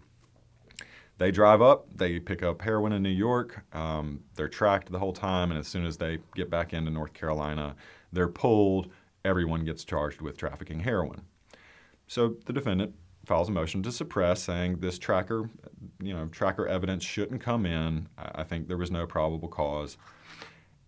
They 1.18 1.32
drive 1.32 1.60
up, 1.60 1.88
they 1.92 2.20
pick 2.20 2.44
up 2.44 2.62
heroin 2.62 2.92
in 2.92 3.02
New 3.02 3.10
York, 3.10 3.66
um, 3.74 4.20
they're 4.36 4.48
tracked 4.48 4.92
the 4.92 5.00
whole 5.00 5.12
time, 5.12 5.50
and 5.50 5.60
as 5.60 5.68
soon 5.68 5.88
as 5.88 5.98
they 5.98 6.20
get 6.36 6.52
back 6.52 6.72
into 6.72 6.92
North 6.92 7.14
Carolina, 7.14 7.76
they're 8.14 8.28
pulled, 8.28 8.92
everyone 9.26 9.66
gets 9.66 9.84
charged 9.84 10.22
with 10.22 10.38
trafficking 10.38 10.82
heroin. 10.82 11.24
So 12.06 12.36
the 12.46 12.54
defendant 12.54 12.94
files 13.26 13.50
a 13.50 13.52
motion 13.52 13.82
to 13.82 13.92
suppress, 13.92 14.44
saying 14.44 14.82
this 14.82 15.00
tracker, 15.00 15.50
you 16.00 16.14
know, 16.14 16.28
tracker 16.28 16.68
evidence 16.68 17.04
shouldn't 17.04 17.42
come 17.42 17.66
in. 17.66 18.08
I 18.20 18.44
think 18.44 18.68
there 18.68 18.78
was 18.78 18.92
no 18.92 19.08
probable 19.08 19.48
cause. 19.48 19.98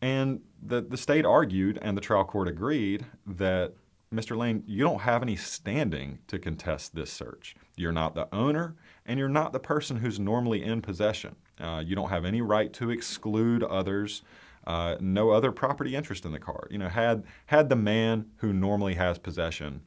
And 0.02 0.42
the, 0.62 0.82
the 0.82 0.98
state 0.98 1.26
argued, 1.26 1.78
and 1.82 1.96
the 1.96 2.02
trial 2.02 2.24
court 2.24 2.48
agreed, 2.48 3.06
that 3.26 3.74
Mr. 4.14 4.36
Lane, 4.36 4.64
you 4.66 4.84
don't 4.84 5.02
have 5.02 5.22
any 5.22 5.36
standing 5.36 6.20
to 6.28 6.38
contest 6.38 6.96
this 6.96 7.12
search. 7.12 7.56
You're 7.78 7.92
not 7.92 8.16
the 8.16 8.28
owner, 8.34 8.76
and 9.06 9.18
you're 9.20 9.30
not 9.30 9.54
the 9.54 9.60
person 9.60 9.98
who's 9.98 10.20
normally 10.20 10.64
in 10.64 10.82
possession. 10.82 11.36
Uh, 11.60 11.82
you 11.86 11.96
don't 11.96 12.10
have 12.10 12.26
any 12.26 12.42
right 12.42 12.74
to 12.74 12.90
exclude 12.90 13.64
others. 13.64 14.24
Uh, 14.68 14.96
no 15.00 15.30
other 15.30 15.52
property 15.52 15.96
interest 15.96 16.26
in 16.26 16.32
the 16.32 16.40
car. 16.40 16.68
You 16.70 16.80
know, 16.80 16.90
had 16.90 17.24
had 17.48 17.70
the 17.70 17.76
man 17.76 18.26
who 18.38 18.52
normally 18.52 18.96
has 18.96 19.18
possession 19.18 19.82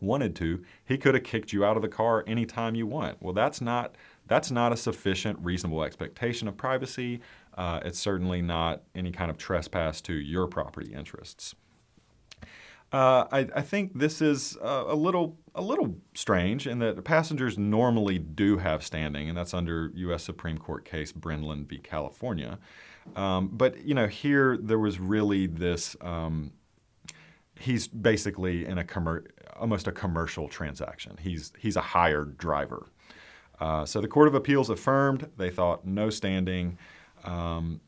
wanted 0.00 0.36
to, 0.36 0.62
he 0.84 0.98
could 0.98 1.14
have 1.14 1.24
kicked 1.24 1.52
you 1.52 1.64
out 1.64 1.76
of 1.76 1.82
the 1.82 1.88
car 1.88 2.22
anytime 2.26 2.74
you 2.74 2.86
want. 2.86 3.20
Well, 3.22 3.32
that's 3.32 3.60
not 3.60 3.96
that's 4.28 4.50
not 4.50 4.72
a 4.72 4.76
sufficient 4.76 5.38
reasonable 5.40 5.84
expectation 5.84 6.48
of 6.48 6.56
privacy. 6.56 7.20
Uh, 7.56 7.80
it's 7.84 7.98
certainly 7.98 8.42
not 8.42 8.82
any 8.94 9.10
kind 9.10 9.30
of 9.30 9.38
trespass 9.38 10.00
to 10.02 10.14
your 10.14 10.46
property 10.46 10.92
interests. 10.92 11.54
Uh, 12.92 13.26
I, 13.32 13.48
I, 13.56 13.62
think 13.62 13.98
this 13.98 14.22
is 14.22 14.56
uh, 14.62 14.84
a 14.86 14.94
little 14.94 15.36
a 15.56 15.60
little 15.60 15.96
strange 16.14 16.68
in 16.68 16.78
that 16.78 17.02
passengers 17.04 17.58
normally 17.58 18.18
do 18.18 18.58
have 18.58 18.84
standing, 18.84 19.28
and 19.28 19.36
that's 19.36 19.54
under 19.54 19.90
U.S. 19.94 20.22
Supreme 20.22 20.56
Court 20.56 20.84
case 20.84 21.12
Brendlin 21.12 21.66
v. 21.66 21.78
California. 21.78 22.58
Um, 23.16 23.48
but 23.48 23.84
you 23.84 23.94
know, 23.94 24.06
here 24.06 24.56
there 24.56 24.78
was 24.78 25.00
really 25.00 25.48
this. 25.48 25.96
Um, 26.00 26.52
he's 27.58 27.88
basically 27.88 28.66
in 28.66 28.78
a 28.78 28.84
commer- 28.84 29.26
almost 29.56 29.88
a 29.88 29.92
commercial 29.92 30.48
transaction. 30.48 31.16
He's 31.20 31.52
he's 31.58 31.74
a 31.74 31.80
hired 31.80 32.38
driver. 32.38 32.86
Uh, 33.58 33.84
so 33.84 34.00
the 34.00 34.08
Court 34.08 34.28
of 34.28 34.34
Appeals 34.34 34.70
affirmed. 34.70 35.28
They 35.36 35.50
thought 35.50 35.84
no 35.86 36.10
standing. 36.10 36.78
Um, 37.26 37.80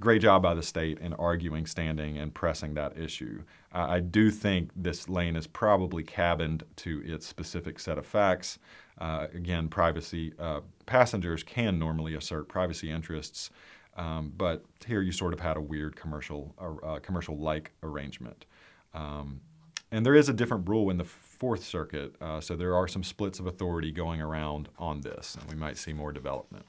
great 0.00 0.22
job 0.22 0.42
by 0.42 0.54
the 0.54 0.62
state 0.62 0.98
in 0.98 1.12
arguing 1.14 1.66
standing 1.66 2.18
and 2.18 2.34
pressing 2.34 2.74
that 2.74 2.98
issue. 2.98 3.42
Uh, 3.72 3.86
I 3.88 4.00
do 4.00 4.30
think 4.30 4.70
this 4.74 5.08
lane 5.08 5.36
is 5.36 5.46
probably 5.46 6.02
cabined 6.02 6.64
to 6.76 7.02
its 7.04 7.26
specific 7.26 7.78
set 7.78 7.98
of 7.98 8.06
facts. 8.06 8.58
Uh, 8.98 9.28
again, 9.34 9.68
privacy 9.68 10.32
uh, 10.38 10.60
passengers 10.86 11.42
can 11.42 11.78
normally 11.78 12.14
assert 12.14 12.48
privacy 12.48 12.90
interests, 12.90 13.50
um, 13.96 14.32
but 14.36 14.64
here 14.86 15.02
you 15.02 15.12
sort 15.12 15.32
of 15.32 15.40
had 15.40 15.56
a 15.56 15.60
weird 15.60 15.96
commercial 15.96 16.54
uh, 16.58 16.98
commercial 17.00 17.36
like 17.36 17.72
arrangement. 17.82 18.46
Um, 18.94 19.40
and 19.92 20.06
there 20.06 20.14
is 20.14 20.28
a 20.28 20.32
different 20.32 20.68
rule 20.68 20.90
in 20.90 20.98
the 20.98 21.04
Fourth 21.04 21.64
Circuit, 21.64 22.14
uh, 22.20 22.40
so 22.40 22.56
there 22.56 22.74
are 22.74 22.86
some 22.86 23.02
splits 23.02 23.40
of 23.40 23.46
authority 23.46 23.90
going 23.90 24.20
around 24.20 24.68
on 24.78 25.00
this, 25.00 25.36
and 25.40 25.50
we 25.50 25.56
might 25.56 25.76
see 25.76 25.92
more 25.92 26.12
development. 26.12 26.64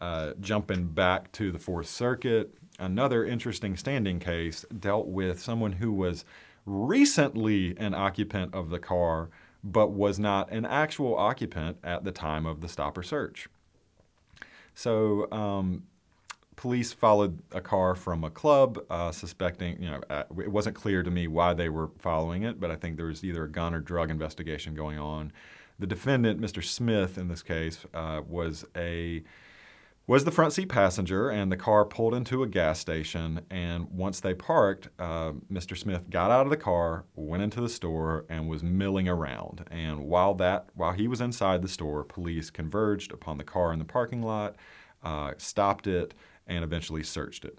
Uh, 0.00 0.34
jumping 0.40 0.86
back 0.86 1.32
to 1.32 1.50
the 1.50 1.58
Fourth 1.58 1.86
Circuit, 1.86 2.54
another 2.78 3.24
interesting 3.24 3.76
standing 3.76 4.18
case 4.20 4.64
dealt 4.78 5.06
with 5.06 5.40
someone 5.40 5.72
who 5.72 5.90
was 5.90 6.24
recently 6.66 7.76
an 7.78 7.94
occupant 7.94 8.54
of 8.54 8.68
the 8.68 8.78
car, 8.78 9.30
but 9.64 9.92
was 9.92 10.18
not 10.18 10.50
an 10.52 10.66
actual 10.66 11.16
occupant 11.16 11.78
at 11.82 12.04
the 12.04 12.12
time 12.12 12.44
of 12.44 12.60
the 12.60 12.68
stop 12.68 12.98
or 12.98 13.02
search. 13.02 13.48
So, 14.74 15.30
um, 15.32 15.84
police 16.56 16.92
followed 16.92 17.38
a 17.52 17.60
car 17.60 17.94
from 17.94 18.24
a 18.24 18.30
club, 18.30 18.78
uh, 18.90 19.12
suspecting, 19.12 19.82
you 19.82 19.90
know, 19.90 20.00
uh, 20.10 20.24
it 20.38 20.50
wasn't 20.50 20.76
clear 20.76 21.02
to 21.02 21.10
me 21.10 21.28
why 21.28 21.54
they 21.54 21.68
were 21.68 21.90
following 21.98 22.42
it, 22.42 22.60
but 22.60 22.70
I 22.70 22.76
think 22.76 22.96
there 22.96 23.06
was 23.06 23.24
either 23.24 23.44
a 23.44 23.50
gun 23.50 23.74
or 23.74 23.80
drug 23.80 24.10
investigation 24.10 24.74
going 24.74 24.98
on. 24.98 25.32
The 25.78 25.86
defendant, 25.86 26.40
Mr. 26.40 26.64
Smith, 26.64 27.18
in 27.18 27.28
this 27.28 27.42
case, 27.42 27.84
uh, 27.94 28.22
was 28.26 28.64
a 28.76 29.22
was 30.06 30.24
the 30.24 30.30
front 30.30 30.52
seat 30.52 30.68
passenger, 30.68 31.30
and 31.30 31.50
the 31.50 31.56
car 31.56 31.84
pulled 31.84 32.14
into 32.14 32.42
a 32.42 32.46
gas 32.46 32.78
station. 32.78 33.40
And 33.50 33.90
once 33.90 34.20
they 34.20 34.34
parked, 34.34 34.88
uh, 34.98 35.32
Mr. 35.50 35.76
Smith 35.76 36.08
got 36.10 36.30
out 36.30 36.46
of 36.46 36.50
the 36.50 36.56
car, 36.56 37.04
went 37.16 37.42
into 37.42 37.60
the 37.60 37.68
store, 37.68 38.24
and 38.28 38.48
was 38.48 38.62
milling 38.62 39.08
around. 39.08 39.64
And 39.70 40.06
while 40.06 40.34
that, 40.34 40.68
while 40.74 40.92
he 40.92 41.08
was 41.08 41.20
inside 41.20 41.60
the 41.60 41.68
store, 41.68 42.04
police 42.04 42.50
converged 42.50 43.12
upon 43.12 43.38
the 43.38 43.44
car 43.44 43.72
in 43.72 43.80
the 43.80 43.84
parking 43.84 44.22
lot, 44.22 44.54
uh, 45.02 45.32
stopped 45.38 45.88
it, 45.88 46.14
and 46.46 46.62
eventually 46.62 47.02
searched 47.02 47.44
it. 47.44 47.58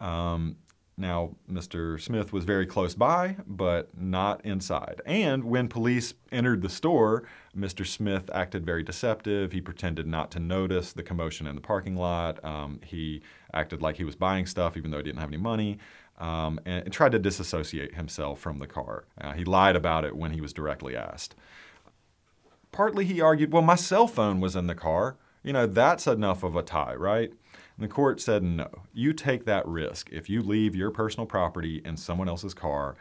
Um, 0.00 0.56
now, 0.98 1.36
Mr. 1.50 2.00
Smith 2.00 2.32
was 2.32 2.44
very 2.44 2.66
close 2.66 2.94
by, 2.94 3.36
but 3.46 3.96
not 3.96 4.44
inside. 4.44 5.00
And 5.06 5.44
when 5.44 5.68
police 5.68 6.14
entered 6.32 6.62
the 6.62 6.68
store, 6.68 7.22
Mr. 7.56 7.86
Smith 7.86 8.28
acted 8.32 8.66
very 8.66 8.82
deceptive. 8.82 9.52
He 9.52 9.60
pretended 9.60 10.06
not 10.06 10.30
to 10.32 10.40
notice 10.40 10.92
the 10.92 11.02
commotion 11.02 11.46
in 11.46 11.54
the 11.54 11.60
parking 11.60 11.96
lot. 11.96 12.44
Um, 12.44 12.80
he 12.84 13.22
acted 13.54 13.80
like 13.80 13.96
he 13.96 14.04
was 14.04 14.16
buying 14.16 14.46
stuff 14.46 14.76
even 14.76 14.90
though 14.90 14.98
he 14.98 15.04
didn't 15.04 15.20
have 15.20 15.30
any 15.30 15.36
money. 15.36 15.78
Um, 16.18 16.58
and, 16.66 16.82
and, 16.82 16.92
tried 16.92 17.12
to 17.12 17.20
disassociate 17.20 17.94
himself 17.94 18.40
from 18.40 18.58
the 18.58 18.66
car. 18.66 19.04
Uh, 19.20 19.34
he 19.34 19.44
lied 19.44 19.76
about 19.76 20.04
it 20.04 20.16
when 20.16 20.32
he 20.32 20.40
was 20.40 20.52
directly 20.52 20.96
asked. 20.96 21.36
Partly 22.72 23.04
he 23.04 23.20
argued, 23.20 23.52
well, 23.52 23.62
my 23.62 23.76
cell 23.76 24.08
phone 24.08 24.40
was 24.40 24.56
in 24.56 24.66
the 24.66 24.74
car. 24.74 25.16
You 25.44 25.52
know, 25.52 25.66
that's 25.66 26.08
enough 26.08 26.42
of 26.42 26.56
a 26.56 26.62
tie, 26.62 26.96
right? 26.96 27.32
And 27.78 27.88
the 27.88 27.92
court 27.92 28.20
said 28.20 28.42
no. 28.42 28.68
You 28.92 29.12
take 29.12 29.44
that 29.44 29.66
risk. 29.66 30.10
If 30.10 30.28
you 30.28 30.42
leave 30.42 30.74
your 30.74 30.90
personal 30.90 31.26
property 31.26 31.80
in 31.84 31.96
someone 31.96 32.28
else's 32.28 32.54
car, 32.54 32.96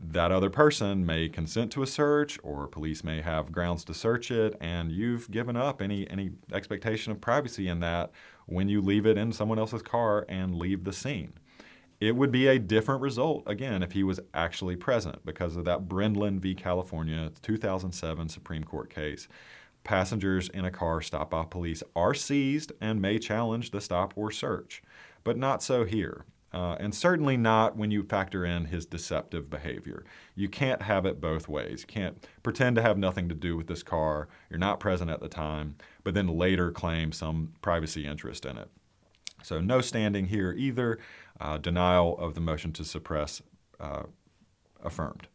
that 0.00 0.30
other 0.30 0.48
person 0.48 1.04
may 1.04 1.28
consent 1.28 1.72
to 1.72 1.82
a 1.82 1.86
search 1.86 2.38
or 2.42 2.68
police 2.68 3.02
may 3.02 3.20
have 3.20 3.52
grounds 3.52 3.84
to 3.84 3.92
search 3.92 4.30
it 4.30 4.56
and 4.60 4.90
you've 4.90 5.30
given 5.30 5.56
up 5.56 5.82
any 5.82 6.08
any 6.08 6.30
expectation 6.52 7.12
of 7.12 7.20
privacy 7.20 7.68
in 7.68 7.80
that 7.80 8.10
when 8.46 8.68
you 8.68 8.80
leave 8.80 9.04
it 9.04 9.18
in 9.18 9.30
someone 9.30 9.58
else's 9.58 9.82
car 9.82 10.24
and 10.28 10.54
leave 10.54 10.84
the 10.84 10.92
scene. 10.92 11.34
It 12.00 12.14
would 12.16 12.30
be 12.30 12.46
a 12.46 12.58
different 12.58 13.02
result 13.02 13.42
again 13.46 13.82
if 13.82 13.92
he 13.92 14.04
was 14.04 14.20
actually 14.32 14.76
present 14.76 15.26
because 15.26 15.56
of 15.56 15.64
that 15.66 15.88
Brendlin 15.88 16.38
v. 16.38 16.54
California 16.54 17.32
2007 17.42 18.28
Supreme 18.28 18.64
Court 18.64 18.88
case 18.88 19.28
Passengers 19.84 20.48
in 20.48 20.64
a 20.64 20.70
car 20.70 21.00
stopped 21.00 21.30
by 21.30 21.44
police 21.44 21.82
are 21.96 22.14
seized 22.14 22.72
and 22.80 23.00
may 23.00 23.18
challenge 23.18 23.70
the 23.70 23.80
stop 23.80 24.12
or 24.16 24.30
search, 24.30 24.82
but 25.24 25.36
not 25.36 25.62
so 25.62 25.84
here. 25.84 26.24
Uh, 26.52 26.76
and 26.80 26.94
certainly 26.94 27.36
not 27.36 27.76
when 27.76 27.90
you 27.90 28.02
factor 28.02 28.44
in 28.44 28.66
his 28.66 28.86
deceptive 28.86 29.50
behavior. 29.50 30.04
You 30.34 30.48
can't 30.48 30.82
have 30.82 31.04
it 31.04 31.20
both 31.20 31.46
ways. 31.46 31.82
You 31.82 31.86
can't 31.86 32.26
pretend 32.42 32.76
to 32.76 32.82
have 32.82 32.96
nothing 32.96 33.28
to 33.28 33.34
do 33.34 33.56
with 33.56 33.66
this 33.66 33.82
car, 33.82 34.28
you're 34.48 34.58
not 34.58 34.80
present 34.80 35.10
at 35.10 35.20
the 35.20 35.28
time, 35.28 35.76
but 36.04 36.14
then 36.14 36.26
later 36.26 36.70
claim 36.70 37.12
some 37.12 37.52
privacy 37.60 38.06
interest 38.06 38.46
in 38.46 38.56
it. 38.56 38.70
So, 39.42 39.60
no 39.60 39.80
standing 39.80 40.26
here 40.26 40.52
either. 40.52 40.98
Uh, 41.40 41.58
denial 41.58 42.18
of 42.18 42.34
the 42.34 42.40
motion 42.40 42.72
to 42.72 42.84
suppress 42.84 43.40
uh, 43.78 44.04
affirmed. 44.82 45.28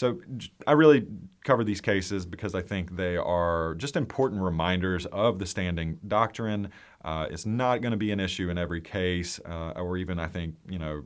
So 0.00 0.18
I 0.66 0.72
really 0.72 1.06
cover 1.44 1.62
these 1.62 1.82
cases 1.82 2.24
because 2.24 2.54
I 2.54 2.62
think 2.62 2.96
they 2.96 3.18
are 3.18 3.74
just 3.74 3.96
important 3.96 4.40
reminders 4.40 5.04
of 5.04 5.38
the 5.38 5.44
standing 5.44 5.98
doctrine. 6.08 6.70
Uh, 7.04 7.26
it's 7.30 7.44
not 7.44 7.82
going 7.82 7.90
to 7.90 7.98
be 7.98 8.10
an 8.10 8.18
issue 8.18 8.48
in 8.48 8.56
every 8.56 8.80
case, 8.80 9.38
uh, 9.44 9.72
or 9.76 9.98
even 9.98 10.18
I 10.18 10.26
think 10.26 10.54
you 10.66 10.78
know 10.78 11.02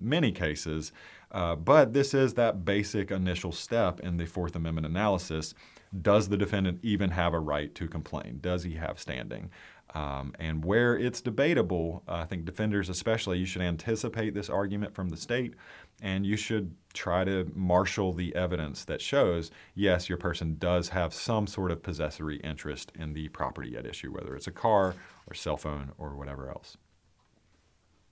many 0.00 0.32
cases. 0.32 0.90
Uh, 1.30 1.54
but 1.54 1.92
this 1.92 2.14
is 2.14 2.34
that 2.34 2.64
basic 2.64 3.12
initial 3.12 3.52
step 3.52 4.00
in 4.00 4.16
the 4.16 4.26
Fourth 4.26 4.56
Amendment 4.56 4.88
analysis. 4.88 5.54
Does 6.02 6.28
the 6.28 6.36
defendant 6.36 6.80
even 6.82 7.10
have 7.10 7.32
a 7.32 7.38
right 7.38 7.72
to 7.76 7.86
complain? 7.86 8.40
Does 8.42 8.64
he 8.64 8.74
have 8.74 8.98
standing? 8.98 9.50
Um, 9.94 10.34
and 10.38 10.64
where 10.64 10.98
it's 10.98 11.20
debatable, 11.20 12.02
I 12.08 12.24
think 12.24 12.44
defenders 12.44 12.88
especially, 12.88 13.38
you 13.38 13.46
should 13.46 13.62
anticipate 13.62 14.34
this 14.34 14.50
argument 14.50 14.94
from 14.94 15.10
the 15.10 15.16
state 15.16 15.54
and 16.00 16.26
you 16.26 16.36
should 16.36 16.74
try 16.92 17.24
to 17.24 17.50
marshal 17.54 18.12
the 18.12 18.34
evidence 18.34 18.84
that 18.84 19.00
shows 19.00 19.50
yes, 19.74 20.08
your 20.08 20.18
person 20.18 20.56
does 20.58 20.90
have 20.90 21.12
some 21.12 21.46
sort 21.46 21.70
of 21.70 21.82
possessory 21.82 22.36
interest 22.38 22.90
in 22.98 23.12
the 23.12 23.28
property 23.28 23.76
at 23.76 23.86
issue, 23.86 24.12
whether 24.12 24.34
it's 24.34 24.46
a 24.46 24.52
car 24.52 24.94
or 25.26 25.34
cell 25.34 25.56
phone 25.56 25.92
or 25.98 26.16
whatever 26.16 26.48
else. 26.48 26.76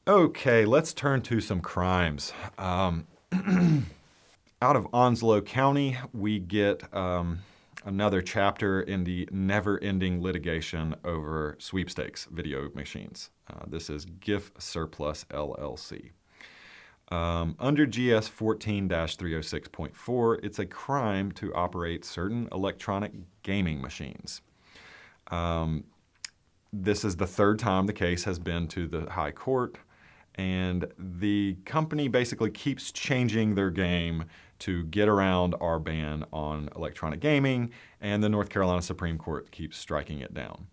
Okay, 0.06 0.66
let's 0.66 0.92
turn 0.92 1.22
to 1.22 1.40
some 1.40 1.62
crimes. 1.62 2.32
Um, 2.58 3.06
out 4.60 4.76
of 4.76 4.86
Onslow 4.92 5.40
County, 5.40 5.96
we 6.12 6.38
get 6.38 6.94
um, 6.94 7.38
another 7.86 8.20
chapter 8.20 8.82
in 8.82 9.04
the 9.04 9.26
never 9.32 9.82
ending 9.82 10.22
litigation 10.22 10.94
over 11.04 11.56
sweepstakes 11.58 12.26
video 12.30 12.70
machines. 12.74 13.30
Uh, 13.50 13.64
this 13.66 13.88
is 13.88 14.04
Gift 14.04 14.60
Surplus 14.62 15.24
LLC. 15.30 16.10
Um, 17.08 17.56
under 17.58 17.86
GS 17.86 18.28
14 18.28 18.88
306.4, 18.88 20.40
it's 20.42 20.58
a 20.58 20.66
crime 20.66 21.32
to 21.32 21.54
operate 21.54 22.04
certain 22.04 22.48
electronic 22.50 23.12
gaming 23.42 23.80
machines. 23.82 24.40
Um, 25.28 25.84
this 26.72 27.04
is 27.04 27.16
the 27.16 27.26
third 27.26 27.58
time 27.58 27.86
the 27.86 27.92
case 27.92 28.24
has 28.24 28.38
been 28.38 28.66
to 28.68 28.86
the 28.86 29.08
High 29.10 29.30
Court, 29.30 29.78
and 30.34 30.86
the 30.98 31.56
company 31.64 32.08
basically 32.08 32.50
keeps 32.50 32.90
changing 32.90 33.54
their 33.54 33.70
game 33.70 34.24
to 34.60 34.84
get 34.84 35.08
around 35.08 35.54
our 35.60 35.78
ban 35.78 36.24
on 36.32 36.68
electronic 36.74 37.20
gaming, 37.20 37.70
and 38.00 38.24
the 38.24 38.28
North 38.28 38.48
Carolina 38.48 38.82
Supreme 38.82 39.18
Court 39.18 39.50
keeps 39.50 39.76
striking 39.76 40.20
it 40.20 40.34
down. 40.34 40.66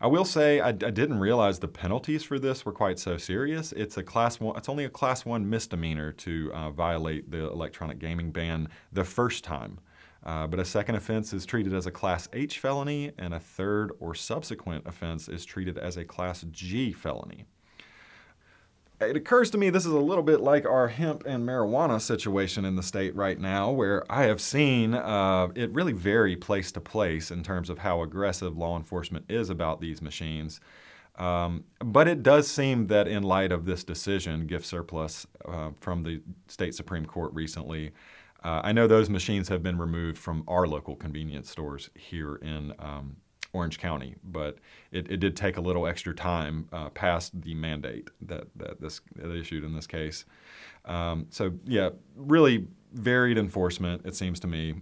I 0.00 0.06
will 0.06 0.24
say 0.24 0.60
I, 0.60 0.68
I, 0.68 0.72
didn't 0.72 1.20
realize 1.20 1.58
the 1.58 1.68
penalties 1.68 2.24
for 2.24 2.38
this 2.38 2.64
were 2.64 2.72
quite 2.72 2.98
so 2.98 3.16
serious. 3.16 3.72
It's 3.72 3.96
a 3.96 4.02
class 4.02 4.40
one. 4.40 4.56
It's 4.56 4.68
only 4.68 4.84
a 4.84 4.90
class 4.90 5.24
one 5.24 5.48
misdemeanor 5.48 6.12
to 6.12 6.50
uh, 6.52 6.70
violate 6.70 7.30
the 7.30 7.50
electronic 7.50 7.98
gaming 7.98 8.30
ban 8.30 8.68
the 8.92 9.04
first 9.04 9.44
time. 9.44 9.78
Uh, 10.24 10.46
but 10.46 10.58
a 10.58 10.64
second 10.64 10.94
offense 10.94 11.32
is 11.32 11.44
treated 11.44 11.74
as 11.74 11.86
a 11.86 11.90
Class 11.90 12.28
H 12.32 12.58
felony, 12.58 13.12
and 13.18 13.34
a 13.34 13.40
third 13.40 13.92
or 14.00 14.14
subsequent 14.14 14.86
offense 14.86 15.28
is 15.28 15.44
treated 15.44 15.76
as 15.76 15.98
a 15.98 16.04
Class 16.04 16.46
G 16.50 16.92
felony. 16.92 17.44
It 19.00 19.16
occurs 19.16 19.50
to 19.50 19.58
me 19.58 19.70
this 19.70 19.84
is 19.84 19.92
a 19.92 19.98
little 19.98 20.22
bit 20.22 20.40
like 20.40 20.64
our 20.66 20.88
hemp 20.88 21.24
and 21.26 21.46
marijuana 21.46 22.00
situation 22.00 22.64
in 22.64 22.76
the 22.76 22.82
state 22.82 23.14
right 23.16 23.38
now, 23.38 23.70
where 23.70 24.04
I 24.10 24.24
have 24.24 24.40
seen 24.40 24.94
uh, 24.94 25.48
it 25.54 25.72
really 25.72 25.92
vary 25.92 26.36
place 26.36 26.70
to 26.72 26.80
place 26.80 27.30
in 27.30 27.42
terms 27.42 27.70
of 27.70 27.78
how 27.78 28.02
aggressive 28.02 28.56
law 28.56 28.76
enforcement 28.76 29.24
is 29.28 29.50
about 29.50 29.80
these 29.80 30.00
machines. 30.00 30.60
Um, 31.16 31.64
but 31.80 32.08
it 32.08 32.22
does 32.22 32.48
seem 32.48 32.86
that 32.88 33.08
in 33.08 33.22
light 33.22 33.52
of 33.52 33.66
this 33.66 33.84
decision, 33.84 34.46
gift 34.46 34.66
surplus 34.66 35.26
uh, 35.44 35.70
from 35.80 36.02
the 36.02 36.22
state 36.48 36.74
Supreme 36.74 37.06
Court 37.06 37.32
recently, 37.34 37.92
uh, 38.44 38.60
I 38.62 38.72
know 38.72 38.86
those 38.86 39.08
machines 39.08 39.48
have 39.48 39.62
been 39.62 39.78
removed 39.78 40.18
from 40.18 40.44
our 40.46 40.66
local 40.66 40.96
convenience 40.96 41.50
stores 41.50 41.90
here 41.94 42.36
in 42.36 42.74
um, 42.78 43.16
Orange 43.54 43.78
County, 43.78 44.16
but 44.24 44.58
it, 44.90 45.10
it, 45.10 45.18
did 45.18 45.36
take 45.36 45.56
a 45.56 45.60
little 45.60 45.86
extra 45.86 46.14
time 46.14 46.68
uh, 46.72 46.90
past 46.90 47.40
the 47.40 47.54
mandate 47.54 48.10
that, 48.20 48.48
that 48.56 48.80
this 48.80 49.00
that 49.16 49.32
issued 49.32 49.64
in 49.64 49.74
this 49.74 49.86
case. 49.86 50.24
Um, 50.84 51.26
so 51.30 51.52
yeah, 51.64 51.90
really 52.16 52.66
varied 52.92 53.38
enforcement. 53.38 54.04
It 54.04 54.16
seems 54.16 54.40
to 54.40 54.46
me. 54.46 54.74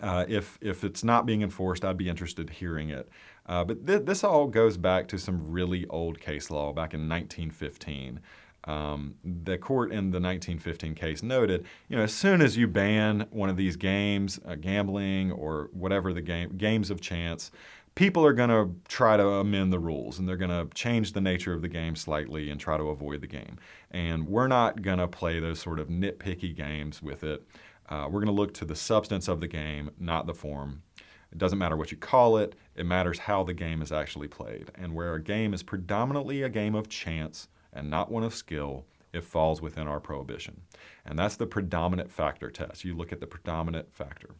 Uh, 0.00 0.24
if 0.28 0.58
if 0.60 0.82
it's 0.82 1.04
not 1.04 1.26
being 1.26 1.42
enforced, 1.42 1.84
I'd 1.84 1.96
be 1.98 2.08
interested 2.08 2.48
in 2.48 2.54
hearing 2.54 2.90
it. 2.90 3.08
Uh, 3.46 3.62
but 3.62 3.86
th- 3.86 4.04
this 4.04 4.24
all 4.24 4.46
goes 4.46 4.76
back 4.76 5.06
to 5.08 5.18
some 5.18 5.50
really 5.50 5.86
old 5.88 6.18
case 6.18 6.50
law 6.50 6.72
back 6.72 6.94
in 6.94 7.08
1915. 7.08 8.20
Um, 8.66 9.14
the 9.22 9.58
court 9.58 9.90
in 9.90 10.10
the 10.10 10.20
1915 10.20 10.94
case 10.94 11.22
noted, 11.22 11.66
you 11.88 11.96
know, 11.96 12.02
as 12.02 12.14
soon 12.14 12.40
as 12.40 12.56
you 12.56 12.66
ban 12.66 13.26
one 13.30 13.50
of 13.50 13.56
these 13.56 13.76
games, 13.76 14.40
uh, 14.46 14.54
gambling 14.54 15.32
or 15.32 15.68
whatever 15.72 16.12
the 16.12 16.22
game, 16.22 16.56
games 16.56 16.90
of 16.90 17.00
chance, 17.00 17.50
people 17.94 18.24
are 18.24 18.32
going 18.32 18.48
to 18.48 18.74
try 18.88 19.16
to 19.16 19.26
amend 19.26 19.72
the 19.72 19.78
rules 19.78 20.18
and 20.18 20.28
they're 20.28 20.36
going 20.36 20.50
to 20.50 20.72
change 20.74 21.12
the 21.12 21.20
nature 21.20 21.52
of 21.52 21.62
the 21.62 21.68
game 21.68 21.94
slightly 21.94 22.50
and 22.50 22.60
try 22.60 22.76
to 22.76 22.84
avoid 22.84 23.20
the 23.20 23.26
game. 23.26 23.58
And 23.90 24.26
we're 24.26 24.48
not 24.48 24.82
going 24.82 24.98
to 24.98 25.08
play 25.08 25.40
those 25.40 25.60
sort 25.60 25.78
of 25.78 25.88
nitpicky 25.88 26.56
games 26.56 27.02
with 27.02 27.22
it. 27.22 27.46
Uh, 27.88 28.06
we're 28.06 28.20
going 28.20 28.26
to 28.26 28.32
look 28.32 28.54
to 28.54 28.64
the 28.64 28.74
substance 28.74 29.28
of 29.28 29.40
the 29.40 29.46
game, 29.46 29.90
not 29.98 30.26
the 30.26 30.34
form. 30.34 30.82
It 31.30 31.38
doesn't 31.38 31.58
matter 31.58 31.76
what 31.76 31.90
you 31.90 31.96
call 31.96 32.38
it, 32.38 32.54
it 32.76 32.86
matters 32.86 33.18
how 33.18 33.42
the 33.42 33.54
game 33.54 33.82
is 33.82 33.92
actually 33.92 34.28
played. 34.28 34.70
And 34.76 34.94
where 34.94 35.14
a 35.14 35.22
game 35.22 35.52
is 35.52 35.62
predominantly 35.62 36.42
a 36.42 36.48
game 36.48 36.74
of 36.74 36.88
chance, 36.88 37.48
and 37.74 37.90
not 37.90 38.10
one 38.10 38.22
of 38.22 38.34
skill, 38.34 38.84
it 39.12 39.24
falls 39.24 39.60
within 39.60 39.86
our 39.86 40.00
prohibition. 40.00 40.62
And 41.04 41.18
that's 41.18 41.36
the 41.36 41.46
predominant 41.46 42.10
factor 42.10 42.50
test. 42.50 42.84
You 42.84 42.96
look 42.96 43.12
at 43.12 43.20
the 43.20 43.26
predominant 43.26 43.92
factor. 43.94 44.30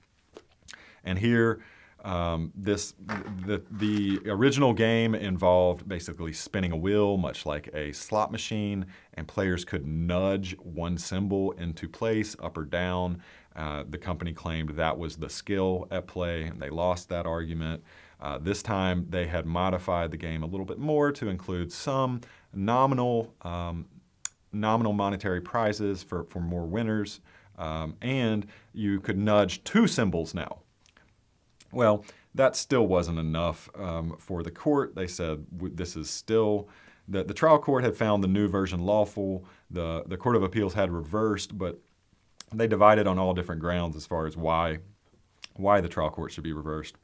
And 1.04 1.18
here, 1.18 1.60
um, 2.04 2.52
this 2.54 2.94
the, 3.46 3.62
the 3.70 4.20
original 4.26 4.74
game 4.74 5.14
involved 5.14 5.88
basically 5.88 6.34
spinning 6.34 6.72
a 6.72 6.76
wheel, 6.76 7.16
much 7.16 7.46
like 7.46 7.70
a 7.72 7.92
slot 7.92 8.30
machine, 8.30 8.86
and 9.14 9.26
players 9.26 9.64
could 9.64 9.86
nudge 9.86 10.54
one 10.58 10.98
symbol 10.98 11.52
into 11.52 11.88
place, 11.88 12.36
up 12.42 12.58
or 12.58 12.64
down. 12.64 13.22
Uh, 13.56 13.84
the 13.88 13.96
company 13.96 14.32
claimed 14.32 14.70
that 14.70 14.98
was 14.98 15.16
the 15.16 15.30
skill 15.30 15.86
at 15.90 16.06
play, 16.06 16.42
and 16.42 16.60
they 16.60 16.68
lost 16.68 17.08
that 17.08 17.24
argument. 17.24 17.82
Uh, 18.24 18.38
this 18.38 18.62
time, 18.62 19.06
they 19.10 19.26
had 19.26 19.44
modified 19.44 20.10
the 20.10 20.16
game 20.16 20.42
a 20.42 20.46
little 20.46 20.64
bit 20.64 20.78
more 20.78 21.12
to 21.12 21.28
include 21.28 21.70
some 21.70 22.22
nominal 22.54 23.34
um, 23.42 23.84
nominal 24.50 24.94
monetary 24.94 25.42
prizes 25.42 26.02
for, 26.02 26.24
for 26.24 26.40
more 26.40 26.64
winners, 26.64 27.20
um, 27.58 27.96
and 28.00 28.46
you 28.72 28.98
could 28.98 29.18
nudge 29.18 29.62
two 29.62 29.86
symbols 29.86 30.32
now. 30.32 30.60
Well, 31.70 32.06
that 32.34 32.56
still 32.56 32.86
wasn't 32.86 33.18
enough 33.18 33.68
um, 33.74 34.16
for 34.18 34.42
the 34.42 34.50
court. 34.50 34.94
They 34.94 35.06
said 35.06 35.44
this 35.52 35.94
is 35.94 36.08
still 36.08 36.70
the, 37.06 37.24
the 37.24 37.34
trial 37.34 37.58
court 37.58 37.84
had 37.84 37.94
found 37.94 38.24
the 38.24 38.28
new 38.28 38.48
version 38.48 38.80
lawful. 38.80 39.44
The 39.70 40.02
the 40.06 40.16
court 40.16 40.36
of 40.36 40.42
appeals 40.42 40.72
had 40.72 40.90
reversed, 40.90 41.58
but 41.58 41.78
they 42.54 42.68
divided 42.68 43.06
on 43.06 43.18
all 43.18 43.34
different 43.34 43.60
grounds 43.60 43.96
as 43.96 44.06
far 44.06 44.26
as 44.26 44.34
why 44.34 44.78
why 45.56 45.82
the 45.82 45.90
trial 45.90 46.08
court 46.08 46.32
should 46.32 46.44
be 46.44 46.54
reversed. 46.54 46.96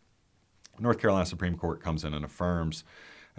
North 0.78 0.98
Carolina 0.98 1.26
Supreme 1.26 1.56
Court 1.56 1.82
comes 1.82 2.04
in 2.04 2.14
and 2.14 2.24
affirms 2.24 2.84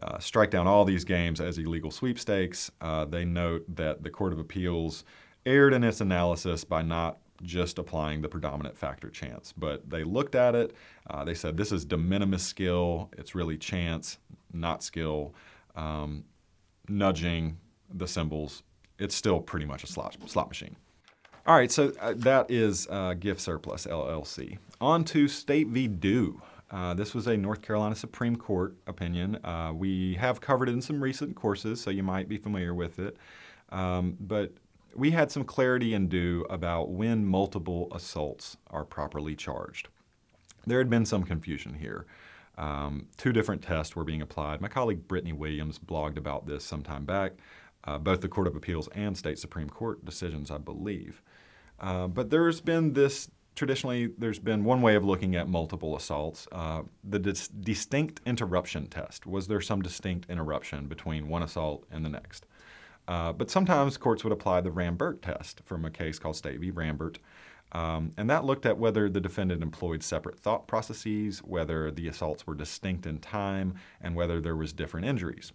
uh, 0.02 0.20
strike 0.20 0.52
down 0.52 0.68
all 0.68 0.86
these 0.86 1.04
games 1.04 1.40
as 1.40 1.58
illegal 1.58 1.92
sweepstakes. 1.92 2.72
Uh, 2.82 3.06
they 3.06 3.26
note 3.26 3.64
that 3.76 4.04
the 4.04 4.10
Court 4.10 4.34
of 4.34 4.40
Appeals 4.40 5.04
erred 5.46 5.74
in 5.74 5.84
its 5.84 6.02
analysis 6.02 6.64
by 6.64 6.82
not 6.82 7.18
just 7.44 7.80
applying 7.80 8.22
the 8.22 8.30
predominant 8.30 8.78
factor 8.78 9.10
chance, 9.10 9.54
but 9.58 9.90
they 9.90 10.04
looked 10.04 10.36
at 10.36 10.56
it. 10.56 10.76
Uh, 11.10 11.24
they 11.24 11.34
said 11.34 11.58
this 11.58 11.72
is 11.72 11.86
de 11.86 11.98
minimis 11.98 12.44
skill. 12.44 13.10
It's 13.18 13.34
really 13.34 13.58
chance, 13.58 14.18
not 14.54 14.84
skill. 14.84 15.34
Um, 15.76 16.26
nudging 16.88 17.58
the 17.94 18.08
symbols. 18.08 18.64
It's 19.00 19.16
still 19.16 19.40
pretty 19.40 19.66
much 19.66 19.84
a 19.84 19.88
slot, 19.88 20.18
slot 20.28 20.50
machine. 20.50 20.76
All 21.48 21.56
right, 21.56 21.72
so 21.72 21.92
uh, 22.00 22.14
that 22.18 22.52
is 22.52 22.88
uh, 22.90 23.16
Gift 23.16 23.42
Surplus 23.42 23.88
LLC. 23.88 24.60
On 24.80 25.04
to 25.06 25.28
State 25.28 25.68
v. 25.68 25.88
Dew. 25.88 26.40
Uh, 26.72 26.94
this 26.94 27.14
was 27.14 27.28
a 27.28 27.36
North 27.36 27.62
Carolina 27.62 27.96
Supreme 27.96 28.36
Court 28.36 28.76
opinion. 28.88 29.36
Uh, 29.44 29.74
we 29.76 30.16
have 30.16 30.40
covered 30.40 30.70
it 30.70 30.74
in 30.74 30.82
some 30.82 31.04
recent 31.04 31.36
courses, 31.36 31.82
so 31.82 31.90
you 31.90 32.02
might 32.02 32.30
be 32.30 32.38
familiar 32.38 32.74
with 32.74 32.98
it. 32.98 33.18
Um, 33.70 34.18
but 34.20 34.54
we 34.96 35.12
had 35.12 35.32
some 35.32 35.44
clarity 35.44 35.94
in 35.94 36.08
Dew 36.08 36.46
about 36.50 36.90
when 36.90 37.26
multiple 37.26 37.90
assaults 37.94 38.58
are 38.70 38.86
properly 38.86 39.36
charged. 39.36 39.90
There 40.66 40.78
had 40.78 40.90
been 40.90 41.06
some 41.06 41.24
confusion 41.24 41.74
here. 41.74 42.06
Um, 42.58 43.08
two 43.18 43.34
different 43.34 43.62
tests 43.62 43.96
were 43.96 44.04
being 44.04 44.22
applied. 44.22 44.62
My 44.62 44.68
colleague 44.68 45.08
Brittany 45.08 45.34
Williams 45.34 45.80
blogged 45.80 46.18
about 46.18 46.46
this 46.46 46.64
some 46.64 46.84
time 46.84 47.06
back, 47.06 47.34
uh, 47.84 47.98
both 47.98 48.22
the 48.22 48.28
Court 48.28 48.48
of 48.48 48.56
Appeals 48.56 48.88
and 48.94 49.18
State 49.18 49.40
Supreme 49.40 49.70
Court 49.70 50.06
decisions, 50.06 50.52
I 50.52 50.58
believe. 50.58 51.22
Uh, 51.80 52.08
but 52.08 52.30
there's 52.30 52.62
been 52.62 52.94
this 52.94 53.30
traditionally, 53.56 54.10
there's 54.18 54.40
been 54.40 54.64
one 54.64 54.82
way 54.82 54.96
of 54.96 55.04
looking 55.04 55.36
at 55.36 55.48
multiple 55.48 55.96
assaults 55.96 56.48
uh, 56.52 56.84
the 57.04 57.20
dis- 57.20 57.48
distinct 57.48 58.22
interruption 58.26 58.88
test. 58.88 59.26
Was 59.26 59.48
there 59.48 59.62
some 59.62 59.82
distinct 59.82 60.30
interruption 60.30 60.88
between 60.88 61.28
one 61.28 61.44
assault 61.44 61.86
and 61.92 62.06
the 62.06 62.10
next? 62.10 62.46
Uh, 63.08 63.34
but 63.34 63.50
sometimes 63.50 63.98
courts 63.98 64.24
would 64.24 64.34
apply 64.34 64.62
the 64.62 64.72
Rambert 64.72 65.22
test 65.22 65.62
from 65.66 65.86
a 65.86 65.92
case 65.92 66.20
called 66.20 66.36
State 66.36 66.60
v. 66.60 66.72
Rambert. 66.72 67.20
Um, 67.74 68.12
and 68.18 68.30
that 68.30 68.44
looked 68.46 68.66
at 68.66 68.78
whether 68.78 69.10
the 69.10 69.22
defendant 69.22 69.64
employed 69.64 70.04
separate 70.04 70.40
thought 70.40 70.68
processes, 70.68 71.40
whether 71.40 71.90
the 71.90 72.08
assaults 72.08 72.46
were 72.46 72.56
distinct 72.56 73.06
in 73.06 73.20
time, 73.20 73.76
and 74.02 74.16
whether 74.16 74.42
there 74.42 74.56
was 74.56 74.74
different 74.74 75.08
injuries. 75.08 75.54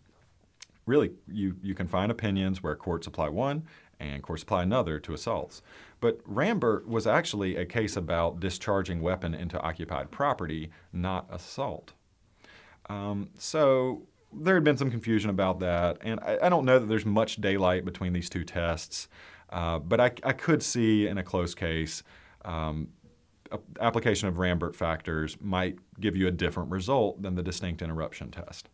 Really, 0.87 1.13
you, 1.29 1.57
you 1.63 1.75
can 1.75 1.89
find 1.89 2.11
opinions 2.11 2.63
where 2.63 2.75
courts 2.77 3.07
apply 3.07 3.29
one 3.29 3.65
and 3.99 4.23
courts 4.23 4.43
apply 4.43 4.63
another 4.63 4.99
to 5.01 5.15
assaults. 5.15 5.63
But 6.01 6.21
Rambert 6.25 6.87
was 6.87 7.07
actually 7.07 7.57
a 7.57 7.65
case 7.65 7.97
about 7.97 8.41
discharging 8.41 9.01
weapon 9.01 9.35
into 9.35 9.61
occupied 9.61 10.11
property, 10.11 10.71
not 10.93 11.27
assault. 11.31 11.93
Um, 12.89 13.31
so 13.39 14.07
there 14.33 14.55
had 14.55 14.65
been 14.65 14.77
some 14.77 14.91
confusion 14.91 15.31
about 15.31 15.61
that, 15.61 15.99
and 16.03 16.21
I, 16.21 16.39
I, 16.43 16.49
don't 16.49 16.65
know 16.65 16.79
that 16.79 16.87
there's 16.87 17.07
much 17.07 17.37
daylight 17.41 17.85
between 17.85 18.13
these 18.13 18.29
two 18.29 18.45
tests, 18.45 19.09
uh, 19.51 19.79
but 19.79 20.01
I, 20.01 20.13
I, 20.23 20.33
could 20.33 20.63
see 20.63 21.09
in 21.09 21.19
a 21.19 21.23
close 21.23 21.55
case 21.55 22.05
um, 22.45 22.89
application 23.81 24.29
of 24.29 24.39
Rambert 24.39 24.77
factors 24.77 25.37
might 25.41 25.79
give 26.01 26.17
you 26.17 26.29
a 26.29 26.31
different 26.31 26.71
result 26.71 27.23
than 27.23 27.35
the 27.35 27.43
distinct 27.43 27.83
interruption 27.83 28.31
test. 28.31 28.69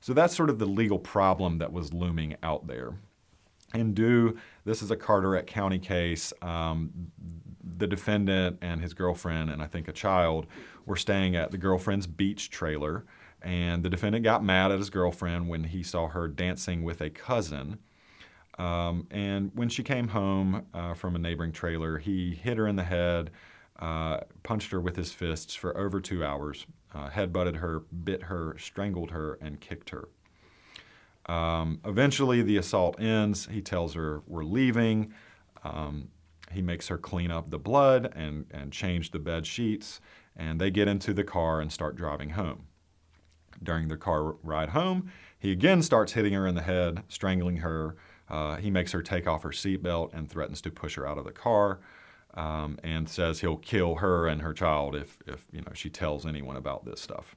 So 0.00 0.12
that's 0.12 0.34
sort 0.34 0.50
of 0.50 0.58
the 0.58 0.66
legal 0.66 0.98
problem 0.98 1.58
that 1.58 1.72
was 1.72 1.92
looming 1.92 2.36
out 2.42 2.66
there. 2.66 2.94
In 3.74 3.94
Dew, 3.94 4.36
this 4.64 4.82
is 4.82 4.90
a 4.90 4.96
Carteret 4.96 5.46
County 5.46 5.78
case. 5.78 6.32
Um, 6.42 6.90
the 7.78 7.86
defendant 7.86 8.58
and 8.60 8.80
his 8.80 8.92
girlfriend, 8.94 9.50
and 9.50 9.62
I 9.62 9.66
think 9.66 9.88
a 9.88 9.92
child, 9.92 10.46
were 10.84 10.96
staying 10.96 11.36
at 11.36 11.50
the 11.50 11.58
girlfriend's 11.58 12.06
beach 12.06 12.50
trailer. 12.50 13.04
And 13.40 13.82
the 13.82 13.90
defendant 13.90 14.24
got 14.24 14.44
mad 14.44 14.70
at 14.70 14.78
his 14.78 14.90
girlfriend 14.90 15.48
when 15.48 15.64
he 15.64 15.82
saw 15.82 16.08
her 16.08 16.28
dancing 16.28 16.82
with 16.84 17.00
a 17.00 17.10
cousin. 17.10 17.78
Um, 18.58 19.06
and 19.10 19.50
when 19.54 19.68
she 19.68 19.82
came 19.82 20.08
home 20.08 20.66
uh, 20.74 20.94
from 20.94 21.16
a 21.16 21.18
neighboring 21.18 21.52
trailer, 21.52 21.98
he 21.98 22.34
hit 22.34 22.58
her 22.58 22.68
in 22.68 22.76
the 22.76 22.84
head, 22.84 23.30
uh, 23.78 24.20
punched 24.42 24.70
her 24.70 24.80
with 24.80 24.96
his 24.96 25.12
fists 25.12 25.54
for 25.54 25.76
over 25.76 26.00
two 26.00 26.24
hours, 26.24 26.66
uh, 26.94 27.08
headbutted 27.08 27.56
her, 27.56 27.80
bit 27.80 28.24
her, 28.24 28.56
strangled 28.58 29.10
her, 29.10 29.38
and 29.40 29.60
kicked 29.60 29.90
her. 29.90 30.08
Um, 31.26 31.80
eventually, 31.84 32.42
the 32.42 32.56
assault 32.56 33.00
ends. 33.00 33.46
He 33.46 33.60
tells 33.60 33.94
her, 33.94 34.22
We're 34.26 34.44
leaving. 34.44 35.12
Um, 35.64 36.08
he 36.52 36.62
makes 36.62 36.88
her 36.88 36.98
clean 36.98 37.30
up 37.30 37.50
the 37.50 37.58
blood 37.58 38.12
and, 38.14 38.46
and 38.50 38.72
change 38.72 39.10
the 39.10 39.18
bed 39.18 39.46
sheets, 39.46 40.00
and 40.36 40.60
they 40.60 40.70
get 40.70 40.88
into 40.88 41.14
the 41.14 41.24
car 41.24 41.60
and 41.60 41.72
start 41.72 41.96
driving 41.96 42.30
home. 42.30 42.66
During 43.62 43.88
the 43.88 43.96
car 43.96 44.36
ride 44.42 44.70
home, 44.70 45.10
he 45.38 45.52
again 45.52 45.82
starts 45.82 46.12
hitting 46.12 46.32
her 46.34 46.46
in 46.46 46.54
the 46.54 46.62
head, 46.62 47.04
strangling 47.08 47.58
her. 47.58 47.96
Uh, 48.28 48.56
he 48.56 48.70
makes 48.70 48.92
her 48.92 49.02
take 49.02 49.26
off 49.26 49.42
her 49.42 49.50
seatbelt 49.50 50.12
and 50.12 50.28
threatens 50.28 50.60
to 50.62 50.70
push 50.70 50.94
her 50.96 51.06
out 51.06 51.18
of 51.18 51.24
the 51.24 51.32
car, 51.32 51.80
um, 52.34 52.78
and 52.82 53.08
says 53.08 53.40
he'll 53.40 53.56
kill 53.56 53.96
her 53.96 54.26
and 54.26 54.42
her 54.42 54.54
child 54.54 54.96
if, 54.96 55.18
if 55.26 55.46
you 55.52 55.60
know 55.60 55.72
she 55.74 55.90
tells 55.90 56.26
anyone 56.26 56.56
about 56.56 56.84
this 56.84 57.00
stuff. 57.00 57.36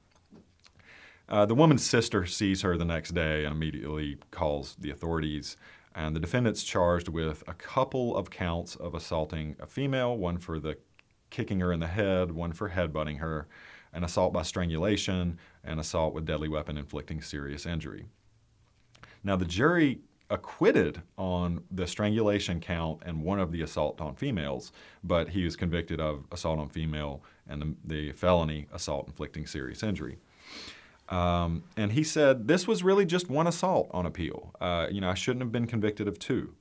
Uh, 1.28 1.44
the 1.44 1.54
woman's 1.54 1.84
sister 1.84 2.24
sees 2.24 2.62
her 2.62 2.76
the 2.76 2.84
next 2.84 3.12
day 3.14 3.44
and 3.44 3.54
immediately 3.54 4.16
calls 4.30 4.76
the 4.78 4.90
authorities. 4.90 5.56
And 5.94 6.14
the 6.14 6.20
defendant's 6.20 6.62
charged 6.62 7.08
with 7.08 7.42
a 7.48 7.54
couple 7.54 8.16
of 8.16 8.30
counts 8.30 8.76
of 8.76 8.94
assaulting 8.94 9.56
a 9.58 9.66
female, 9.66 10.16
one 10.16 10.38
for 10.38 10.60
the 10.60 10.76
kicking 11.30 11.60
her 11.60 11.72
in 11.72 11.80
the 11.80 11.86
head, 11.86 12.30
one 12.30 12.52
for 12.52 12.70
headbutting 12.70 13.18
her, 13.18 13.48
an 13.92 14.04
assault 14.04 14.32
by 14.32 14.42
strangulation, 14.42 15.38
and 15.64 15.80
assault 15.80 16.14
with 16.14 16.26
deadly 16.26 16.48
weapon 16.48 16.78
inflicting 16.78 17.20
serious 17.20 17.66
injury. 17.66 18.06
Now, 19.24 19.36
the 19.36 19.44
jury 19.44 20.00
acquitted 20.30 21.02
on 21.16 21.64
the 21.70 21.86
strangulation 21.86 22.60
count 22.60 23.00
and 23.04 23.22
one 23.22 23.40
of 23.40 23.52
the 23.52 23.62
assault 23.62 24.00
on 24.00 24.14
females, 24.14 24.72
but 25.02 25.30
he 25.30 25.44
was 25.44 25.56
convicted 25.56 26.00
of 26.00 26.24
assault 26.30 26.58
on 26.58 26.68
female 26.68 27.22
and 27.48 27.62
the, 27.62 27.74
the 27.84 28.12
felony 28.12 28.66
assault 28.72 29.06
inflicting 29.06 29.46
serious 29.46 29.82
injury. 29.82 30.18
Um, 31.08 31.64
and 31.76 31.92
he 31.92 32.02
said 32.02 32.48
this 32.48 32.66
was 32.66 32.82
really 32.82 33.06
just 33.06 33.30
one 33.30 33.46
assault 33.46 33.88
on 33.92 34.06
appeal. 34.06 34.54
Uh, 34.60 34.88
you 34.90 35.00
know, 35.00 35.10
I 35.10 35.14
shouldn't 35.14 35.42
have 35.42 35.52
been 35.52 35.66
convicted 35.66 36.08
of 36.08 36.18
two. 36.18 36.54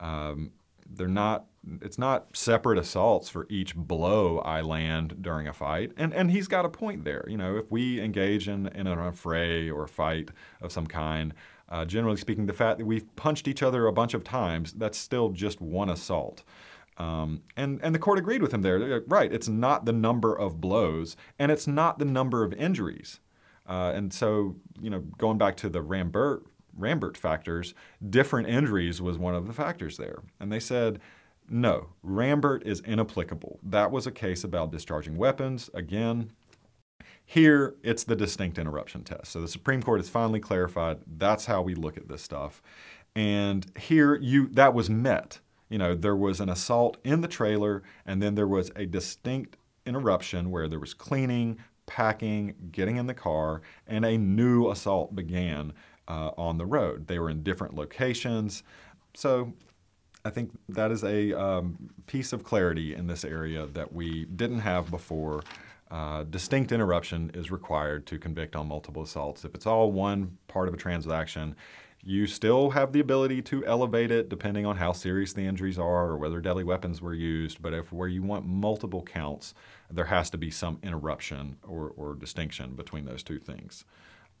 Um, 0.00 0.52
they're 0.88 1.08
not. 1.08 1.46
It's 1.82 1.98
not 1.98 2.34
separate 2.34 2.78
assaults 2.78 3.28
for 3.28 3.46
each 3.50 3.74
blow 3.74 4.38
I 4.38 4.62
land 4.62 5.16
during 5.20 5.48
a 5.48 5.52
fight. 5.52 5.92
And 5.96 6.14
and 6.14 6.30
he's 6.30 6.48
got 6.48 6.64
a 6.64 6.68
point 6.68 7.04
there. 7.04 7.24
You 7.28 7.36
know, 7.36 7.56
if 7.56 7.70
we 7.70 8.00
engage 8.00 8.48
in, 8.48 8.68
in 8.68 8.86
an 8.86 8.98
affray 8.98 9.68
or 9.68 9.84
a 9.84 9.88
fight 9.88 10.30
of 10.62 10.72
some 10.72 10.86
kind, 10.86 11.34
uh, 11.68 11.84
generally 11.84 12.16
speaking, 12.16 12.46
the 12.46 12.52
fact 12.54 12.78
that 12.78 12.86
we've 12.86 13.14
punched 13.16 13.48
each 13.48 13.62
other 13.62 13.86
a 13.86 13.92
bunch 13.92 14.14
of 14.14 14.24
times, 14.24 14.72
that's 14.72 14.96
still 14.96 15.28
just 15.30 15.60
one 15.60 15.90
assault. 15.90 16.42
Um, 16.96 17.42
and, 17.56 17.78
and 17.82 17.94
the 17.94 17.98
court 17.98 18.18
agreed 18.18 18.42
with 18.42 18.52
him 18.52 18.62
there. 18.62 19.02
Right, 19.06 19.32
it's 19.32 19.48
not 19.48 19.84
the 19.84 19.92
number 19.92 20.34
of 20.34 20.60
blows, 20.60 21.16
and 21.38 21.52
it's 21.52 21.66
not 21.66 21.98
the 21.98 22.04
number 22.04 22.42
of 22.44 22.52
injuries. 22.54 23.20
Uh, 23.68 23.92
and 23.94 24.12
so, 24.12 24.56
you 24.80 24.90
know, 24.90 25.00
going 25.18 25.38
back 25.38 25.56
to 25.58 25.68
the 25.68 25.82
Rambert, 25.82 26.44
Rambert 26.76 27.16
factors, 27.16 27.74
different 28.08 28.48
injuries 28.48 29.02
was 29.02 29.18
one 29.18 29.34
of 29.34 29.46
the 29.46 29.52
factors 29.52 29.96
there. 29.96 30.22
And 30.40 30.50
they 30.50 30.60
said, 30.60 31.00
no, 31.50 31.88
Rambert 32.02 32.66
is 32.66 32.80
inapplicable. 32.80 33.58
That 33.62 33.90
was 33.90 34.06
a 34.06 34.12
case 34.12 34.44
about 34.44 34.72
discharging 34.72 35.16
weapons. 35.16 35.70
Again, 35.74 36.30
here 37.24 37.74
it's 37.82 38.04
the 38.04 38.16
distinct 38.16 38.58
interruption 38.58 39.04
test. 39.04 39.32
So 39.32 39.40
the 39.40 39.48
Supreme 39.48 39.82
Court 39.82 40.00
has 40.00 40.08
finally 40.08 40.40
clarified 40.40 40.98
that's 41.06 41.46
how 41.46 41.62
we 41.62 41.74
look 41.74 41.96
at 41.96 42.08
this 42.08 42.22
stuff. 42.22 42.62
And 43.14 43.66
here 43.78 44.14
you 44.14 44.48
that 44.48 44.74
was 44.74 44.88
met. 44.88 45.40
You 45.68 45.76
know, 45.76 45.94
there 45.94 46.16
was 46.16 46.40
an 46.40 46.48
assault 46.48 46.96
in 47.04 47.20
the 47.20 47.28
trailer, 47.28 47.82
and 48.06 48.22
then 48.22 48.34
there 48.34 48.46
was 48.46 48.70
a 48.74 48.86
distinct 48.86 49.58
interruption 49.84 50.50
where 50.50 50.68
there 50.68 50.78
was 50.78 50.94
cleaning, 50.94 51.58
packing, 51.88 52.54
getting 52.70 52.96
in 52.96 53.08
the 53.08 53.14
car, 53.14 53.62
and 53.88 54.04
a 54.04 54.16
new 54.16 54.70
assault 54.70 55.16
began 55.16 55.72
uh, 56.06 56.30
on 56.38 56.58
the 56.58 56.66
road. 56.66 57.08
They 57.08 57.18
were 57.18 57.30
in 57.30 57.42
different 57.42 57.74
locations. 57.74 58.62
So 59.14 59.52
I 60.24 60.30
think 60.30 60.52
that 60.68 60.92
is 60.92 61.02
a 61.02 61.32
um, 61.32 61.90
piece 62.06 62.32
of 62.32 62.44
clarity 62.44 62.94
in 62.94 63.06
this 63.06 63.24
area 63.24 63.66
that 63.66 63.92
we 63.92 64.26
didn't 64.26 64.60
have 64.60 64.90
before. 64.90 65.42
Uh, 65.90 66.24
distinct 66.24 66.70
interruption 66.70 67.30
is 67.32 67.50
required 67.50 68.06
to 68.06 68.18
convict 68.18 68.54
on 68.54 68.68
multiple 68.68 69.02
assaults. 69.02 69.44
If 69.44 69.54
it's 69.54 69.66
all 69.66 69.90
one 69.90 70.36
part 70.46 70.68
of 70.68 70.74
a 70.74 70.76
transaction, 70.76 71.56
you 72.02 72.26
still 72.26 72.70
have 72.70 72.92
the 72.92 73.00
ability 73.00 73.42
to 73.42 73.64
elevate 73.66 74.10
it 74.10 74.28
depending 74.28 74.64
on 74.64 74.76
how 74.76 74.92
serious 74.92 75.32
the 75.32 75.44
injuries 75.44 75.78
are 75.78 76.06
or 76.06 76.16
whether 76.16 76.40
deadly 76.40 76.64
weapons 76.64 77.02
were 77.02 77.14
used. 77.14 77.60
But 77.60 77.74
if 77.74 77.92
where 77.92 78.08
you 78.08 78.22
want 78.22 78.46
multiple 78.46 79.02
counts, 79.02 79.54
there 79.90 80.06
has 80.06 80.30
to 80.30 80.38
be 80.38 80.50
some 80.50 80.78
interruption 80.82 81.56
or, 81.66 81.92
or 81.96 82.14
distinction 82.14 82.74
between 82.74 83.04
those 83.04 83.22
two 83.22 83.38
things. 83.38 83.84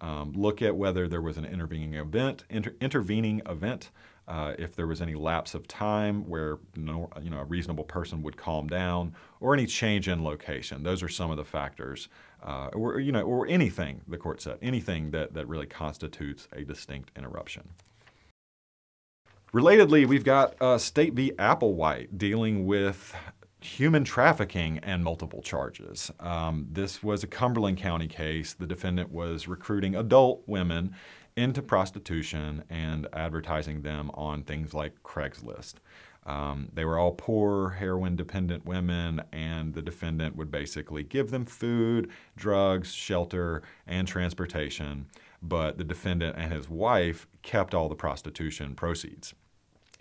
Um, 0.00 0.32
look 0.36 0.62
at 0.62 0.76
whether 0.76 1.08
there 1.08 1.22
was 1.22 1.38
an 1.38 1.44
intervening 1.44 1.94
event, 1.94 2.44
inter- 2.48 2.74
intervening 2.80 3.42
event. 3.46 3.90
Uh, 4.28 4.54
if 4.58 4.76
there 4.76 4.86
was 4.86 5.00
any 5.00 5.14
lapse 5.14 5.54
of 5.54 5.66
time 5.66 6.28
where 6.28 6.58
no, 6.76 7.08
you 7.20 7.30
know 7.30 7.38
a 7.38 7.44
reasonable 7.44 7.82
person 7.82 8.22
would 8.22 8.36
calm 8.36 8.68
down, 8.68 9.14
or 9.40 9.54
any 9.54 9.66
change 9.66 10.06
in 10.06 10.22
location. 10.22 10.82
Those 10.82 11.02
are 11.02 11.08
some 11.08 11.30
of 11.30 11.38
the 11.38 11.44
factors 11.44 12.08
uh, 12.42 12.68
or 12.72 13.00
you 13.00 13.12
know, 13.12 13.22
or 13.22 13.46
anything 13.46 14.02
the 14.06 14.16
court 14.16 14.40
said, 14.40 14.58
anything 14.62 15.10
that, 15.10 15.34
that 15.34 15.48
really 15.48 15.66
constitutes 15.66 16.48
a 16.52 16.64
distinct 16.64 17.10
interruption. 17.16 17.70
Relatedly, 19.52 20.06
we've 20.06 20.24
got 20.24 20.54
uh, 20.60 20.76
State 20.76 21.14
v. 21.14 21.32
Applewhite 21.38 22.18
dealing 22.18 22.66
with 22.66 23.14
human 23.60 24.04
trafficking 24.04 24.78
and 24.80 25.02
multiple 25.02 25.42
charges. 25.42 26.10
Um, 26.20 26.68
this 26.70 27.02
was 27.02 27.24
a 27.24 27.26
Cumberland 27.26 27.78
County 27.78 28.06
case. 28.06 28.52
The 28.52 28.66
defendant 28.66 29.10
was 29.10 29.48
recruiting 29.48 29.96
adult 29.96 30.42
women 30.46 30.94
into 31.36 31.62
prostitution 31.62 32.64
and 32.68 33.06
advertising 33.12 33.82
them 33.82 34.10
on 34.14 34.42
things 34.42 34.74
like 34.74 35.02
Craigslist. 35.02 35.74
Um, 36.28 36.68
they 36.74 36.84
were 36.84 36.98
all 36.98 37.12
poor, 37.12 37.70
heroin 37.70 38.14
dependent 38.14 38.66
women, 38.66 39.22
and 39.32 39.72
the 39.72 39.80
defendant 39.80 40.36
would 40.36 40.50
basically 40.50 41.02
give 41.02 41.30
them 41.30 41.46
food, 41.46 42.10
drugs, 42.36 42.92
shelter, 42.92 43.62
and 43.86 44.06
transportation. 44.06 45.06
But 45.40 45.78
the 45.78 45.84
defendant 45.84 46.36
and 46.36 46.52
his 46.52 46.68
wife 46.68 47.26
kept 47.40 47.74
all 47.74 47.88
the 47.88 47.94
prostitution 47.94 48.74
proceeds. 48.74 49.34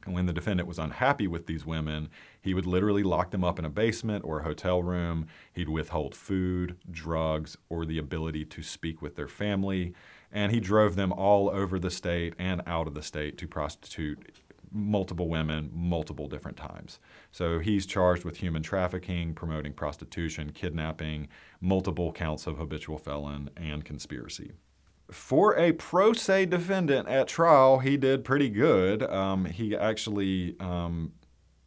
And 0.06 0.14
when 0.14 0.26
the 0.26 0.34
defendant 0.34 0.68
was 0.68 0.80
unhappy 0.80 1.28
with 1.28 1.48
these 1.48 1.66
women, 1.66 2.10
he 2.42 2.54
would 2.54 2.66
literally 2.66 3.04
lock 3.04 3.32
them 3.32 3.46
up 3.46 3.58
in 3.58 3.64
a 3.64 3.70
basement 3.70 4.26
or 4.26 4.40
a 4.40 4.44
hotel 4.44 4.84
room. 4.84 5.28
He'd 5.54 5.70
withhold 5.70 6.14
food, 6.14 6.76
drugs, 6.92 7.58
or 7.70 7.86
the 7.86 8.00
ability 8.00 8.44
to 8.46 8.64
speak 8.64 9.02
with 9.02 9.16
their 9.16 9.28
family. 9.30 9.94
And 10.30 10.52
he 10.52 10.60
drove 10.60 10.98
them 10.98 11.14
all 11.14 11.50
over 11.50 11.80
the 11.80 11.92
state 11.92 12.34
and 12.38 12.62
out 12.66 12.88
of 12.88 12.96
the 12.96 13.04
state 13.04 13.38
to 13.38 13.48
prostitute 13.48 14.40
multiple 14.78 15.28
women 15.28 15.70
multiple 15.74 16.28
different 16.28 16.58
times. 16.58 17.00
So 17.32 17.60
he's 17.60 17.86
charged 17.86 18.24
with 18.24 18.38
human 18.38 18.64
trafficking, 18.64 19.34
promoting 19.34 19.74
prostitution, 19.74 20.52
kidnapping, 20.54 21.28
multiple 21.60 22.12
counts 22.12 22.48
of 22.48 22.58
habitual 22.58 22.98
felon, 22.98 23.50
and 23.58 23.84
conspiracy. 23.84 24.54
For 25.12 25.58
a 25.58 25.72
pro 25.72 26.14
se 26.14 26.48
defendant 26.48 27.08
at 27.08 27.28
trial, 27.28 27.80
he 27.80 27.98
did 27.98 28.24
pretty 28.24 28.50
good. 28.50 29.04
Um, 29.04 29.46
he 29.46 29.76
actually 29.76 30.56
um, 30.60 31.14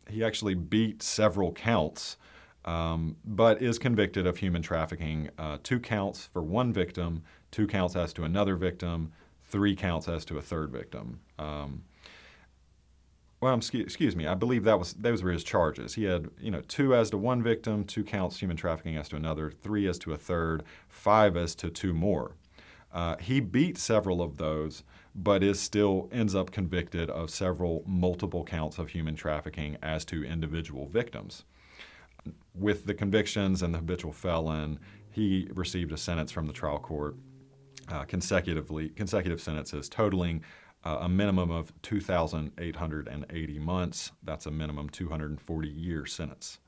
he 0.09 0.23
actually 0.23 0.55
beat 0.55 1.03
several 1.03 1.53
counts, 1.53 2.17
um, 2.65 3.17
but 3.25 3.63
is 3.63 3.79
convicted 3.79 4.27
of 4.27 4.37
human 4.37 4.61
trafficking. 4.63 5.31
Uh, 5.39 5.59
two 5.63 5.81
counts 5.81 6.27
for 6.27 6.43
one 6.43 6.73
victim, 6.73 7.23
two 7.51 7.67
counts 7.67 7.97
as 7.97 8.13
to 8.15 8.25
another 8.25 8.57
victim, 8.57 9.13
three 9.47 9.75
counts 9.75 10.09
as 10.09 10.25
to 10.27 10.37
a 10.37 10.43
third 10.43 10.71
victim. 10.71 11.21
Um, 11.39 11.83
well, 13.41 13.55
excuse, 13.55 14.17
me. 14.17 14.27
I 14.27 14.35
believe 14.35 14.65
that 14.65 14.79
was 14.79 14.93
those 14.93 15.23
were 15.23 15.33
his 15.33 15.45
charges. 15.45 15.95
He 15.95 16.05
had, 16.05 16.29
you 16.39 16.51
know, 16.51 16.61
two 16.61 16.95
as 16.95 17.09
to 17.11 17.19
one 17.19 17.43
victim, 17.43 17.85
two 17.85 18.05
counts 18.05 18.39
human 18.39 18.57
trafficking 18.57 18.97
as 18.97 19.09
to 19.11 19.17
another, 19.17 19.51
three 19.51 19.89
as 19.89 19.99
to 20.01 20.13
a 20.13 20.17
third, 20.19 20.63
five 20.89 21.37
as 21.37 21.55
to 21.57 21.71
two 21.71 21.95
more. 21.95 22.33
Uh, 22.93 23.17
he 23.17 23.41
beat 23.41 23.79
several 23.79 24.21
of 24.21 24.37
those, 24.37 24.83
but 25.15 25.43
is 25.43 25.59
still 25.59 26.09
ends 26.13 26.35
up 26.35 26.51
convicted 26.51 27.09
of 27.09 27.31
several 27.31 27.83
multiple 27.87 28.45
counts 28.45 28.79
of 28.79 28.91
human 28.91 29.15
trafficking 29.15 29.79
as 29.83 30.05
to 30.05 30.23
individual 30.23 30.87
victims. 30.87 31.45
With 32.55 32.85
the 32.85 32.95
convictions 32.95 33.63
and 33.63 33.73
the 33.73 33.79
habitual 33.79 34.13
felon, 34.13 34.81
he 35.11 35.49
received 35.55 35.93
a 35.93 35.97
sentence 35.97 36.31
from 36.31 36.47
the 36.47 36.53
trial 36.53 36.79
court 36.79 37.17
uh, 37.89 38.05
consecutively 38.05 38.91
consecutive 38.91 39.41
sentences 39.41 39.89
totaling 39.89 40.45
uh, 40.85 40.99
a 41.01 41.09
minimum 41.09 41.51
of 41.51 41.73
2,880 41.83 43.59
months. 43.59 44.13
That's 44.23 44.47
a 44.47 44.51
minimum 44.51 44.89
240 44.89 45.69
year 45.69 46.07
sentence. 46.07 46.59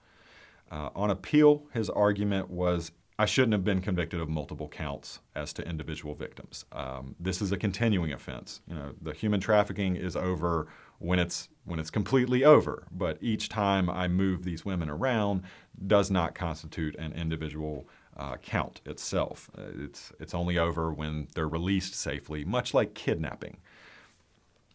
Uh, 0.70 0.90
on 0.94 1.10
appeal, 1.10 1.64
his 1.72 1.90
argument 1.90 2.50
was 2.50 2.92
I 3.18 3.26
shouldn't 3.26 3.52
have 3.52 3.64
been 3.64 3.80
convicted 3.80 4.20
of 4.20 4.28
multiple 4.28 4.68
counts 4.68 5.20
as 5.34 5.52
to 5.54 5.68
individual 5.68 6.14
victims. 6.14 6.64
Um, 6.72 7.14
this 7.20 7.42
is 7.42 7.52
a 7.52 7.56
continuing 7.56 8.12
offense. 8.12 8.62
You 8.66 8.74
know, 8.74 8.94
the 9.00 9.12
human 9.12 9.38
trafficking 9.38 9.96
is 9.96 10.16
over 10.16 10.66
when 10.98 11.18
it's 11.18 11.48
when 11.64 11.78
it's 11.78 11.90
completely 11.90 12.42
over. 12.44 12.86
But 12.90 13.18
each 13.20 13.48
time 13.48 13.90
I 13.90 14.08
move 14.08 14.44
these 14.44 14.64
women 14.64 14.88
around 14.88 15.42
does 15.86 16.10
not 16.10 16.34
constitute 16.34 16.96
an 16.96 17.12
individual 17.12 17.86
uh, 18.16 18.38
count 18.38 18.80
itself. 18.86 19.50
Uh, 19.56 19.84
it's 19.84 20.12
it's 20.18 20.34
only 20.34 20.58
over 20.58 20.92
when 20.92 21.28
they're 21.34 21.48
released 21.48 21.94
safely, 21.94 22.44
much 22.44 22.72
like 22.72 22.94
kidnapping. 22.94 23.58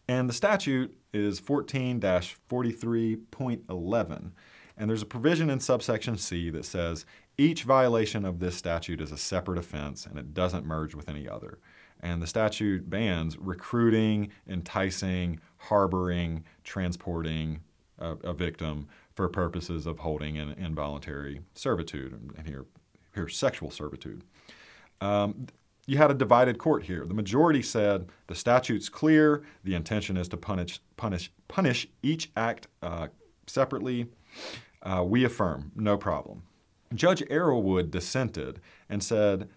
And 0.08 0.28
the 0.28 0.34
statute 0.34 0.96
is 1.12 1.38
14 1.38 2.00
43.11. 2.00 4.30
And 4.76 4.88
there's 4.88 5.02
a 5.02 5.06
provision 5.06 5.50
in 5.50 5.60
subsection 5.60 6.16
C 6.16 6.50
that 6.50 6.64
says 6.64 7.04
each 7.36 7.64
violation 7.64 8.24
of 8.24 8.38
this 8.38 8.56
statute 8.56 9.00
is 9.00 9.10
a 9.12 9.18
separate 9.18 9.58
offense 9.58 10.06
and 10.06 10.18
it 10.18 10.34
doesn't 10.34 10.64
merge 10.64 10.94
with 10.94 11.08
any 11.08 11.28
other. 11.28 11.58
And 12.00 12.22
the 12.22 12.26
statute 12.26 12.88
bans 12.88 13.36
recruiting, 13.38 14.30
enticing, 14.48 15.40
harboring, 15.56 16.44
transporting 16.64 17.60
a, 17.98 18.12
a 18.24 18.32
victim 18.32 18.88
for 19.14 19.28
purposes 19.28 19.86
of 19.86 19.98
holding 19.98 20.38
an 20.38 20.52
involuntary 20.52 21.40
servitude, 21.54 22.12
and 22.12 22.46
here, 22.46 22.64
here 23.14 23.28
sexual 23.28 23.70
servitude. 23.70 24.22
Um, 25.00 25.46
you 25.88 25.96
had 25.96 26.10
a 26.10 26.14
divided 26.14 26.58
court 26.58 26.82
here. 26.82 27.06
The 27.06 27.14
majority 27.14 27.62
said 27.62 28.10
the 28.26 28.34
statute's 28.34 28.90
clear, 28.90 29.42
the 29.64 29.74
intention 29.74 30.18
is 30.18 30.28
to 30.28 30.36
punish, 30.36 30.80
punish, 30.98 31.32
punish 31.48 31.88
each 32.02 32.30
act 32.36 32.68
uh, 32.82 33.08
separately. 33.46 34.06
Uh, 34.82 35.02
we 35.06 35.24
affirm, 35.24 35.72
no 35.74 35.96
problem. 35.96 36.42
Judge 36.94 37.22
Arrowood 37.30 37.90
dissented 37.90 38.60
and 38.90 39.02
said 39.02 39.48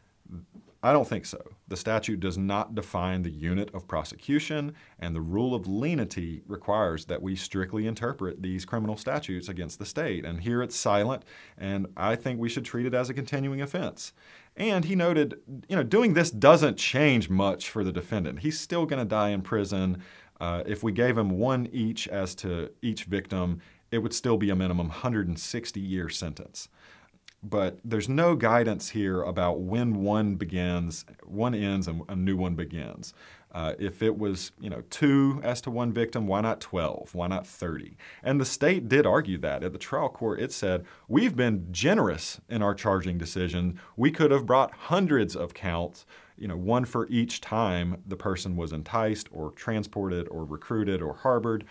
I 0.83 0.93
don't 0.93 1.07
think 1.07 1.27
so. 1.27 1.39
The 1.67 1.77
statute 1.77 2.19
does 2.19 2.39
not 2.39 2.73
define 2.73 3.21
the 3.21 3.29
unit 3.29 3.69
of 3.73 3.87
prosecution, 3.87 4.73
and 4.99 5.15
the 5.15 5.21
rule 5.21 5.53
of 5.53 5.67
lenity 5.67 6.41
requires 6.47 7.05
that 7.05 7.21
we 7.21 7.35
strictly 7.35 7.85
interpret 7.85 8.41
these 8.41 8.65
criminal 8.65 8.97
statutes 8.97 9.47
against 9.47 9.77
the 9.77 9.85
state. 9.85 10.25
And 10.25 10.41
here 10.41 10.63
it's 10.63 10.75
silent, 10.75 11.23
and 11.55 11.85
I 11.95 12.15
think 12.15 12.39
we 12.39 12.49
should 12.49 12.65
treat 12.65 12.87
it 12.87 12.95
as 12.95 13.11
a 13.11 13.13
continuing 13.13 13.61
offense. 13.61 14.13
And 14.57 14.85
he 14.85 14.95
noted, 14.95 15.35
you 15.67 15.75
know, 15.75 15.83
doing 15.83 16.13
this 16.13 16.29
doesn't 16.29 16.77
change 16.77 17.29
much 17.29 17.69
for 17.69 17.83
the 17.83 17.91
defendant. 17.91 18.39
He's 18.39 18.59
still 18.59 18.85
going 18.85 18.99
to 18.99 19.05
die 19.05 19.29
in 19.29 19.41
prison. 19.41 20.03
Uh, 20.39 20.63
if 20.65 20.83
we 20.83 20.91
gave 20.91 21.17
him 21.17 21.31
one 21.31 21.67
each 21.71 22.07
as 22.07 22.35
to 22.35 22.71
each 22.81 23.05
victim, 23.05 23.61
it 23.91 23.99
would 23.99 24.13
still 24.13 24.37
be 24.37 24.49
a 24.49 24.55
minimum 24.55 24.87
160 24.87 25.79
year 25.79 26.09
sentence 26.09 26.69
but 27.43 27.79
there's 27.83 28.07
no 28.07 28.35
guidance 28.35 28.89
here 28.89 29.23
about 29.23 29.61
when 29.61 30.03
one 30.03 30.35
begins, 30.35 31.05
one 31.23 31.55
ends, 31.55 31.87
and 31.87 32.03
a 32.07 32.15
new 32.15 32.37
one 32.37 32.55
begins. 32.55 33.13
Uh, 33.53 33.73
if 33.79 34.01
it 34.01 34.17
was, 34.17 34.51
you 34.59 34.69
know, 34.69 34.81
two 34.89 35.41
as 35.43 35.61
to 35.61 35.71
one 35.71 35.91
victim, 35.91 36.27
why 36.27 36.41
not 36.41 36.61
12? 36.61 37.13
Why 37.13 37.27
not 37.27 37.45
30? 37.45 37.97
And 38.23 38.39
the 38.39 38.45
state 38.45 38.87
did 38.87 39.05
argue 39.05 39.37
that. 39.39 39.63
At 39.63 39.73
the 39.73 39.77
trial 39.77 40.09
court, 40.09 40.39
it 40.39 40.51
said, 40.51 40.85
we've 41.07 41.35
been 41.35 41.67
generous 41.71 42.39
in 42.49 42.61
our 42.61 42.73
charging 42.73 43.17
decision. 43.17 43.79
We 43.97 44.11
could 44.11 44.31
have 44.31 44.45
brought 44.45 44.71
hundreds 44.71 45.35
of 45.35 45.53
counts, 45.53 46.05
you 46.37 46.47
know, 46.47 46.57
one 46.57 46.85
for 46.85 47.07
each 47.07 47.41
time 47.41 48.01
the 48.07 48.15
person 48.15 48.55
was 48.55 48.71
enticed 48.71 49.27
or 49.31 49.51
transported 49.51 50.27
or 50.29 50.45
recruited 50.45 51.01
or 51.01 51.15
harbored 51.15 51.65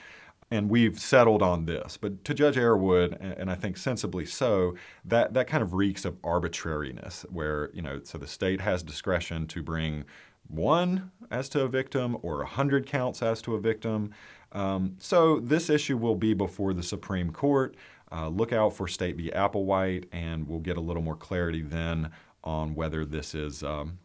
and 0.50 0.68
we've 0.68 0.98
settled 0.98 1.42
on 1.42 1.66
this. 1.66 1.96
But 1.96 2.24
to 2.24 2.34
Judge 2.34 2.56
Arrowood, 2.56 3.16
and 3.20 3.50
I 3.50 3.54
think 3.54 3.76
sensibly 3.76 4.26
so, 4.26 4.74
that, 5.04 5.32
that 5.34 5.46
kind 5.46 5.62
of 5.62 5.74
reeks 5.74 6.04
of 6.04 6.16
arbitrariness, 6.24 7.24
where, 7.30 7.70
you 7.72 7.82
know, 7.82 8.00
so 8.02 8.18
the 8.18 8.26
state 8.26 8.60
has 8.60 8.82
discretion 8.82 9.46
to 9.48 9.62
bring 9.62 10.04
one 10.50 11.10
as 11.30 11.48
to 11.50 11.62
a 11.62 11.68
victim 11.68 12.16
or 12.22 12.42
a 12.42 12.46
hundred 12.46 12.86
counts 12.86 13.22
as 13.22 13.40
to 13.42 13.54
a 13.54 13.60
victim. 13.60 14.12
Um, 14.52 14.96
so 14.98 15.38
this 15.38 15.70
issue 15.70 15.96
will 15.96 16.16
be 16.16 16.34
before 16.34 16.72
the 16.72 16.82
Supreme 16.82 17.30
Court. 17.30 17.76
Uh, 18.12 18.28
look 18.28 18.52
out 18.52 18.74
for 18.74 18.88
State 18.88 19.16
v. 19.16 19.30
Applewhite, 19.34 20.06
and 20.10 20.48
we'll 20.48 20.58
get 20.58 20.76
a 20.76 20.80
little 20.80 21.02
more 21.02 21.14
clarity 21.16 21.62
then 21.62 22.10
on 22.42 22.74
whether 22.74 23.04
this 23.04 23.34
is 23.34 23.62
um, 23.62 23.98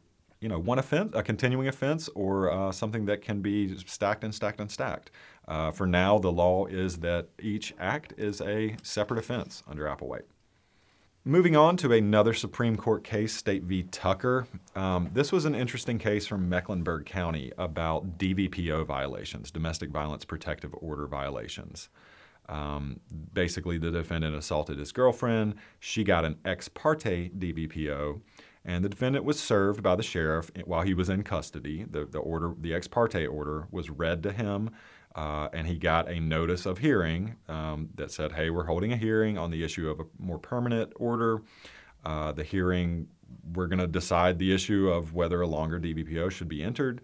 you 0.46 0.50
know, 0.50 0.60
one 0.60 0.78
offense, 0.78 1.12
a 1.16 1.24
continuing 1.24 1.68
offense, 1.68 2.08
or 2.10 2.52
uh, 2.52 2.72
something 2.72 3.06
that 3.06 3.24
can 3.24 3.42
be 3.42 3.76
stacked 3.88 4.24
and 4.24 4.36
stacked 4.36 4.60
and 4.60 4.70
stacked. 4.70 5.10
Uh, 5.48 5.72
for 5.72 5.88
now, 5.88 6.20
the 6.20 6.32
law 6.32 6.66
is 6.68 6.98
that 6.98 7.30
each 7.42 7.74
act 7.80 8.14
is 8.18 8.42
a 8.42 8.76
separate 8.84 9.18
offense 9.18 9.64
under 9.68 9.86
Applewhite. 9.86 10.26
Moving 11.28 11.56
on 11.56 11.76
to 11.78 11.92
another 11.92 12.36
Supreme 12.36 12.78
Court 12.78 13.04
case, 13.04 13.34
State 13.34 13.64
v. 13.64 13.82
Tucker. 13.82 14.46
Um, 14.76 15.10
this 15.12 15.32
was 15.32 15.46
an 15.46 15.56
interesting 15.56 15.98
case 15.98 16.28
from 16.28 16.48
Mecklenburg 16.48 17.08
County 17.08 17.52
about 17.58 18.20
DVPO 18.20 18.86
violations, 18.86 19.50
domestic 19.50 19.90
violence 19.90 20.24
protective 20.24 20.76
order 20.78 21.08
violations. 21.08 21.90
Um, 22.48 23.00
basically, 23.34 23.80
the 23.80 23.90
defendant 23.90 24.36
assaulted 24.36 24.78
his 24.78 24.92
girlfriend. 24.92 25.56
She 25.80 26.04
got 26.04 26.26
an 26.26 26.38
ex 26.46 26.70
parte 26.70 27.32
DVPO 27.36 28.22
and 28.66 28.84
the 28.84 28.90
defendant 28.90 29.24
was 29.26 29.40
served 29.40 29.84
by 29.84 29.96
the 29.96 30.04
sheriff 30.04 30.50
while 30.66 30.82
he 30.82 30.94
was 30.94 31.08
in 31.08 31.24
custody. 31.24 31.86
The, 31.90 32.06
the 32.06 32.18
order, 32.18 32.54
the 32.60 32.74
ex 32.74 32.88
parte 32.88 33.26
order, 33.26 33.68
was 33.72 33.90
read 33.90 34.24
to 34.24 34.32
him, 34.32 34.72
uh, 35.16 35.48
and 35.54 35.66
he 35.66 35.78
got 35.78 36.10
a 36.10 36.20
notice 36.20 36.66
of 36.66 36.80
hearing 36.80 37.36
um, 37.48 37.90
that 37.96 38.12
said, 38.12 38.34
"Hey, 38.34 38.50
we're 38.50 38.66
holding 38.66 38.92
a 38.92 38.98
hearing 38.98 39.38
on 39.38 39.50
the 39.50 39.64
issue 39.64 39.90
of 39.90 40.00
a 40.00 40.06
more 40.20 40.38
permanent 40.38 40.92
order. 40.98 41.42
Uh, 42.04 42.32
the 42.34 42.44
hearing, 42.44 43.08
we're 43.54 43.68
going 43.68 43.80
to 43.80 43.88
decide 43.88 44.38
the 44.38 44.54
issue 44.54 44.90
of 44.90 45.14
whether 45.14 45.42
a 45.42 45.48
longer 45.48 45.80
DVPO 45.80 46.32
should 46.32 46.50
be 46.50 46.62
entered." 46.62 47.02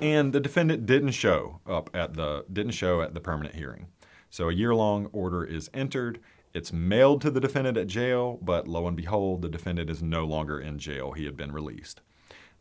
And 0.00 0.32
the 0.32 0.40
defendant 0.40 0.86
didn't 0.86 1.12
show 1.12 1.60
up 1.66 1.90
at 1.94 2.14
the 2.14 2.44
didn't 2.52 2.72
show 2.72 3.02
at 3.02 3.14
the 3.14 3.20
permanent 3.20 3.54
hearing. 3.54 3.88
So 4.30 4.48
a 4.48 4.52
year-long 4.52 5.06
order 5.12 5.44
is 5.44 5.70
entered. 5.72 6.20
It's 6.54 6.72
mailed 6.72 7.20
to 7.22 7.30
the 7.30 7.40
defendant 7.40 7.76
at 7.76 7.86
jail, 7.86 8.38
but 8.42 8.66
lo 8.66 8.88
and 8.88 8.96
behold, 8.96 9.42
the 9.42 9.48
defendant 9.48 9.90
is 9.90 10.02
no 10.02 10.24
longer 10.24 10.60
in 10.60 10.78
jail. 10.78 11.12
He 11.12 11.24
had 11.24 11.36
been 11.36 11.52
released. 11.52 12.00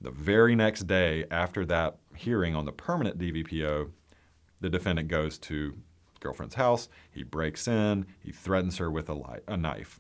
The 0.02 0.12
very 0.12 0.56
next 0.56 0.88
day 0.88 1.26
after 1.32 1.66
that 1.68 1.98
hearing 2.16 2.56
on 2.56 2.66
the 2.66 2.72
permanent 2.72 3.18
DVPO, 3.18 3.90
the 4.64 4.70
defendant 4.70 5.10
goes 5.10 5.38
to 5.38 5.74
girlfriend's 6.22 6.56
house. 6.56 6.88
He 7.12 7.22
breaks 7.22 7.68
in. 7.68 8.06
He 8.22 8.32
threatens 8.32 8.78
her 8.78 8.90
with 8.90 9.10
a, 9.10 9.14
li- 9.14 9.42
a 9.46 9.58
knife. 9.58 10.00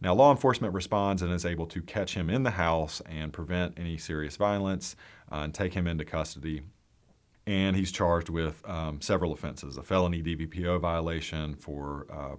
Now, 0.00 0.14
law 0.14 0.30
enforcement 0.30 0.72
responds 0.72 1.20
and 1.20 1.30
is 1.30 1.44
able 1.44 1.66
to 1.66 1.82
catch 1.82 2.14
him 2.14 2.30
in 2.30 2.42
the 2.42 2.52
house 2.52 3.02
and 3.04 3.34
prevent 3.34 3.78
any 3.78 3.98
serious 3.98 4.36
violence 4.36 4.96
uh, 5.30 5.40
and 5.40 5.52
take 5.52 5.74
him 5.74 5.86
into 5.86 6.06
custody. 6.06 6.62
And 7.46 7.76
he's 7.76 7.92
charged 7.92 8.30
with 8.30 8.66
um, 8.66 9.02
several 9.02 9.32
offenses 9.32 9.76
a 9.76 9.82
felony 9.82 10.22
DVPO 10.22 10.80
violation 10.80 11.54
for 11.54 12.06
uh, 12.10 12.36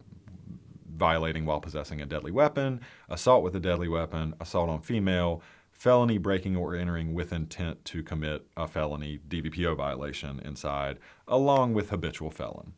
violating 0.96 1.46
while 1.46 1.60
possessing 1.60 2.02
a 2.02 2.06
deadly 2.08 2.32
weapon, 2.32 2.82
assault 3.10 3.44
with 3.44 3.56
a 3.56 3.60
deadly 3.60 3.88
weapon, 3.88 4.34
assault 4.40 4.70
on 4.70 4.82
female, 4.82 5.44
felony 5.80 6.18
breaking 6.18 6.58
or 6.58 6.76
entering 6.76 7.14
with 7.14 7.32
intent 7.32 7.86
to 7.86 8.04
commit 8.04 8.46
a 8.58 8.68
felony 8.68 9.18
DVPO 9.30 9.78
violation 9.78 10.38
inside, 10.44 11.00
along 11.26 11.74
with 11.74 11.90
habitual 11.90 12.30
felon. 12.30 12.74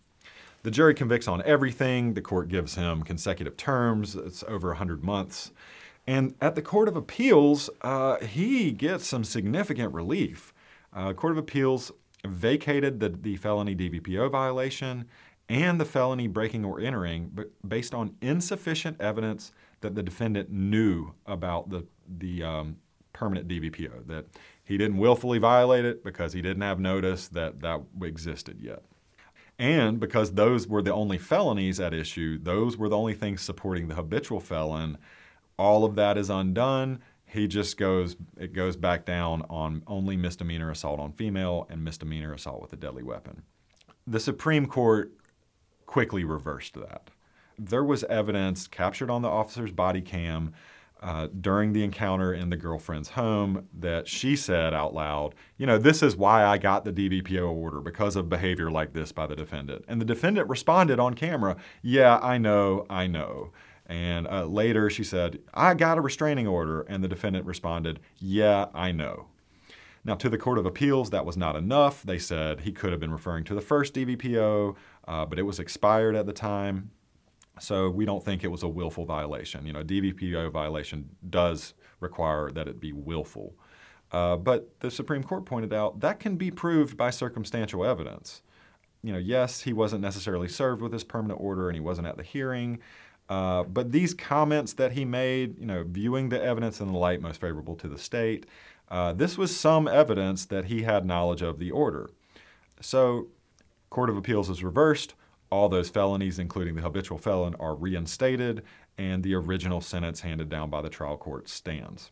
The 0.62 0.70
jury 0.70 0.94
convicts 0.94 1.28
on 1.28 1.42
everything. 1.42 2.14
The 2.14 2.22
court 2.22 2.48
gives 2.48 2.76
him 2.76 3.02
consecutive 3.02 3.58
terms. 3.58 4.16
It's 4.16 4.44
over 4.48 4.68
100 4.68 5.04
months. 5.04 5.52
And 6.06 6.36
at 6.40 6.54
the 6.54 6.62
Court 6.62 6.88
of 6.88 6.96
Appeals, 6.96 7.72
uh, 7.82 8.18
he 8.18 8.72
gets 8.72 9.08
some 9.08 9.24
significant 9.24 9.96
relief. 9.96 10.54
Uh, 10.94 11.14
Court 11.14 11.32
of 11.32 11.38
Appeals 11.40 11.92
vacated 12.24 13.00
the, 13.00 13.10
the 13.10 13.36
felony 13.36 13.76
DVPO 13.76 14.30
violation 14.30 15.06
and 15.50 15.82
the 15.82 15.86
felony 15.86 16.28
breaking 16.28 16.64
or 16.64 16.80
entering 16.80 17.32
but 17.34 17.50
based 17.68 17.96
on 17.96 18.16
insufficient 18.22 19.02
evidence 19.02 19.52
that 19.82 19.96
the 19.96 20.04
defendant 20.04 20.52
knew 20.52 21.14
about 21.26 21.72
the, 21.72 21.84
the 22.08 22.44
um, 22.44 22.78
permanent 23.22 23.48
DVPO, 23.48 24.08
that 24.08 24.26
he 24.64 24.80
didn't 24.80 24.98
willfully 24.98 25.38
violate 25.38 25.86
it 25.86 26.04
because 26.04 26.34
he 26.34 26.42
didn't 26.42 26.64
have 26.64 26.80
notice 26.80 27.28
that 27.28 27.62
that 27.62 27.80
existed 28.02 28.60
yet. 28.60 28.82
And 29.60 30.00
because 30.00 30.32
those 30.32 30.68
were 30.68 30.82
the 30.82 30.92
only 30.92 31.20
felonies 31.20 31.80
at 31.80 31.94
issue, 31.94 32.40
those 32.42 32.78
were 32.78 32.90
the 32.90 32.98
only 32.98 33.14
things 33.14 33.42
supporting 33.42 33.90
the 33.90 33.94
habitual 33.94 34.40
felon, 34.40 34.98
all 35.56 35.86
of 35.86 35.94
that 35.94 36.18
is 36.18 36.32
undone. 36.32 37.00
He 37.24 37.48
just 37.48 37.78
goes, 37.78 38.16
it 38.40 38.54
goes 38.54 38.76
back 38.76 39.06
down 39.06 39.44
on 39.52 39.84
only 39.86 40.18
misdemeanor 40.18 40.72
assault 40.72 41.00
on 41.00 41.12
female 41.12 41.68
and 41.70 41.84
misdemeanor 41.84 42.34
assault 42.34 42.60
with 42.60 42.74
a 42.74 42.76
deadly 42.76 43.04
weapon. 43.04 43.44
The 44.08 44.20
Supreme 44.20 44.66
Court 44.66 45.12
quickly 45.86 46.24
reversed 46.24 46.74
that. 46.74 47.12
There 47.60 47.84
was 47.84 48.04
evidence 48.06 48.68
captured 48.68 49.12
on 49.12 49.22
the 49.22 49.30
officer's 49.30 49.72
body 49.72 50.02
cam 50.02 50.54
uh, 51.02 51.28
during 51.40 51.74
the 51.74 51.84
encounter 51.84 52.34
in 52.34 52.50
the 52.50 52.58
girlfriend's 52.58 53.10
home 53.10 53.68
that 53.80 54.08
she 54.08 54.36
said 54.36 54.74
out 54.74 54.94
loud, 54.94 55.34
you 55.58 55.66
know, 55.66 55.78
this 55.78 56.04
is 56.04 56.16
why 56.16 56.46
I 56.46 56.58
got 56.58 56.86
the 56.86 56.94
DVPO 56.94 57.50
order 57.50 57.80
because 57.80 58.16
of 58.16 58.30
behavior 58.30 58.70
like 58.70 58.94
this 58.94 59.12
by 59.12 59.28
the 59.28 59.36
defendant. 59.36 59.86
And 59.88 60.00
the 60.00 60.06
defendant 60.06 60.48
responded 60.50 61.00
on 61.00 61.14
camera, 61.16 61.58
yeah, 61.82 62.20
I 62.20 62.38
know, 62.38 62.86
I 62.90 63.08
know. 63.08 63.52
And 63.88 64.28
uh, 64.28 64.46
later 64.46 64.90
she 64.90 65.04
said, 65.04 65.40
I 65.54 65.74
got 65.74 65.98
a 65.98 66.02
restraining 66.02 66.48
order. 66.48 66.82
And 66.82 67.04
the 67.04 67.08
defendant 67.08 67.46
responded, 67.46 68.00
yeah, 68.20 68.68
I 68.74 68.92
know. 68.92 69.28
Now, 70.04 70.16
to 70.16 70.30
the 70.30 70.38
Court 70.38 70.58
of 70.58 70.66
Appeals, 70.66 71.12
that 71.12 71.28
was 71.28 71.38
not 71.38 71.56
enough. 71.56 72.02
They 72.02 72.18
said 72.18 72.62
he 72.62 72.72
could 72.72 72.92
have 72.92 73.00
been 73.00 73.12
referring 73.12 73.44
to 73.46 73.54
the 73.54 73.62
first 73.62 73.94
DVPO 73.94 74.76
uh, 75.08 75.26
but 75.26 75.40
it 75.40 75.44
was 75.44 75.60
expired 75.60 76.16
at 76.16 76.26
the 76.26 76.34
time. 76.34 76.92
So 77.62 77.90
we 77.90 78.06
don't 78.06 78.24
think 78.24 78.44
it 78.44 78.48
was 78.48 78.64
a 78.64 78.68
willful 78.68 79.06
violation. 79.06 79.66
You 79.68 79.74
know, 79.74 79.84
DVPO 79.84 80.52
violation 80.52 81.10
does 81.30 81.74
require 82.00 82.50
that 82.52 82.68
it 82.68 82.80
be 82.80 82.92
willful. 82.92 83.54
Uh, 84.12 84.36
but 84.36 84.80
the 84.80 84.92
Supreme 84.92 85.24
Court 85.24 85.46
pointed 85.46 85.72
out 85.72 86.00
that 86.02 86.20
can 86.20 86.36
be 86.36 86.52
proved 86.52 86.98
by 86.98 87.12
circumstantial 87.12 87.86
evidence. 87.86 88.42
you 89.04 89.14
know, 89.14 89.20
yes, 89.20 89.62
he 89.62 89.74
wasn't 89.74 90.02
necessarily 90.02 90.48
served 90.48 90.82
with 90.82 90.94
his 90.94 91.04
permanent 91.04 91.40
order 91.40 91.70
and 91.70 91.76
he 91.76 91.82
wasn't 91.82 92.08
at 92.08 92.18
the 92.18 92.24
hearing. 92.24 92.80
Uh, 93.30 93.64
but 93.64 93.92
these 93.92 94.14
comments 94.14 94.74
that 94.74 94.92
he 94.92 95.06
made, 95.06 95.58
you 95.58 95.66
know, 95.66 95.84
viewing 95.88 96.30
the 96.30 96.44
evidence 96.44 96.82
in 96.82 96.92
the 96.92 96.98
light 96.98 97.22
most 97.22 97.40
favorable 97.40 97.76
to 97.76 97.88
the 97.88 97.98
state, 97.98 98.46
uh, 98.90 99.14
this 99.14 99.38
was 99.38 99.58
some 99.58 99.88
evidence 99.88 100.46
that 100.46 100.66
he 100.66 100.84
had 100.84 101.06
knowledge 101.06 101.42
of 101.42 101.58
the 101.58 101.72
order. 101.72 102.10
So, 102.82 103.28
Court 103.90 104.10
of 104.10 104.18
Appeals 104.18 104.50
is 104.50 104.64
reversed. 104.64 105.14
All 105.52 105.70
those 105.70 105.90
felonies, 105.90 106.40
including 106.40 106.76
the 106.76 106.82
habitual 106.82 107.18
felon, 107.18 107.56
are 107.60 107.76
reinstated, 107.76 108.64
and 108.98 109.24
the 109.24 109.36
original 109.36 109.82
sentence 109.82 110.22
handed 110.22 110.50
down 110.50 110.70
by 110.70 110.82
the 110.82 110.90
trial 110.90 111.18
court 111.18 111.50
stands. 111.50 112.12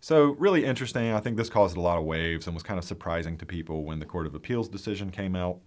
So, 0.00 0.30
really 0.38 0.64
interesting. 0.64 1.12
I 1.12 1.20
think 1.20 1.36
this 1.36 1.50
caused 1.50 1.76
a 1.76 1.80
lot 1.80 1.98
of 1.98 2.04
waves 2.04 2.46
and 2.46 2.54
was 2.54 2.62
kind 2.62 2.78
of 2.78 2.84
surprising 2.84 3.36
to 3.38 3.46
people 3.46 3.84
when 3.84 3.98
the 3.98 4.06
Court 4.06 4.26
of 4.26 4.34
Appeals 4.34 4.68
decision 4.68 5.10
came 5.10 5.36
out. 5.36 5.58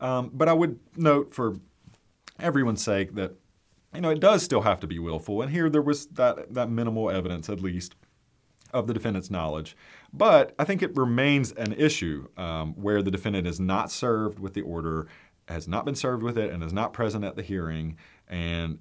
Um, 0.00 0.30
but 0.32 0.48
I 0.48 0.52
would 0.52 0.78
note 0.96 1.34
for 1.34 1.56
everyone's 2.38 2.82
sake 2.82 3.14
that 3.16 3.34
you 3.94 4.00
know, 4.00 4.10
it 4.10 4.20
does 4.20 4.42
still 4.42 4.62
have 4.62 4.80
to 4.80 4.86
be 4.86 4.98
willful. 4.98 5.42
And 5.42 5.50
here 5.50 5.68
there 5.68 5.82
was 5.82 6.06
that, 6.06 6.54
that 6.54 6.70
minimal 6.70 7.10
evidence, 7.10 7.48
at 7.48 7.60
least, 7.60 7.94
of 8.72 8.86
the 8.86 8.94
defendant's 8.94 9.30
knowledge. 9.30 9.76
But 10.12 10.54
I 10.58 10.64
think 10.64 10.82
it 10.82 10.96
remains 10.96 11.52
an 11.52 11.72
issue 11.74 12.28
um, 12.36 12.72
where 12.74 13.02
the 13.02 13.10
defendant 13.10 13.46
is 13.46 13.60
not 13.60 13.90
served 13.90 14.38
with 14.38 14.54
the 14.54 14.62
order, 14.62 15.08
has 15.48 15.66
not 15.68 15.84
been 15.84 15.94
served 15.94 16.22
with 16.22 16.38
it, 16.38 16.50
and 16.50 16.62
is 16.62 16.72
not 16.72 16.92
present 16.92 17.24
at 17.24 17.36
the 17.36 17.42
hearing. 17.42 17.96
And 18.28 18.78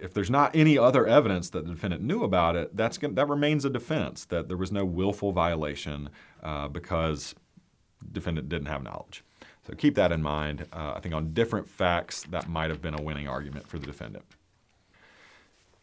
if 0.00 0.12
there's 0.12 0.30
not 0.30 0.54
any 0.54 0.76
other 0.76 1.06
evidence 1.06 1.50
that 1.50 1.64
the 1.64 1.72
defendant 1.72 2.02
knew 2.02 2.24
about 2.24 2.56
it, 2.56 2.76
that's 2.76 2.98
that 2.98 3.28
remains 3.28 3.64
a 3.64 3.70
defense 3.70 4.24
that 4.26 4.48
there 4.48 4.56
was 4.56 4.72
no 4.72 4.84
willful 4.84 5.32
violation 5.32 6.10
uh, 6.42 6.68
because 6.68 7.34
defendant 8.10 8.48
didn't 8.48 8.66
have 8.66 8.82
knowledge. 8.82 9.24
So 9.66 9.74
keep 9.74 9.94
that 9.94 10.10
in 10.10 10.22
mind. 10.22 10.66
Uh, 10.72 10.94
I 10.96 11.00
think 11.00 11.14
on 11.14 11.32
different 11.32 11.68
facts, 11.68 12.24
that 12.30 12.48
might 12.48 12.70
have 12.70 12.82
been 12.82 12.94
a 12.94 13.02
winning 13.02 13.28
argument 13.28 13.68
for 13.68 13.78
the 13.78 13.86
defendant. 13.86 14.24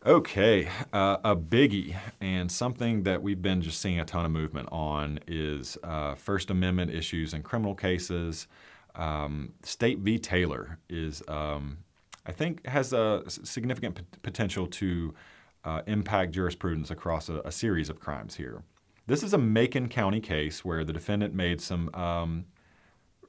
Okay, 0.05 0.69
uh, 0.93 1.17
a 1.23 1.35
biggie 1.35 1.95
and 2.21 2.49
something 2.49 3.03
that 3.03 3.21
we've 3.21 3.41
been 3.41 3.61
just 3.61 3.81
seeing 3.81 3.99
a 3.99 4.05
ton 4.05 4.25
of 4.25 4.31
movement 4.31 4.69
on 4.71 5.19
is 5.27 5.77
uh, 5.83 6.15
First 6.15 6.49
Amendment 6.49 6.91
issues 6.91 7.33
in 7.33 7.43
criminal 7.43 7.75
cases. 7.75 8.47
Um, 8.95 9.53
State 9.63 9.99
v. 9.99 10.17
Taylor 10.17 10.79
is, 10.89 11.21
um, 11.27 11.79
I 12.25 12.31
think, 12.31 12.65
has 12.65 12.93
a 12.93 13.23
significant 13.27 13.95
p- 13.95 14.03
potential 14.21 14.67
to 14.67 15.13
uh, 15.63 15.81
impact 15.87 16.31
jurisprudence 16.31 16.89
across 16.89 17.29
a, 17.29 17.41
a, 17.45 17.51
series 17.51 17.89
of 17.89 17.99
crimes 17.99 18.35
here. 18.35 18.63
This 19.07 19.23
is 19.23 19.33
a 19.33 19.37
Macon 19.37 19.89
County 19.89 20.21
case 20.21 20.63
where 20.63 20.83
the 20.83 20.93
defendant 20.93 21.33
made 21.33 21.61
some 21.61 21.89
um, 21.93 22.45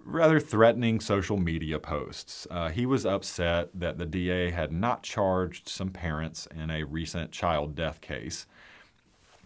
rather 0.04 0.40
threatening 0.40 1.00
social 1.00 1.36
media 1.36 1.78
posts. 1.78 2.46
Uh, 2.50 2.68
he 2.68 2.86
was 2.86 3.04
upset 3.04 3.68
that 3.74 3.98
the 3.98 4.06
DA 4.06 4.50
had 4.50 4.72
not 4.72 5.02
charged 5.02 5.68
some 5.68 5.90
parents 5.90 6.46
in 6.54 6.70
a 6.70 6.84
recent 6.84 7.32
child 7.32 7.74
death 7.74 8.00
case. 8.00 8.46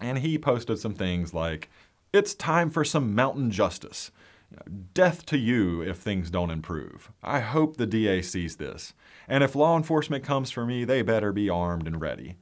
And 0.01 0.19
he 0.19 0.39
posted 0.39 0.79
some 0.79 0.95
things 0.95 1.33
like, 1.33 1.71
It's 2.13 2.35
time 2.35 2.71
for 2.71 2.85
some 2.85 3.15
mountain 3.15 3.51
justice. 3.51 4.11
Death 4.93 5.27
to 5.27 5.39
you 5.39 5.83
if 5.83 5.99
things 5.99 6.31
don't 6.31 6.51
improve. 6.51 7.11
I 7.23 7.41
hope 7.41 7.77
the 7.77 7.87
DA 7.87 8.23
sees 8.23 8.57
this. 8.57 8.95
And 9.29 9.43
if 9.43 9.55
law 9.55 9.77
enforcement 9.77 10.25
comes 10.25 10.51
for 10.51 10.67
me, 10.67 10.85
they 10.85 11.03
better 11.03 11.33
be 11.33 11.49
armed 11.49 11.87
and 11.87 12.01
ready. 12.01 12.37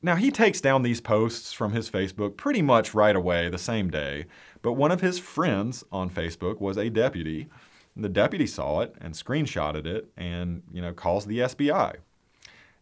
Now, 0.00 0.14
he 0.14 0.30
takes 0.30 0.60
down 0.60 0.82
these 0.82 1.00
posts 1.00 1.52
from 1.52 1.72
his 1.72 1.90
Facebook 1.90 2.36
pretty 2.36 2.62
much 2.62 2.94
right 2.94 3.16
away, 3.16 3.48
the 3.48 3.58
same 3.58 3.90
day, 3.90 4.26
but 4.62 4.74
one 4.74 4.92
of 4.92 5.00
his 5.00 5.18
friends 5.18 5.82
on 5.90 6.08
Facebook 6.08 6.60
was 6.60 6.76
a 6.76 6.88
deputy. 6.88 7.48
The 7.96 8.08
deputy 8.08 8.46
saw 8.46 8.80
it 8.80 8.94
and 9.00 9.14
screenshotted 9.14 9.86
it 9.86 10.12
and, 10.16 10.62
you 10.72 10.80
know, 10.80 10.92
calls 10.92 11.26
the 11.26 11.40
SBI. 11.40 11.96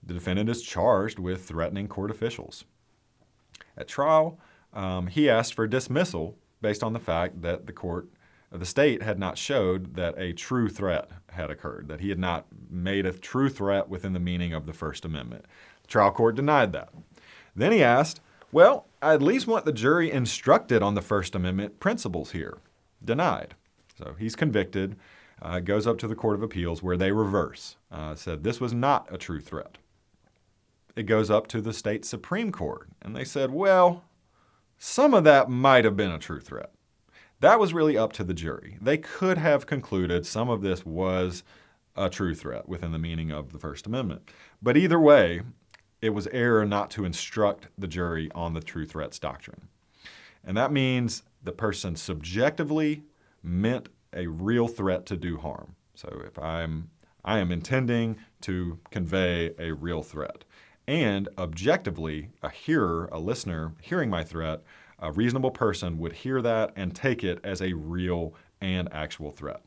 The 0.03 0.15
defendant 0.15 0.51
is 0.51 0.63
charged 0.63 1.19
with 1.19 1.47
threatening 1.47 1.89
court 1.89 2.11
officials. 2.11 2.65
At 3.79 3.89
trial, 3.89 4.39
um, 4.75 5.07
he 5.07 5.31
asked 5.31 5.55
for 5.55 5.67
dismissal 5.67 6.37
based 6.61 6.85
on 6.85 6.93
the 6.93 7.01
fact 7.01 7.41
that 7.43 7.67
the 7.67 7.73
court, 7.73 8.09
the 8.51 8.67
state 8.67 9.03
had 9.03 9.19
not 9.19 9.39
showed 9.39 9.95
that 9.97 10.19
a 10.19 10.33
true 10.33 10.69
threat 10.69 11.11
had 11.31 11.51
occurred, 11.51 11.89
that 11.89 12.01
he 12.01 12.09
had 12.09 12.19
not 12.19 12.47
made 12.71 13.05
a 13.05 13.13
true 13.13 13.49
threat 13.49 13.89
within 13.89 14.13
the 14.13 14.21
meaning 14.21 14.53
of 14.53 14.67
the 14.67 14.73
First 14.73 15.05
Amendment. 15.05 15.45
The 15.83 15.89
trial 15.89 16.11
court 16.11 16.37
denied 16.37 16.73
that. 16.73 16.91
Then 17.55 17.73
he 17.73 17.83
asked 17.83 18.21
well, 18.53 18.87
I 19.03 19.15
at 19.15 19.23
least 19.23 19.47
want 19.47 19.65
the 19.65 19.73
jury 19.73 20.11
instructed 20.11 20.83
on 20.83 20.95
the 20.95 21.03
First 21.03 21.35
Amendment 21.35 21.81
principles 21.81 22.31
here. 22.31 22.59
Denied. 23.05 23.55
So 23.99 24.15
he's 24.19 24.37
convicted, 24.37 24.97
uh, 25.43 25.61
goes 25.61 25.87
up 25.87 25.99
to 25.99 26.09
the 26.09 26.15
Court 26.15 26.37
of 26.37 26.43
Appeals 26.43 26.83
where 26.83 26.97
they 26.97 27.13
reverse, 27.13 27.77
uh, 27.91 28.15
said 28.15 28.45
this 28.45 28.61
was 28.61 28.73
not 28.73 29.13
a 29.13 29.19
true 29.19 29.41
threat. 29.41 29.79
It 30.95 31.05
goes 31.05 31.31
up 31.31 31.47
to 31.49 31.61
the 31.61 31.75
state 31.75 32.05
Supreme 32.05 32.51
Court, 32.53 32.89
and 33.03 33.15
they 33.15 33.25
said, 33.25 33.51
well, 33.51 34.05
some 34.79 35.13
of 35.13 35.25
that 35.25 35.51
might 35.51 35.85
have 35.85 35.97
been 35.97 36.11
a 36.11 36.19
true 36.19 36.41
threat. 36.41 36.71
That 37.41 37.61
was 37.61 37.75
really 37.75 37.99
up 37.99 38.13
to 38.15 38.25
the 38.25 38.35
jury. 38.35 38.79
They 38.81 38.99
could 38.99 39.39
have 39.39 39.67
concluded 39.67 40.27
some 40.27 40.49
of 40.49 40.63
this 40.63 40.87
was 40.87 41.43
a 41.95 42.09
true 42.09 42.35
threat 42.35 42.69
within 42.69 42.93
the 42.93 42.99
meaning 42.99 43.31
of 43.31 43.53
the 43.53 43.59
First 43.59 43.87
Amendment. 43.87 44.31
But 44.63 44.77
either 44.77 44.99
way, 44.99 45.43
it 46.01 46.11
was 46.11 46.27
error 46.29 46.65
not 46.65 46.91
to 46.93 47.05
instruct 47.05 47.69
the 47.79 47.89
jury 47.89 48.31
on 48.35 48.55
the 48.55 48.61
true 48.61 48.87
threats 48.87 49.19
doctrine. 49.19 49.69
And 50.45 50.57
that 50.57 50.73
means 50.73 51.23
the 51.43 51.53
person 51.53 51.97
subjectively 51.97 53.03
meant 53.43 53.89
a 54.13 54.27
real 54.27 54.69
threat 54.69 55.07
to 55.07 55.17
do 55.17 55.37
harm. 55.37 55.75
So 55.95 56.23
if 56.25 56.39
I'm 56.39 56.91
I 57.27 57.41
am 57.41 57.51
intending 57.51 58.17
to 58.43 58.79
convey 58.91 59.51
a 59.59 59.73
real 59.73 60.03
threat. 60.03 60.45
And 60.87 61.29
objectively, 61.37 62.31
a 62.41 62.49
hearer, 62.49 63.09
a 63.11 63.19
listener 63.19 63.73
hearing 63.83 64.09
my 64.09 64.23
threat, 64.23 64.63
a 64.99 65.13
reasonable 65.13 65.51
person 65.51 65.99
would 65.99 66.13
hear 66.13 66.41
that 66.43 66.73
and 66.77 66.95
take 66.95 67.23
it 67.23 67.39
as 67.45 67.61
a 67.61 67.73
real 67.73 68.35
and 68.61 68.89
actual 68.93 69.31
threat. 69.31 69.63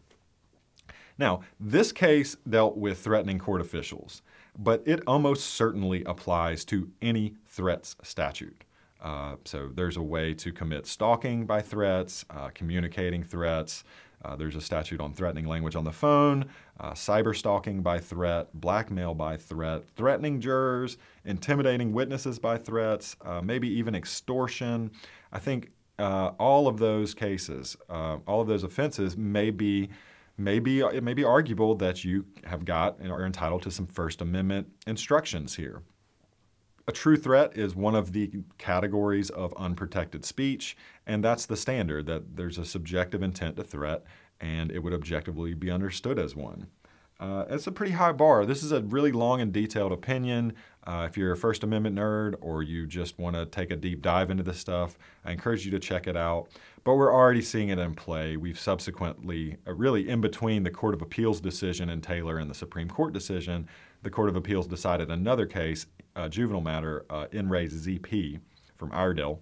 Now, 1.17 1.41
this 1.59 1.91
case 1.91 2.37
dealt 2.49 2.77
with 2.77 2.99
threatening 2.99 3.39
court 3.39 3.61
officials 3.61 4.21
but 4.59 4.83
it 4.85 5.01
almost 5.07 5.45
certainly 5.53 6.03
applies 6.03 6.65
to 6.65 6.91
any 7.01 7.35
threats 7.47 7.95
statute. 8.03 8.65
Uh, 9.01 9.37
so 9.45 9.69
there's 9.73 9.95
a 9.95 10.01
way 10.01 10.33
to 10.33 10.51
commit 10.51 10.85
stalking 10.85 11.45
by 11.45 11.61
threats, 11.61 12.25
uh, 12.29 12.49
communicating 12.53 13.23
threats. 13.23 13.85
Uh, 14.23 14.35
there's 14.35 14.55
a 14.55 14.61
statute 14.61 14.99
on 14.99 15.13
threatening 15.13 15.45
language 15.45 15.75
on 15.75 15.83
the 15.83 15.91
phone, 15.91 16.45
uh, 16.79 16.91
cyber 16.91 17.35
stalking 17.35 17.81
by 17.81 17.99
threat, 17.99 18.47
blackmail 18.53 19.13
by 19.13 19.37
threat, 19.37 19.83
threatening 19.95 20.41
jurors, 20.41 20.97
intimidating 21.25 21.93
witnesses 21.93 22.37
by 22.37 22.57
threats, 22.57 23.15
uh, 23.23 23.41
maybe 23.41 23.67
even 23.69 23.95
extortion. 23.95 24.91
I 25.31 25.39
think 25.39 25.71
uh, 25.97 26.31
all 26.39 26.67
of 26.67 26.79
those 26.79 27.13
cases, 27.13 27.77
all 27.89 28.41
of 28.41 28.47
those 28.47 28.63
offenses 28.63 29.17
may 29.17 29.49
be 29.49 29.89
maybe 30.37 30.79
it 30.79 31.03
may 31.03 31.13
be 31.13 31.23
arguable 31.23 31.75
that 31.75 32.03
you 32.03 32.25
have 32.45 32.63
got 32.65 32.97
and 32.99 33.11
are 33.11 33.25
entitled 33.25 33.61
to 33.63 33.71
some 33.71 33.85
First 33.85 34.21
Amendment 34.21 34.67
instructions 34.87 35.55
here. 35.55 35.83
A 36.89 36.91
true 36.91 37.17
threat 37.17 37.55
is 37.55 37.75
one 37.75 37.93
of 37.93 38.13
the 38.13 38.31
categories 38.57 39.29
of 39.29 39.53
unprotected 39.55 40.25
speech, 40.25 40.75
and 41.05 41.23
that's 41.23 41.45
the 41.45 41.55
standard 41.55 42.07
that 42.07 42.35
there's 42.35 42.57
a 42.57 42.65
subjective 42.65 43.21
intent 43.21 43.57
to 43.57 43.63
threat, 43.63 44.03
and 44.41 44.71
it 44.71 44.79
would 44.79 44.95
objectively 44.95 45.53
be 45.53 45.69
understood 45.69 46.17
as 46.17 46.35
one. 46.35 46.65
Uh, 47.19 47.45
it's 47.47 47.67
a 47.67 47.71
pretty 47.71 47.91
high 47.91 48.11
bar. 48.11 48.43
This 48.43 48.63
is 48.63 48.71
a 48.71 48.81
really 48.81 49.11
long 49.11 49.39
and 49.39 49.53
detailed 49.53 49.91
opinion. 49.91 50.53
Uh, 50.87 51.05
if 51.07 51.15
you're 51.15 51.31
a 51.31 51.37
First 51.37 51.63
Amendment 51.63 51.95
nerd 51.95 52.33
or 52.41 52.63
you 52.63 52.87
just 52.87 53.19
want 53.19 53.35
to 53.35 53.45
take 53.45 53.69
a 53.69 53.75
deep 53.75 54.01
dive 54.01 54.31
into 54.31 54.41
this 54.41 54.57
stuff, 54.57 54.97
I 55.23 55.31
encourage 55.31 55.65
you 55.65 55.71
to 55.71 55.79
check 55.79 56.07
it 56.07 56.17
out. 56.17 56.47
But 56.85 56.95
we're 56.95 57.13
already 57.13 57.43
seeing 57.43 57.69
it 57.69 57.77
in 57.77 57.93
play. 57.93 58.35
We've 58.35 58.59
subsequently, 58.59 59.57
uh, 59.67 59.75
really 59.75 60.09
in 60.09 60.21
between 60.21 60.63
the 60.63 60.71
Court 60.71 60.95
of 60.95 61.03
Appeals 61.03 61.39
decision 61.39 61.87
in 61.87 62.01
Taylor 62.01 62.39
and 62.39 62.49
the 62.49 62.55
Supreme 62.55 62.89
Court 62.89 63.13
decision, 63.13 63.67
the 64.01 64.09
Court 64.09 64.29
of 64.29 64.35
Appeals 64.35 64.65
decided 64.65 65.11
another 65.11 65.45
case, 65.45 65.85
juvenile 66.27 66.61
matter, 66.61 67.05
uh, 67.09 67.27
in 67.31 67.49
re 67.49 67.67
ZP 67.67 68.39
from 68.75 68.91
Iredell, 68.91 69.39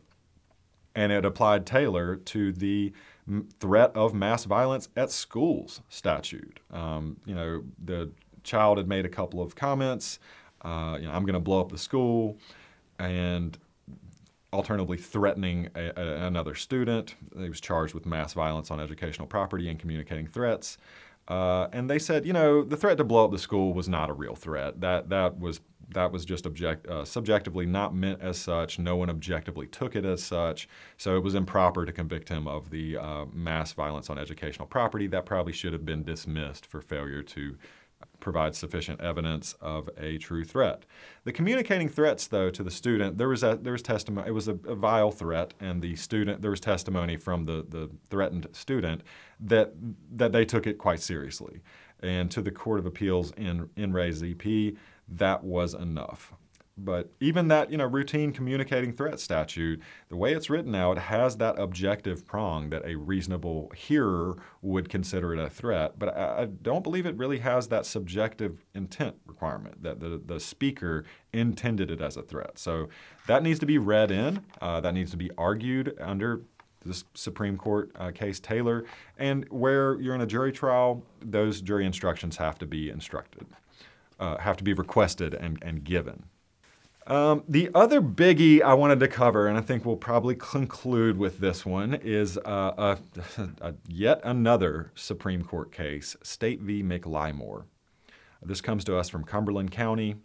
and 0.96 1.12
it 1.12 1.26
applied 1.26 1.66
Taylor 1.66 2.16
to 2.16 2.52
the 2.52 2.92
threat 3.60 3.92
of 3.96 4.14
mass 4.14 4.46
violence 4.46 4.90
at 4.96 5.12
schools 5.12 5.82
statute. 5.90 6.60
Um, 6.72 7.18
you 7.26 7.36
know, 7.36 7.64
the 7.84 8.12
child 8.44 8.78
had 8.78 8.88
made 8.88 9.06
a 9.06 9.10
couple 9.10 9.42
of 9.42 9.56
comments. 9.56 10.20
Uh, 10.62 10.98
you 11.00 11.08
know, 11.08 11.14
I'm 11.14 11.24
going 11.24 11.34
to 11.34 11.40
blow 11.40 11.62
up 11.62 11.72
the 11.72 11.78
school, 11.78 12.38
and 13.00 13.58
alternatively 14.54 14.98
threatening 14.98 15.70
a, 15.76 15.92
a, 16.00 16.26
another 16.26 16.56
student. 16.56 17.16
He 17.38 17.50
was 17.50 17.62
charged 17.62 17.94
with 17.94 18.06
mass 18.06 18.34
violence 18.34 18.72
on 18.72 18.80
educational 18.80 19.28
property 19.28 19.70
and 19.70 19.80
communicating 19.80 20.28
threats. 20.28 20.78
Uh, 21.28 21.68
and 21.74 21.90
they 21.90 22.00
said, 22.00 22.26
you 22.26 22.34
know, 22.34 22.64
the 22.64 22.78
threat 22.78 22.98
to 22.98 23.04
blow 23.04 23.26
up 23.26 23.32
the 23.32 23.40
school 23.40 23.74
was 23.74 23.90
not 23.90 24.10
a 24.10 24.14
real 24.14 24.36
threat. 24.36 24.80
That 24.80 25.10
that 25.10 25.40
was 25.40 25.60
that 25.90 26.12
was 26.12 26.26
just 26.26 26.46
object, 26.46 26.86
uh, 26.88 27.06
subjectively 27.06 27.66
not 27.66 27.96
meant 27.96 28.22
as 28.22 28.38
such. 28.38 28.78
No 28.78 28.96
one 28.98 29.10
objectively 29.10 29.68
took 29.68 29.96
it 29.96 30.06
as 30.06 30.22
such. 30.22 30.68
So 30.98 31.16
it 31.16 31.24
was 31.24 31.34
improper 31.34 31.86
to 31.86 31.92
convict 31.92 32.30
him 32.30 32.48
of 32.48 32.70
the 32.70 32.98
uh, 32.98 33.26
mass 33.34 33.72
violence 33.72 34.10
on 34.10 34.18
educational 34.18 34.68
property. 34.68 35.08
That 35.08 35.26
probably 35.26 35.54
should 35.54 35.74
have 35.74 35.86
been 35.86 36.04
dismissed 36.04 36.66
for 36.66 36.82
failure 36.82 37.24
to 37.24 37.58
provide 38.20 38.55
sufficient 38.55 39.01
evidence 39.01 39.55
of 39.61 39.89
a 39.97 40.18
true 40.18 40.43
threat. 40.43 40.86
The 41.24 41.32
communicating 41.32 41.89
threats, 41.89 42.28
though, 42.28 42.49
to 42.49 42.63
the 42.63 42.72
student, 42.72 43.18
there 43.18 43.30
was 43.30 43.43
a, 43.43 43.57
there 43.61 43.74
was 43.74 43.82
testimony. 43.82 44.28
It 44.28 44.32
was 44.32 44.47
a, 44.47 44.57
a, 44.68 44.76
vile 44.76 45.11
threat, 45.11 45.53
and 45.59 45.82
the 45.82 45.95
student 45.95 46.41
there 46.41 46.51
was 46.51 46.59
testimony 46.59 47.18
from 47.18 47.45
the 47.45 47.65
the 47.68 47.89
threatened 48.09 48.47
student 48.51 49.03
that 49.39 49.74
that 50.11 50.32
they 50.32 50.45
took 50.45 50.68
it 50.68 50.78
quite 50.78 50.99
seriously. 50.99 51.61
And 52.01 52.30
to 52.32 52.41
the 52.41 52.51
Court 52.51 52.80
of 52.80 52.86
Appeals 52.86 53.32
in 53.38 53.70
in 53.76 53.93
re 53.93 54.11
ZP, 54.11 54.78
that 55.09 55.43
was 55.43 55.74
enough. 55.74 56.34
But 56.78 57.10
even 57.20 57.48
that, 57.48 57.72
you 57.72 57.78
know, 57.78 57.86
routine 57.86 58.32
communicating 58.32 58.94
threat 58.94 59.20
statute, 59.20 59.82
the 60.10 60.16
way 60.16 60.34
it's 60.34 60.50
written 60.50 60.72
now, 60.72 60.92
it 60.92 61.00
has 61.00 61.38
that 61.38 61.58
objective 61.58 62.26
prong 62.26 62.70
that 62.70 62.86
a 62.86 62.96
reasonable 62.96 63.72
hearer 63.76 64.36
would 64.62 64.88
consider 64.88 65.34
it 65.34 65.40
a 65.40 65.50
threat. 65.50 65.98
But 65.98 66.16
I, 66.16 66.44
I 66.44 66.46
don't 66.46 66.84
believe 66.84 67.08
it 67.08 67.18
really 67.18 67.40
has 67.40 67.68
that 67.70 67.88
subjective 67.88 68.64
intent 68.76 69.16
requirement 69.26 69.82
that 69.82 70.00
the, 70.00 70.22
the 70.24 70.40
speaker 70.40 71.04
intended 71.34 71.90
it 71.90 72.00
as 72.00 72.16
a 72.16 72.22
threat. 72.22 72.60
So 72.60 72.90
that 73.26 73.42
needs 73.42 73.60
to 73.60 73.66
be 73.66 73.80
read 73.80 74.12
in. 74.12 74.44
Uh, 74.62 74.80
that 74.82 74.94
needs 74.94 75.10
to 75.12 75.18
be 75.18 75.32
argued 75.36 75.98
under 76.00 76.42
the 76.86 77.04
Supreme 77.16 77.58
Court 77.58 77.92
uh, 77.96 78.12
case 78.12 78.40
Taylor. 78.40 78.86
And 79.18 79.50
where 79.50 80.00
you're 80.00 80.16
in 80.16 80.22
a 80.22 80.28
jury 80.28 80.52
trial, 80.52 81.04
those 81.22 81.60
jury 81.62 81.88
instructions 81.88 82.38
have 82.38 82.60
to 82.60 82.68
be 82.68 82.92
instructed, 82.92 83.48
uh, 84.20 84.38
have 84.38 84.58
to 84.58 84.64
be 84.64 84.74
requested 84.74 85.34
and, 85.34 85.58
and 85.64 85.84
given. 85.84 86.26
Um, 87.08 87.43
the 87.47 87.70
other 87.74 88.01
biggie 88.01 88.62
I 88.62 88.74
wanted 88.74 88.99
to 88.99 89.08
cover, 89.08 89.47
and 89.47 89.58
I 89.58 89.62
think 89.62 89.86
we'll 89.86 89.95
probably 89.95 90.36
conclude 90.36 91.18
with 91.18 91.39
this 91.39 91.66
one, 91.66 91.93
is 91.93 92.38
uh, 92.39 92.74
a, 92.78 92.97
a 93.62 93.74
yet 93.88 94.20
another 94.26 94.91
Supreme 94.93 95.41
Court 95.43 95.72
case, 95.72 96.18
State 96.22 96.60
v. 96.60 96.84
McLymore. 96.84 97.64
This 98.43 98.60
comes 98.60 98.84
to 98.86 98.97
us 98.97 99.10
from 99.10 99.24
Cumberland 99.24 99.72
County. 99.72 100.16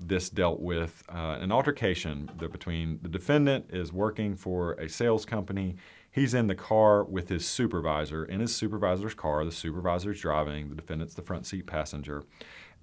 This 0.00 0.30
dealt 0.30 0.60
with 0.60 1.02
uh, 1.10 1.36
an 1.40 1.52
altercation 1.52 2.30
between 2.38 2.98
the 3.02 3.08
defendant 3.08 3.66
is 3.68 3.92
working 3.92 4.34
for 4.34 4.72
a 4.74 4.88
sales 4.88 5.26
company. 5.26 5.76
He's 6.10 6.32
in 6.32 6.46
the 6.46 6.54
car 6.54 7.04
with 7.04 7.28
his 7.28 7.46
supervisor 7.46 8.24
in 8.24 8.40
his 8.40 8.56
supervisor's 8.56 9.12
car. 9.12 9.44
The 9.44 9.52
supervisor's 9.52 10.20
driving. 10.22 10.70
The 10.70 10.74
defendant's 10.74 11.14
the 11.14 11.22
front 11.22 11.46
seat 11.46 11.66
passenger. 11.66 12.24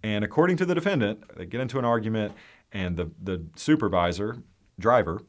And 0.03 0.23
according 0.23 0.57
to 0.57 0.65
the 0.65 0.75
defendant, 0.75 1.23
they 1.35 1.45
get 1.45 1.59
into 1.59 1.79
an 1.79 1.85
argument 1.85 2.33
and 2.77 2.95
the, 2.95 3.09
the 3.21 3.43
supervisor, 3.55 4.37
driver, 4.79 5.21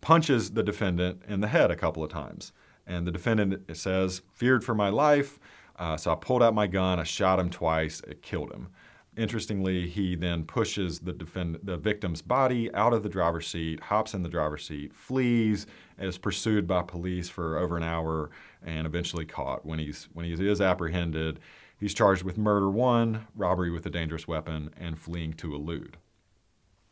punches 0.00 0.52
the 0.52 0.62
defendant 0.62 1.20
in 1.26 1.40
the 1.40 1.48
head 1.48 1.70
a 1.70 1.76
couple 1.76 2.04
of 2.04 2.10
times. 2.10 2.52
And 2.86 3.06
the 3.06 3.10
defendant 3.10 3.76
says, 3.76 4.22
feared 4.32 4.64
for 4.64 4.74
my 4.74 4.88
life, 4.88 5.40
uh, 5.76 5.96
so 5.96 6.12
I 6.12 6.14
pulled 6.14 6.44
out 6.44 6.54
my 6.54 6.68
gun, 6.68 7.00
I 7.00 7.04
shot 7.04 7.40
him 7.40 7.50
twice, 7.50 8.00
it 8.06 8.22
killed 8.22 8.52
him. 8.52 8.68
Interestingly, 9.16 9.88
he 9.88 10.14
then 10.14 10.44
pushes 10.44 11.00
the, 11.00 11.12
defend- 11.12 11.58
the 11.64 11.76
victim's 11.76 12.22
body 12.22 12.72
out 12.72 12.92
of 12.92 13.02
the 13.02 13.08
driver's 13.08 13.48
seat, 13.48 13.80
hops 13.80 14.14
in 14.14 14.22
the 14.22 14.28
driver's 14.28 14.64
seat, 14.64 14.94
flees, 14.94 15.66
is 15.98 16.18
pursued 16.18 16.68
by 16.68 16.82
police 16.82 17.28
for 17.28 17.58
over 17.58 17.76
an 17.76 17.82
hour, 17.82 18.30
and 18.64 18.86
eventually 18.86 19.24
caught. 19.24 19.66
When 19.66 19.80
he's 19.80 20.08
when 20.12 20.24
he 20.24 20.48
is 20.48 20.60
apprehended, 20.60 21.40
he's 21.78 21.94
charged 21.94 22.22
with 22.22 22.38
murder 22.38 22.70
one, 22.70 23.26
robbery 23.34 23.70
with 23.70 23.84
a 23.86 23.90
dangerous 23.90 24.26
weapon, 24.26 24.70
and 24.78 24.98
fleeing 24.98 25.32
to 25.34 25.54
elude. 25.54 25.98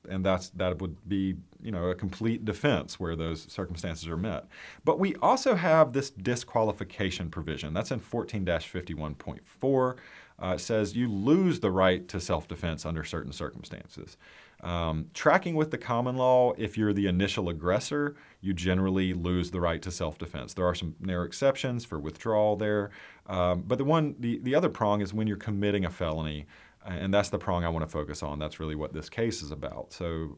And 0.09 0.25
that's 0.25 0.49
that 0.51 0.79
would 0.79 0.95
be, 1.09 1.35
you 1.61 1.71
know, 1.71 1.89
a 1.89 1.95
complete 1.95 2.45
defense 2.45 2.97
where 2.97 3.17
those 3.17 3.51
circumstances 3.51 4.07
are 4.07 4.15
met. 4.15 4.45
But 4.85 4.99
we 4.99 5.15
also 5.15 5.55
have 5.55 5.91
this 5.91 6.09
disqualification 6.09 7.29
provision. 7.29 7.73
That's 7.73 7.91
in 7.91 7.99
14-51.4. 7.99 9.95
Uh, 10.41 10.47
it 10.49 10.59
says 10.59 10.95
you 10.95 11.11
lose 11.11 11.59
the 11.59 11.71
right 11.71 12.07
to 12.07 12.21
self-defense 12.21 12.85
under 12.85 13.03
certain 13.03 13.33
circumstances. 13.33 14.15
Um, 14.63 15.07
tracking 15.13 15.55
with 15.55 15.69
the 15.69 15.77
common 15.77 16.17
law, 16.17 16.53
if 16.57 16.77
you're 16.77 16.93
the 16.93 17.05
initial 17.05 17.47
aggressor, 17.49 18.15
you 18.41 18.53
generally 18.53 19.13
lose 19.13 19.51
the 19.51 19.61
right 19.61 19.81
to 19.83 19.91
self-defense. 19.91 20.55
There 20.55 20.65
are 20.65 20.73
some 20.73 20.95
narrow 20.99 21.25
exceptions 21.25 21.85
for 21.85 21.99
withdrawal 21.99 22.55
there, 22.55 22.89
um, 23.27 23.63
but 23.67 23.77
the 23.77 23.85
one, 23.85 24.15
the, 24.19 24.39
the 24.39 24.55
other 24.55 24.69
prong 24.69 25.01
is 25.01 25.13
when 25.13 25.27
you're 25.27 25.37
committing 25.37 25.85
a 25.85 25.91
felony, 25.91 26.47
and 26.85 27.13
that's 27.13 27.29
the 27.29 27.37
prong 27.37 27.65
I 27.65 27.69
want 27.69 27.85
to 27.85 27.91
focus 27.91 28.23
on. 28.23 28.39
That's 28.39 28.59
really 28.59 28.75
what 28.75 28.93
this 28.93 29.09
case 29.09 29.43
is 29.43 29.51
about. 29.51 29.93
So, 29.93 30.37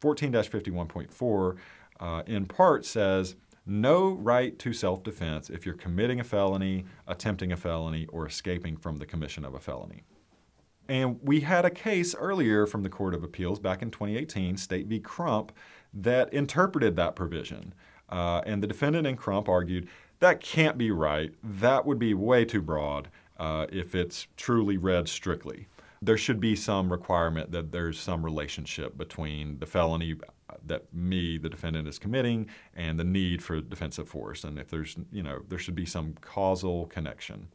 14-51.4 0.00 1.56
uh, 2.00 2.22
in 2.26 2.46
part 2.46 2.84
says 2.84 3.36
no 3.64 4.12
right 4.12 4.58
to 4.58 4.72
self-defense 4.72 5.50
if 5.50 5.64
you're 5.64 5.74
committing 5.74 6.18
a 6.18 6.24
felony, 6.24 6.84
attempting 7.06 7.52
a 7.52 7.56
felony, 7.56 8.06
or 8.06 8.26
escaping 8.26 8.76
from 8.76 8.96
the 8.96 9.06
commission 9.06 9.44
of 9.44 9.54
a 9.54 9.60
felony. 9.60 10.02
And 10.88 11.18
we 11.22 11.40
had 11.40 11.64
a 11.64 11.70
case 11.70 12.14
earlier 12.14 12.66
from 12.66 12.82
the 12.82 12.88
Court 12.88 13.14
of 13.14 13.22
Appeals 13.22 13.58
back 13.58 13.82
in 13.82 13.90
2018, 13.90 14.56
State 14.56 14.86
v. 14.86 14.98
Crump, 14.98 15.52
that 15.94 16.32
interpreted 16.32 16.96
that 16.96 17.14
provision. 17.16 17.74
Uh, 18.08 18.42
and 18.44 18.62
the 18.62 18.66
defendant 18.66 19.06
in 19.06 19.16
Crump 19.16 19.48
argued 19.48 19.88
that 20.18 20.40
can't 20.40 20.78
be 20.78 20.90
right. 20.90 21.32
That 21.42 21.84
would 21.84 21.98
be 21.98 22.14
way 22.14 22.44
too 22.44 22.62
broad 22.62 23.08
uh, 23.38 23.66
if 23.72 23.94
it's 23.94 24.28
truly 24.36 24.76
read 24.76 25.08
strictly. 25.08 25.66
There 26.00 26.18
should 26.18 26.40
be 26.40 26.56
some 26.56 26.90
requirement 26.90 27.52
that 27.52 27.72
there's 27.72 27.98
some 27.98 28.24
relationship 28.24 28.96
between 28.96 29.58
the 29.58 29.66
felony 29.66 30.16
that 30.66 30.92
me, 30.92 31.38
the 31.38 31.48
defendant, 31.48 31.88
is 31.88 31.98
committing 31.98 32.48
and 32.74 32.98
the 32.98 33.04
need 33.04 33.42
for 33.42 33.60
defensive 33.60 34.08
force. 34.08 34.44
And 34.44 34.58
if 34.58 34.68
there's, 34.68 34.96
you 35.10 35.22
know, 35.22 35.42
there 35.48 35.58
should 35.58 35.74
be 35.74 35.86
some 35.86 36.14
causal 36.20 36.86
connection 36.86 37.48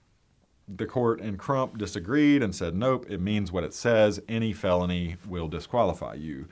the 0.67 0.85
court 0.85 1.21
in 1.21 1.37
Crump 1.37 1.77
disagreed 1.77 2.43
and 2.43 2.53
said, 2.53 2.75
nope, 2.75 3.05
it 3.09 3.21
means 3.21 3.51
what 3.51 3.63
it 3.63 3.73
says. 3.73 4.19
Any 4.27 4.53
felony 4.53 5.15
will 5.25 5.47
disqualify 5.47 6.15
you. 6.15 6.47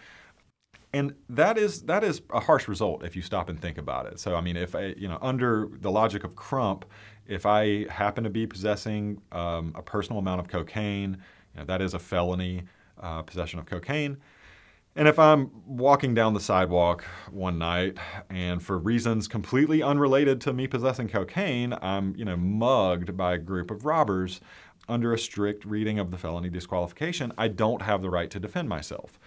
And 0.93 1.15
that 1.27 1.57
is 1.57 1.81
that 1.83 2.05
is 2.05 2.21
a 2.29 2.39
harsh 2.39 2.69
result 2.69 3.03
if 3.03 3.17
you 3.17 3.21
stop 3.21 3.49
and 3.49 3.59
think 3.61 3.77
about 3.77 4.05
it. 4.05 4.17
So 4.17 4.35
I 4.35 4.39
mean, 4.39 4.55
if 4.55 4.75
I, 4.75 4.93
you 4.97 5.09
know, 5.09 5.17
under 5.21 5.67
the 5.81 5.91
logic 5.91 6.23
of 6.23 6.37
Crump, 6.37 6.85
if 7.27 7.45
I 7.45 7.85
happen 7.91 8.23
to 8.23 8.29
be 8.29 8.47
possessing 8.47 9.21
um, 9.33 9.73
a 9.75 9.81
personal 9.81 10.19
amount 10.19 10.39
of 10.39 10.47
cocaine, 10.47 11.17
you 11.53 11.59
know, 11.59 11.65
that 11.65 11.81
is 11.81 11.93
a 11.93 11.99
felony 11.99 12.63
uh, 12.97 13.23
possession 13.23 13.59
of 13.59 13.65
cocaine. 13.65 14.17
And 14.97 15.09
if 15.09 15.19
I'm 15.19 15.51
walking 15.65 16.13
down 16.13 16.33
the 16.33 16.39
sidewalk 16.39 17.03
one 17.29 17.57
night 17.57 17.97
and 18.29 18.63
for 18.63 18.77
reasons 18.77 19.27
completely 19.27 19.83
unrelated 19.83 20.39
to 20.41 20.53
me 20.53 20.67
possessing 20.67 21.09
cocaine, 21.09 21.73
I'm, 21.81 22.15
you 22.15 22.23
know, 22.23 22.37
mugged 22.37 23.17
by 23.17 23.33
a 23.33 23.37
group 23.37 23.71
of 23.71 23.85
robbers, 23.85 24.39
under 24.87 25.13
a 25.13 25.17
strict 25.17 25.65
reading 25.65 25.99
of 25.99 26.11
the 26.11 26.17
felony 26.17 26.49
disqualification, 26.49 27.33
I 27.37 27.47
don't 27.47 27.81
have 27.81 28.01
the 28.01 28.09
right 28.09 28.29
to 28.29 28.39
defend 28.39 28.69
myself. 28.69 29.19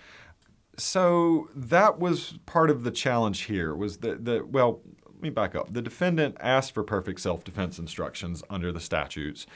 So 0.76 1.48
that 1.54 1.98
was 1.98 2.38
part 2.46 2.70
of 2.70 2.84
the 2.84 2.90
challenge 2.90 3.42
here 3.42 3.74
was 3.74 3.98
that 3.98 4.24
the 4.24 4.44
well, 4.44 4.80
let 5.06 5.20
me 5.20 5.30
back 5.30 5.56
up. 5.56 5.72
The 5.72 5.82
defendant 5.82 6.36
asked 6.38 6.72
for 6.72 6.84
perfect 6.84 7.20
self-defense 7.20 7.78
instructions 7.78 8.44
under 8.48 8.70
the 8.70 8.80
statutes. 8.80 9.46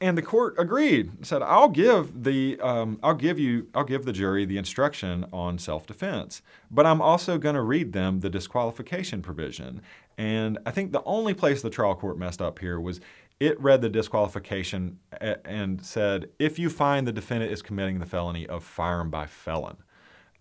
And 0.00 0.16
the 0.16 0.22
court 0.22 0.54
agreed, 0.58 1.26
said, 1.26 1.42
"I'll 1.42 1.68
give 1.68 2.22
the, 2.22 2.60
um, 2.60 3.00
I'll 3.02 3.14
give 3.14 3.38
you, 3.38 3.66
I'll 3.74 3.84
give 3.84 4.04
the 4.04 4.12
jury 4.12 4.44
the 4.44 4.56
instruction 4.56 5.26
on 5.32 5.58
self-defense, 5.58 6.40
but 6.70 6.86
I'm 6.86 7.02
also 7.02 7.36
going 7.36 7.56
to 7.56 7.62
read 7.62 7.92
them 7.92 8.20
the 8.20 8.30
disqualification 8.30 9.22
provision." 9.22 9.82
And 10.16 10.58
I 10.64 10.70
think 10.70 10.92
the 10.92 11.02
only 11.04 11.34
place 11.34 11.62
the 11.62 11.70
trial 11.70 11.96
court 11.96 12.16
messed 12.16 12.40
up 12.40 12.60
here 12.60 12.78
was 12.78 13.00
it 13.40 13.60
read 13.60 13.82
the 13.82 13.88
disqualification 13.88 14.98
and 15.44 15.84
said, 15.84 16.28
"If 16.38 16.60
you 16.60 16.70
find 16.70 17.06
the 17.06 17.12
defendant 17.12 17.50
is 17.50 17.60
committing 17.60 17.98
the 17.98 18.06
felony 18.06 18.46
of 18.46 18.62
firearm 18.62 19.10
by 19.10 19.26
felon." 19.26 19.78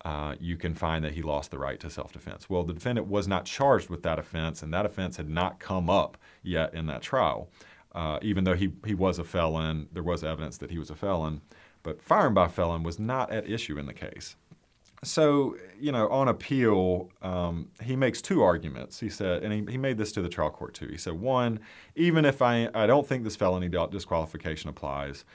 Uh, 0.05 0.35
you 0.39 0.55
can 0.55 0.73
find 0.75 1.03
that 1.03 1.13
he 1.13 1.21
lost 1.23 1.49
the 1.51 1.57
right 1.57 1.79
to 1.79 1.89
self 1.89 2.13
defense. 2.13 2.49
Well, 2.49 2.63
the 2.63 2.73
defendant 2.73 3.07
was 3.07 3.27
not 3.27 3.45
charged 3.45 3.89
with 3.89 4.03
that 4.03 4.19
offense, 4.19 4.61
and 4.61 4.71
that 4.73 4.85
offense 4.85 5.17
had 5.17 5.27
not 5.27 5.59
come 5.59 5.89
up 5.89 6.17
yet 6.43 6.73
in 6.75 6.85
that 6.85 7.01
trial. 7.01 7.49
Uh, 7.97 8.19
even 8.21 8.43
though 8.43 8.53
he, 8.53 8.71
he 8.85 8.93
was 8.93 9.17
a 9.17 9.23
felon, 9.23 9.87
there 9.91 10.03
was 10.03 10.23
evidence 10.23 10.59
that 10.59 10.69
he 10.69 10.77
was 10.77 10.91
a 10.91 10.95
felon, 10.95 11.41
but 11.81 11.99
firearm 11.99 12.35
by 12.35 12.47
felon 12.47 12.83
was 12.83 12.99
not 12.99 13.31
at 13.31 13.49
issue 13.49 13.79
in 13.79 13.87
the 13.87 13.93
case. 13.93 14.35
So, 15.03 15.55
you 15.79 15.91
know, 15.91 16.07
on 16.09 16.27
appeal, 16.27 17.09
um, 17.23 17.69
he 17.81 17.95
makes 17.95 18.21
two 18.21 18.43
arguments. 18.43 18.99
He 18.99 19.09
said, 19.09 19.41
and 19.41 19.51
he, 19.51 19.71
he 19.71 19.77
made 19.79 19.97
this 19.97 20.11
to 20.11 20.21
the 20.21 20.29
trial 20.29 20.51
court 20.51 20.75
too. 20.75 20.87
He 20.87 20.97
said, 20.97 21.13
one, 21.13 21.59
even 21.95 22.23
if 22.23 22.43
I, 22.43 22.69
I 22.75 22.85
don't 22.85 23.07
think 23.07 23.23
this 23.23 23.35
felony 23.35 23.67
disqualification 23.67 24.69
applies, 24.69 25.25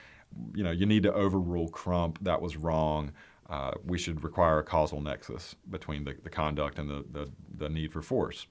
you 0.55 0.63
know, 0.63 0.71
you 0.71 0.87
need 0.87 1.03
to 1.03 1.13
overrule 1.13 1.69
Crump. 1.69 2.21
That 2.23 2.41
was 2.41 2.57
wrong 2.57 3.11
uh, 3.53 3.73
we 3.85 3.99
should 3.99 4.25
require 4.25 4.61
a 4.61 4.65
causal 4.65 5.01
nexus 5.01 5.55
between 5.69 6.05
the, 6.05 6.17
the 6.23 6.31
conduct 6.31 6.79
and 6.79 6.89
the, 6.89 7.05
the, 7.13 7.31
the 7.59 7.69
need 7.69 7.93
for 7.93 8.01
force. 8.01 8.47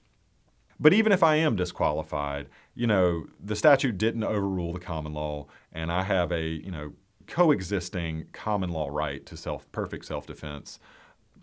But 0.82 0.92
even 0.92 1.12
if 1.12 1.22
I 1.22 1.36
am 1.36 1.54
disqualified, 1.54 2.48
you 2.74 2.88
know, 2.88 3.26
the 3.38 3.54
statute 3.54 3.98
didn't 3.98 4.24
overrule 4.24 4.72
the 4.72 4.80
common 4.80 5.14
law, 5.14 5.46
and 5.72 5.92
I 5.92 6.02
have 6.02 6.32
a, 6.32 6.44
you 6.44 6.72
know, 6.72 6.92
coexisting 7.28 8.26
common 8.32 8.68
law 8.68 8.88
right 8.90 9.24
to 9.26 9.36
self 9.36 9.70
perfect 9.70 10.06
self-defense 10.06 10.80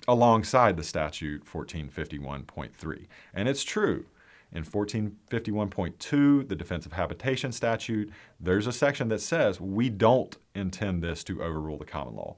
alongside 0.09 0.75
the 0.75 0.83
statute 0.83 1.45
1451.3. 1.45 3.05
And 3.33 3.47
it's 3.47 3.63
true. 3.63 4.05
In 4.51 4.65
1451.2, 4.65 6.49
the 6.49 6.55
Defense 6.55 6.85
of 6.85 6.93
Habitation 6.93 7.53
statute, 7.53 8.11
there's 8.41 8.67
a 8.67 8.73
section 8.73 9.07
that 9.07 9.21
says 9.21 9.61
we 9.61 9.89
don't 9.89 10.35
intend 10.53 11.01
this 11.01 11.23
to 11.25 11.41
overrule 11.41 11.77
the 11.77 11.85
common 11.85 12.15
law. 12.15 12.35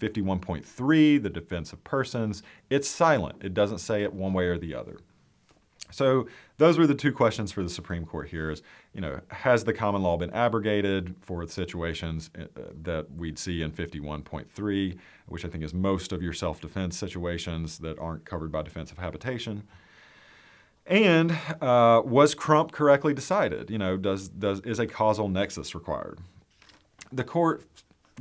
51.3, 0.00 1.22
the 1.22 1.30
defense 1.30 1.72
of 1.72 1.84
persons, 1.84 2.42
it's 2.70 2.88
silent. 2.88 3.36
It 3.44 3.54
doesn't 3.54 3.78
say 3.78 4.02
it 4.02 4.12
one 4.12 4.32
way 4.32 4.46
or 4.46 4.58
the 4.58 4.74
other. 4.74 4.98
So 5.92 6.26
those 6.58 6.78
were 6.78 6.86
the 6.86 6.94
two 6.94 7.12
questions 7.12 7.52
for 7.52 7.62
the 7.62 7.68
Supreme 7.68 8.04
Court 8.04 8.28
here 8.28 8.50
is, 8.50 8.62
you 8.94 9.00
know, 9.00 9.20
has 9.28 9.64
the 9.64 9.72
common 9.72 10.02
law 10.02 10.16
been 10.16 10.30
abrogated 10.30 11.14
for 11.20 11.46
situations 11.46 12.30
uh, 12.38 12.46
that 12.82 13.10
we'd 13.12 13.38
see 13.38 13.62
in 13.62 13.70
51.3, 13.70 14.98
which 15.26 15.44
I 15.44 15.48
think 15.48 15.62
is 15.62 15.74
most 15.74 16.12
of 16.12 16.22
your 16.22 16.32
self-defense 16.32 16.96
situations 16.96 17.78
that 17.78 17.98
aren't 17.98 18.24
covered 18.24 18.50
by 18.50 18.62
defensive 18.62 18.98
habitation? 18.98 19.62
And 20.86 21.38
uh, 21.60 22.02
was 22.04 22.34
Crump 22.34 22.72
correctly 22.72 23.14
decided? 23.14 23.70
You 23.70 23.78
know, 23.78 23.96
does, 23.96 24.28
does, 24.28 24.60
is 24.60 24.78
a 24.78 24.86
causal 24.86 25.28
nexus 25.28 25.74
required? 25.74 26.18
The 27.12 27.24
court 27.24 27.64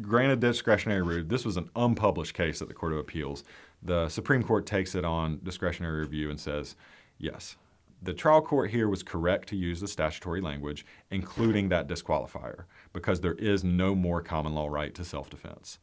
granted 0.02 0.40
discretionary 0.40 1.02
review. 1.02 1.24
This 1.24 1.46
was 1.46 1.58
an 1.58 1.70
unpublished 1.76 2.34
case 2.34 2.62
at 2.62 2.68
the 2.68 2.74
Court 2.74 2.94
of 2.94 3.00
Appeals. 3.00 3.44
The 3.84 4.10
Supreme 4.10 4.44
Court 4.44 4.66
takes 4.66 4.96
it 4.96 5.04
on 5.04 5.40
discretionary 5.44 6.02
review 6.02 6.30
and 6.30 6.40
says, 6.40 6.76
yes, 7.18 7.56
the 8.02 8.14
trial 8.14 8.42
court 8.42 8.72
here 8.72 8.88
was 8.88 9.04
correct 9.04 9.50
to 9.50 9.56
use 9.56 9.80
the 9.80 9.88
statutory 9.88 10.42
language, 10.42 10.86
including 11.12 11.70
that 11.70 11.88
disqualifier, 11.88 12.64
because 12.94 13.22
there 13.22 13.36
is 13.36 13.64
no 13.64 13.94
more 13.94 14.22
common 14.22 14.54
law 14.56 14.68
right 14.68 14.94
to 14.96 15.04
self-defense. 15.04 15.80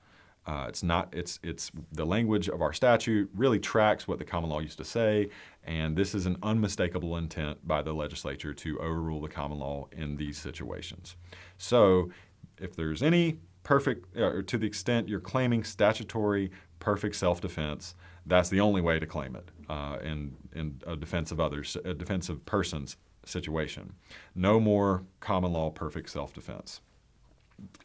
Uh, 0.46 0.64
it's 0.66 0.82
not. 0.82 1.12
It's 1.12 1.38
it's 1.42 1.70
the 1.92 2.06
language 2.06 2.48
of 2.48 2.62
our 2.62 2.72
statute 2.72 3.30
really 3.34 3.58
tracks 3.58 4.08
what 4.08 4.18
the 4.18 4.24
common 4.24 4.48
law 4.48 4.60
used 4.60 4.78
to 4.78 4.84
say, 4.84 5.28
and 5.64 5.94
this 5.94 6.14
is 6.14 6.24
an 6.24 6.38
unmistakable 6.42 7.18
intent 7.18 7.68
by 7.68 7.82
the 7.82 7.92
legislature 7.92 8.54
to 8.54 8.78
overrule 8.80 9.20
the 9.20 9.28
common 9.28 9.58
law 9.58 9.88
in 9.92 10.16
these 10.16 10.38
situations. 10.38 11.16
So, 11.58 12.10
if 12.56 12.74
there's 12.74 13.02
any 13.02 13.40
perfect, 13.68 14.16
or 14.16 14.40
to 14.40 14.56
the 14.56 14.66
extent 14.66 15.10
you're 15.10 15.20
claiming 15.20 15.62
statutory 15.62 16.50
perfect 16.78 17.14
self-defense, 17.14 17.94
that's 18.24 18.48
the 18.48 18.60
only 18.60 18.80
way 18.80 18.98
to 18.98 19.04
claim 19.04 19.36
it 19.36 19.50
uh, 19.68 19.98
in, 20.02 20.34
in 20.54 20.80
a 20.86 20.96
defense 20.96 21.30
of 21.30 21.38
others, 21.38 21.76
a 21.84 21.92
defense 21.92 22.30
of 22.30 22.46
persons 22.46 22.96
situation. 23.26 23.92
No 24.34 24.58
more 24.58 25.04
common 25.20 25.52
law 25.52 25.68
perfect 25.68 26.08
self-defense. 26.08 26.80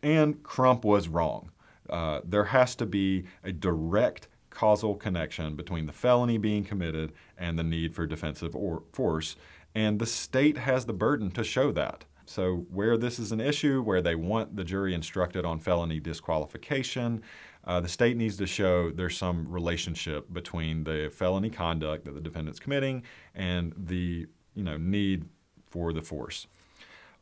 And 0.02 0.42
Crump 0.42 0.86
was 0.86 1.10
wrong. 1.10 1.52
Uh, 1.90 2.22
there 2.24 2.46
has 2.46 2.76
to 2.76 2.86
be 2.86 3.26
a 3.44 3.52
direct 3.52 4.30
causal 4.52 4.96
connection 4.96 5.58
between 5.58 5.86
the 5.86 5.92
felony 5.92 6.38
being 6.38 6.64
committed 6.64 7.12
and 7.38 7.60
the 7.60 7.64
need 7.64 7.94
for 7.94 8.08
defensive 8.08 8.56
or 8.56 8.84
force, 8.94 9.36
and 9.76 10.00
the 10.00 10.06
state 10.06 10.56
has 10.60 10.86
the 10.86 10.94
burden 10.94 11.30
to 11.32 11.44
show 11.44 11.74
that. 11.74 12.06
So, 12.26 12.66
where 12.72 12.98
this 12.98 13.20
is 13.20 13.32
an 13.32 13.42
issue, 13.42 13.82
where 13.82 14.02
they 14.02 14.16
want 14.16 14.56
the 14.56 14.64
jury 14.64 14.94
instructed 14.94 15.46
on 15.46 15.60
felony 15.60 16.00
disqualification, 16.00 17.22
uh, 17.66 17.80
the 17.80 17.90
state 17.90 18.18
needs 18.18 18.38
to 18.38 18.48
show 18.48 18.92
there's 18.92 19.18
some 19.18 19.50
relationship 19.50 20.32
between 20.32 20.84
the 20.84 21.12
felony 21.14 21.50
conduct 21.50 22.06
that 22.06 22.14
the 22.14 22.22
defendant's 22.22 22.60
committing 22.60 23.04
and 23.36 23.74
the 23.78 24.28
you 24.54 24.64
know 24.64 24.78
need 24.78 25.26
for 25.70 25.94
the 25.94 26.02
force. 26.02 26.48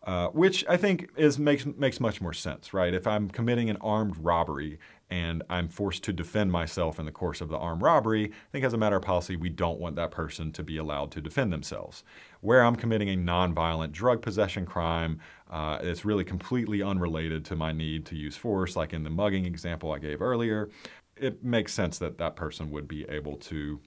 Uh, 0.04 0.30
which 0.30 0.66
I 0.68 0.78
think 0.78 1.10
is 1.16 1.38
makes 1.38 1.66
makes 1.66 2.00
much 2.00 2.22
more 2.22 2.34
sense, 2.34 2.74
right? 2.74 2.94
If 2.94 3.06
I'm 3.06 3.30
committing 3.30 3.70
an 3.70 3.78
armed 3.82 4.18
robbery 4.18 4.80
and 5.12 5.44
I'm 5.50 5.68
forced 5.68 6.04
to 6.06 6.14
defend 6.14 6.52
myself 6.52 6.98
in 6.98 7.06
the 7.06 7.12
course 7.12 7.42
of 7.42 7.50
the 7.50 7.58
armed 7.58 7.82
robbery, 7.82 8.26
I 8.26 8.52
think 8.52 8.64
as 8.64 8.74
a 8.74 8.78
matter 8.78 8.96
of 8.96 9.04
policy, 9.04 9.36
we 9.36 9.50
don't 9.50 9.80
want 9.80 9.98
that 9.98 10.10
person 10.10 10.54
to 10.54 10.64
be 10.64 10.78
allowed 10.78 11.12
to 11.12 11.22
defend 11.22 11.52
themselves. 11.52 12.04
Where 12.40 12.64
I'm 12.64 12.78
committing 12.78 13.10
a 13.10 13.18
nonviolent 13.18 13.92
drug 13.92 14.22
possession 14.22 14.66
crime, 14.66 15.20
uh, 15.52 15.80
it's 15.82 16.06
really 16.06 16.24
completely 16.24 16.82
unrelated 16.82 17.44
to 17.46 17.58
my 17.58 17.74
need 17.74 18.06
to 18.08 18.16
use 18.16 18.38
force, 18.38 18.78
like 18.78 18.94
in 18.94 19.04
the 19.04 19.10
mugging 19.10 19.46
example 19.46 19.92
I 19.92 20.00
gave 20.00 20.22
earlier. 20.22 20.70
It 21.18 21.44
makes 21.44 21.74
sense 21.74 22.00
that 22.00 22.18
that 22.18 22.38
person 22.38 22.72
would 22.72 22.88
be 22.88 23.04
able 23.10 23.36
to 23.38 23.80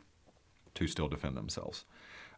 to 0.75 0.87
still 0.89 1.07
defend 1.07 1.37
themselves. 1.37 1.85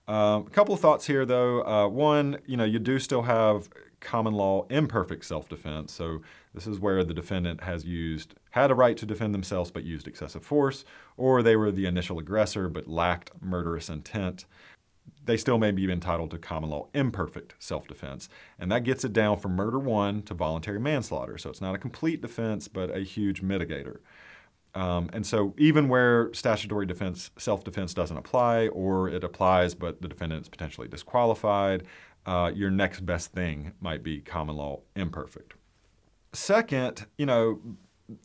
Um, 0.09 0.47
a 0.47 0.51
couple 0.51 0.74
of 0.74 0.80
thoughts 0.80 1.07
here, 1.07 1.24
though. 1.24 1.66
Uh, 1.66 1.89
one, 1.89 2.39
you 2.47 2.57
know, 2.57 2.64
you 2.64 2.78
do 2.78 2.99
still 2.99 3.22
have 3.22 3.68
common 4.01 4.34
law 4.34 4.66
imperfect 4.68 5.24
self-defense. 5.24 5.93
So 5.93 6.20
this 6.57 6.66
is 6.66 6.80
where 6.80 7.04
the 7.04 7.14
defendant 7.14 7.62
has 7.62 7.84
used 7.84 8.34
had 8.53 8.70
a 8.70 8.74
right 8.74 8.96
to 8.96 9.04
defend 9.04 9.34
themselves 9.34 9.70
but 9.70 9.84
used 9.84 10.08
excessive 10.08 10.42
force, 10.42 10.87
or 11.18 11.42
they 11.42 11.54
were 11.54 11.70
the 11.70 11.84
initial 11.84 12.18
aggressor 12.18 12.70
but 12.70 12.88
lacked 12.88 13.30
murderous 13.42 13.91
intent. 13.91 14.46
They 15.26 15.37
still 15.37 15.58
may 15.58 15.70
be 15.70 15.92
entitled 15.92 16.30
to 16.30 16.38
common 16.38 16.70
law 16.70 16.88
imperfect 16.95 17.54
self-defense, 17.58 18.30
and 18.58 18.72
that 18.72 18.84
gets 18.84 19.04
it 19.04 19.12
down 19.12 19.37
from 19.37 19.54
murder 19.54 19.78
one 19.78 20.22
to 20.22 20.33
voluntary 20.33 20.80
manslaughter. 20.80 21.37
So 21.37 21.50
it's 21.50 21.61
not 21.61 21.74
a 21.74 21.78
complete 21.78 22.22
defense, 22.22 22.68
but 22.68 22.91
a 22.91 23.00
huge 23.00 23.42
mitigator. 23.42 23.99
Um, 24.74 25.11
and 25.12 25.26
so 25.26 25.54
even 25.58 25.88
where 25.88 26.33
statutory 26.33 26.87
defense, 26.87 27.30
self-defense 27.37 27.92
doesn't 27.92 28.16
apply, 28.16 28.68
or 28.68 29.11
it 29.11 29.24
applies 29.24 29.74
but 29.74 30.00
the 30.00 30.08
defendant 30.08 30.42
is 30.42 30.49
potentially 30.49 30.88
disqualified, 30.88 31.84
uh, 32.24 32.50
your 32.54 32.70
next 32.70 33.04
best 33.04 33.33
thing 33.33 33.72
might 33.78 34.03
be 34.03 34.20
common 34.20 34.57
law 34.57 34.80
imperfect. 34.95 35.53
Second, 36.37 37.07
you 37.17 37.25
know, 37.25 37.61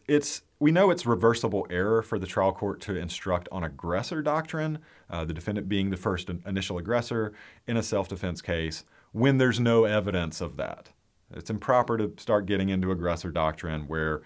it's 0.06 0.42
we 0.60 0.70
know 0.70 0.92
it's 0.92 1.06
reversible 1.06 1.66
error 1.70 2.02
for 2.02 2.20
the 2.20 2.28
trial 2.28 2.52
court 2.52 2.82
to 2.82 2.96
instruct 2.96 3.48
on 3.54 3.64
aggressor 3.64 4.22
doctrine, 4.22 4.80
uh, 5.10 5.24
the 5.24 5.34
defendant 5.34 5.70
being 5.70 5.90
the 5.90 5.98
first 5.98 6.30
initial 6.46 6.78
aggressor 6.78 7.34
in 7.68 7.78
a 7.78 7.82
self-defense 7.82 8.42
case, 8.42 8.84
when 9.14 9.38
there's 9.38 9.62
no 9.62 9.86
evidence 9.86 10.42
of 10.42 10.58
that. 10.58 10.90
It's 11.34 11.50
improper 11.50 11.98
to 11.98 12.12
start 12.18 12.46
getting 12.46 12.68
into 12.68 12.92
aggressor 12.92 13.32
doctrine 13.32 13.88
where 13.88 14.24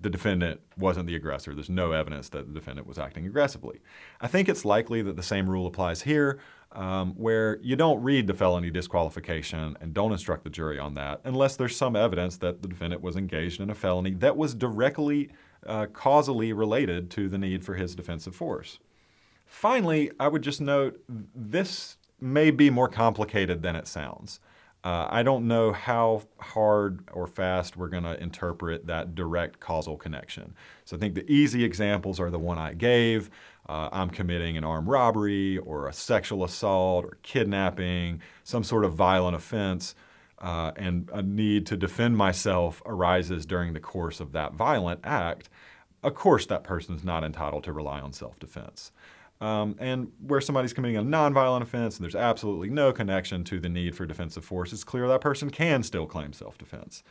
the 0.00 0.10
defendant 0.10 0.60
wasn't 0.78 1.06
the 1.06 1.16
aggressor. 1.16 1.54
There's 1.54 1.68
no 1.68 1.92
evidence 1.92 2.28
that 2.30 2.46
the 2.46 2.54
defendant 2.54 2.86
was 2.86 2.98
acting 2.98 3.26
aggressively. 3.26 3.80
I 4.20 4.28
think 4.28 4.48
it's 4.48 4.64
likely 4.64 5.02
that 5.02 5.16
the 5.16 5.22
same 5.22 5.50
rule 5.50 5.66
applies 5.66 6.02
here, 6.02 6.38
um, 6.74 7.14
where 7.14 7.58
you 7.62 7.76
don't 7.76 8.02
read 8.02 8.26
the 8.26 8.34
felony 8.34 8.70
disqualification 8.70 9.76
and 9.80 9.94
don't 9.94 10.12
instruct 10.12 10.44
the 10.44 10.50
jury 10.50 10.78
on 10.78 10.94
that 10.94 11.20
unless 11.24 11.56
there's 11.56 11.76
some 11.76 11.96
evidence 11.96 12.36
that 12.38 12.62
the 12.62 12.68
defendant 12.68 13.00
was 13.00 13.16
engaged 13.16 13.60
in 13.60 13.70
a 13.70 13.74
felony 13.74 14.12
that 14.14 14.36
was 14.36 14.54
directly 14.54 15.30
uh, 15.66 15.86
causally 15.92 16.52
related 16.52 17.10
to 17.10 17.28
the 17.28 17.38
need 17.38 17.64
for 17.64 17.74
his 17.74 17.94
defensive 17.94 18.34
force. 18.34 18.78
Finally, 19.46 20.10
I 20.18 20.28
would 20.28 20.42
just 20.42 20.60
note 20.60 21.00
this 21.08 21.96
may 22.20 22.50
be 22.50 22.70
more 22.70 22.88
complicated 22.88 23.62
than 23.62 23.76
it 23.76 23.86
sounds. 23.86 24.40
Uh, 24.84 25.08
I 25.08 25.22
don't 25.22 25.48
know 25.48 25.72
how 25.72 26.22
hard 26.38 27.08
or 27.12 27.26
fast 27.26 27.74
we're 27.74 27.88
going 27.88 28.02
to 28.04 28.22
interpret 28.22 28.86
that 28.86 29.14
direct 29.14 29.58
causal 29.58 29.96
connection. 29.96 30.54
So 30.84 30.96
I 30.96 31.00
think 31.00 31.14
the 31.14 31.30
easy 31.30 31.64
examples 31.64 32.20
are 32.20 32.30
the 32.30 32.38
one 32.38 32.58
I 32.58 32.74
gave. 32.74 33.30
Uh, 33.66 33.88
I'm 33.90 34.10
committing 34.10 34.58
an 34.58 34.64
armed 34.64 34.88
robbery 34.88 35.56
or 35.56 35.88
a 35.88 35.92
sexual 35.92 36.44
assault 36.44 37.06
or 37.06 37.16
kidnapping, 37.22 38.20
some 38.42 38.62
sort 38.62 38.84
of 38.84 38.92
violent 38.92 39.34
offense, 39.34 39.94
uh, 40.40 40.72
and 40.76 41.08
a 41.14 41.22
need 41.22 41.64
to 41.66 41.78
defend 41.78 42.18
myself 42.18 42.82
arises 42.84 43.46
during 43.46 43.72
the 43.72 43.80
course 43.80 44.20
of 44.20 44.32
that 44.32 44.52
violent 44.52 45.00
act. 45.02 45.48
Of 46.02 46.14
course, 46.14 46.44
that 46.46 46.62
person 46.62 46.94
is 46.94 47.02
not 47.04 47.24
entitled 47.24 47.64
to 47.64 47.72
rely 47.72 48.00
on 48.00 48.12
self 48.12 48.38
defense. 48.38 48.92
Um, 49.44 49.76
and 49.78 50.10
where 50.26 50.40
somebody's 50.40 50.72
committing 50.72 50.96
a 50.96 51.02
nonviolent 51.02 51.60
offense 51.60 51.96
and 51.96 52.04
there's 52.04 52.14
absolutely 52.14 52.70
no 52.70 52.94
connection 52.94 53.44
to 53.44 53.60
the 53.60 53.68
need 53.68 53.94
for 53.94 54.06
defensive 54.06 54.42
force, 54.42 54.72
it's 54.72 54.84
clear 54.84 55.06
that 55.06 55.20
person 55.20 55.50
can 55.50 55.82
still 55.82 56.06
claim 56.06 56.32
self 56.32 56.56
defense. 56.56 57.02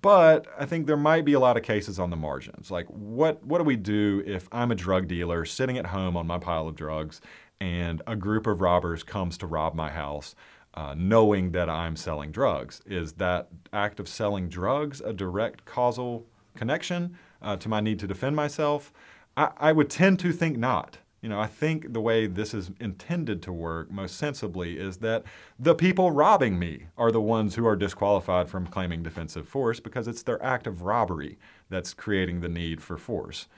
But 0.00 0.46
I 0.58 0.64
think 0.64 0.86
there 0.86 0.96
might 0.96 1.26
be 1.26 1.34
a 1.34 1.40
lot 1.40 1.58
of 1.58 1.62
cases 1.62 1.98
on 1.98 2.08
the 2.08 2.16
margins. 2.16 2.70
Like, 2.70 2.86
what, 2.86 3.44
what 3.44 3.58
do 3.58 3.64
we 3.64 3.76
do 3.76 4.22
if 4.24 4.48
I'm 4.50 4.70
a 4.70 4.74
drug 4.74 5.08
dealer 5.08 5.44
sitting 5.44 5.76
at 5.76 5.84
home 5.84 6.16
on 6.16 6.26
my 6.26 6.38
pile 6.38 6.68
of 6.68 6.74
drugs 6.74 7.20
and 7.60 8.00
a 8.06 8.16
group 8.16 8.46
of 8.46 8.62
robbers 8.62 9.02
comes 9.02 9.36
to 9.38 9.46
rob 9.46 9.74
my 9.74 9.90
house? 9.90 10.34
Uh, 10.72 10.94
knowing 10.96 11.52
that 11.52 11.68
I'm 11.68 11.96
selling 11.96 12.30
drugs. 12.30 12.80
Is 12.86 13.12
that 13.14 13.48
act 13.74 14.00
of 14.00 14.08
selling 14.08 14.48
drugs 14.48 15.02
a 15.02 15.12
direct 15.12 15.66
causal 15.66 16.24
connection 16.54 17.18
uh, 17.42 17.56
to 17.56 17.68
my 17.68 17.80
need 17.80 17.98
to 17.98 18.06
defend 18.06 18.36
myself? 18.36 18.90
I, 19.36 19.50
I 19.58 19.72
would 19.72 19.90
tend 19.90 20.18
to 20.20 20.32
think 20.32 20.56
not. 20.56 20.98
You 21.20 21.28
know, 21.28 21.40
I 21.40 21.48
think 21.48 21.92
the 21.92 22.00
way 22.00 22.26
this 22.28 22.54
is 22.54 22.70
intended 22.78 23.42
to 23.42 23.52
work 23.52 23.90
most 23.90 24.16
sensibly 24.16 24.78
is 24.78 24.98
that 24.98 25.24
the 25.58 25.74
people 25.74 26.12
robbing 26.12 26.58
me 26.58 26.86
are 26.96 27.10
the 27.10 27.20
ones 27.20 27.56
who 27.56 27.66
are 27.66 27.74
disqualified 27.74 28.48
from 28.48 28.68
claiming 28.68 29.02
defensive 29.02 29.48
force 29.48 29.80
because 29.80 30.06
it's 30.06 30.22
their 30.22 30.40
act 30.44 30.68
of 30.68 30.82
robbery 30.82 31.36
that's 31.70 31.92
creating 31.92 32.40
the 32.40 32.48
need 32.48 32.80
for 32.80 32.96
force. 32.96 33.48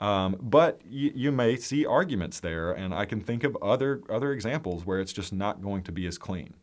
Um, 0.00 0.36
but 0.40 0.80
y- 0.84 1.12
you 1.14 1.30
may 1.30 1.56
see 1.56 1.84
arguments 1.84 2.40
there, 2.40 2.72
and 2.72 2.94
I 2.94 3.04
can 3.04 3.20
think 3.20 3.44
of 3.44 3.56
other 3.62 4.02
other 4.08 4.32
examples 4.32 4.84
where 4.84 4.98
it's 4.98 5.12
just 5.12 5.32
not 5.32 5.62
going 5.62 5.82
to 5.84 5.92
be 5.92 6.06
as 6.06 6.18
clean. 6.18 6.54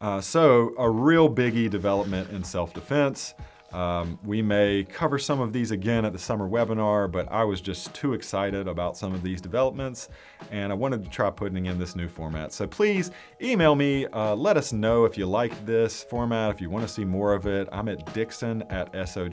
Uh, 0.00 0.20
so, 0.20 0.74
a 0.76 0.90
real 0.90 1.32
biggie 1.32 1.70
development 1.70 2.28
in 2.30 2.42
self-defense. 2.42 3.34
Um, 3.72 4.18
we 4.24 4.42
may 4.42 4.84
cover 4.84 5.18
some 5.18 5.40
of 5.40 5.52
these 5.52 5.70
again 5.70 6.04
at 6.04 6.12
the 6.12 6.18
summer 6.18 6.48
webinar, 6.48 7.10
but 7.10 7.30
I 7.32 7.44
was 7.44 7.60
just 7.60 7.94
too 7.94 8.12
excited 8.12 8.68
about 8.68 8.96
some 8.96 9.14
of 9.14 9.22
these 9.22 9.40
developments 9.40 10.08
and 10.50 10.70
I 10.70 10.74
wanted 10.74 11.04
to 11.04 11.10
try 11.10 11.30
putting 11.30 11.66
in 11.66 11.78
this 11.78 11.96
new 11.96 12.08
format. 12.08 12.52
So 12.52 12.66
please 12.66 13.10
email 13.40 13.74
me, 13.74 14.06
uh, 14.06 14.34
let 14.34 14.56
us 14.56 14.72
know 14.72 15.04
if 15.04 15.16
you 15.16 15.26
like 15.26 15.64
this 15.64 16.04
format, 16.04 16.54
if 16.54 16.60
you 16.60 16.68
want 16.68 16.86
to 16.86 16.92
see 16.92 17.04
more 17.04 17.32
of 17.32 17.46
it. 17.46 17.68
I'm 17.72 17.88
at 17.88 18.12
dixon 18.12 18.62
at 18.62 18.92
sog.unc.edu. 18.92 19.30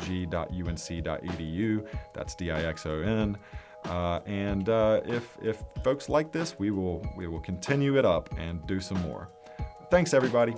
That's 2.14 2.36
D-I-X-O-N. 2.36 3.38
Uh, 3.86 4.20
and 4.26 4.70
uh, 4.70 5.02
if, 5.06 5.38
if 5.42 5.64
folks 5.84 6.10
like 6.10 6.32
this, 6.32 6.58
we 6.60 6.72
will, 6.72 7.06
we 7.16 7.28
will 7.28 7.40
continue 7.40 7.98
it 7.98 8.06
up 8.06 8.30
and 8.38 8.66
do 8.68 8.80
some 8.80 9.02
more. 9.02 9.30
Thanks, 9.90 10.14
everybody. 10.14 10.54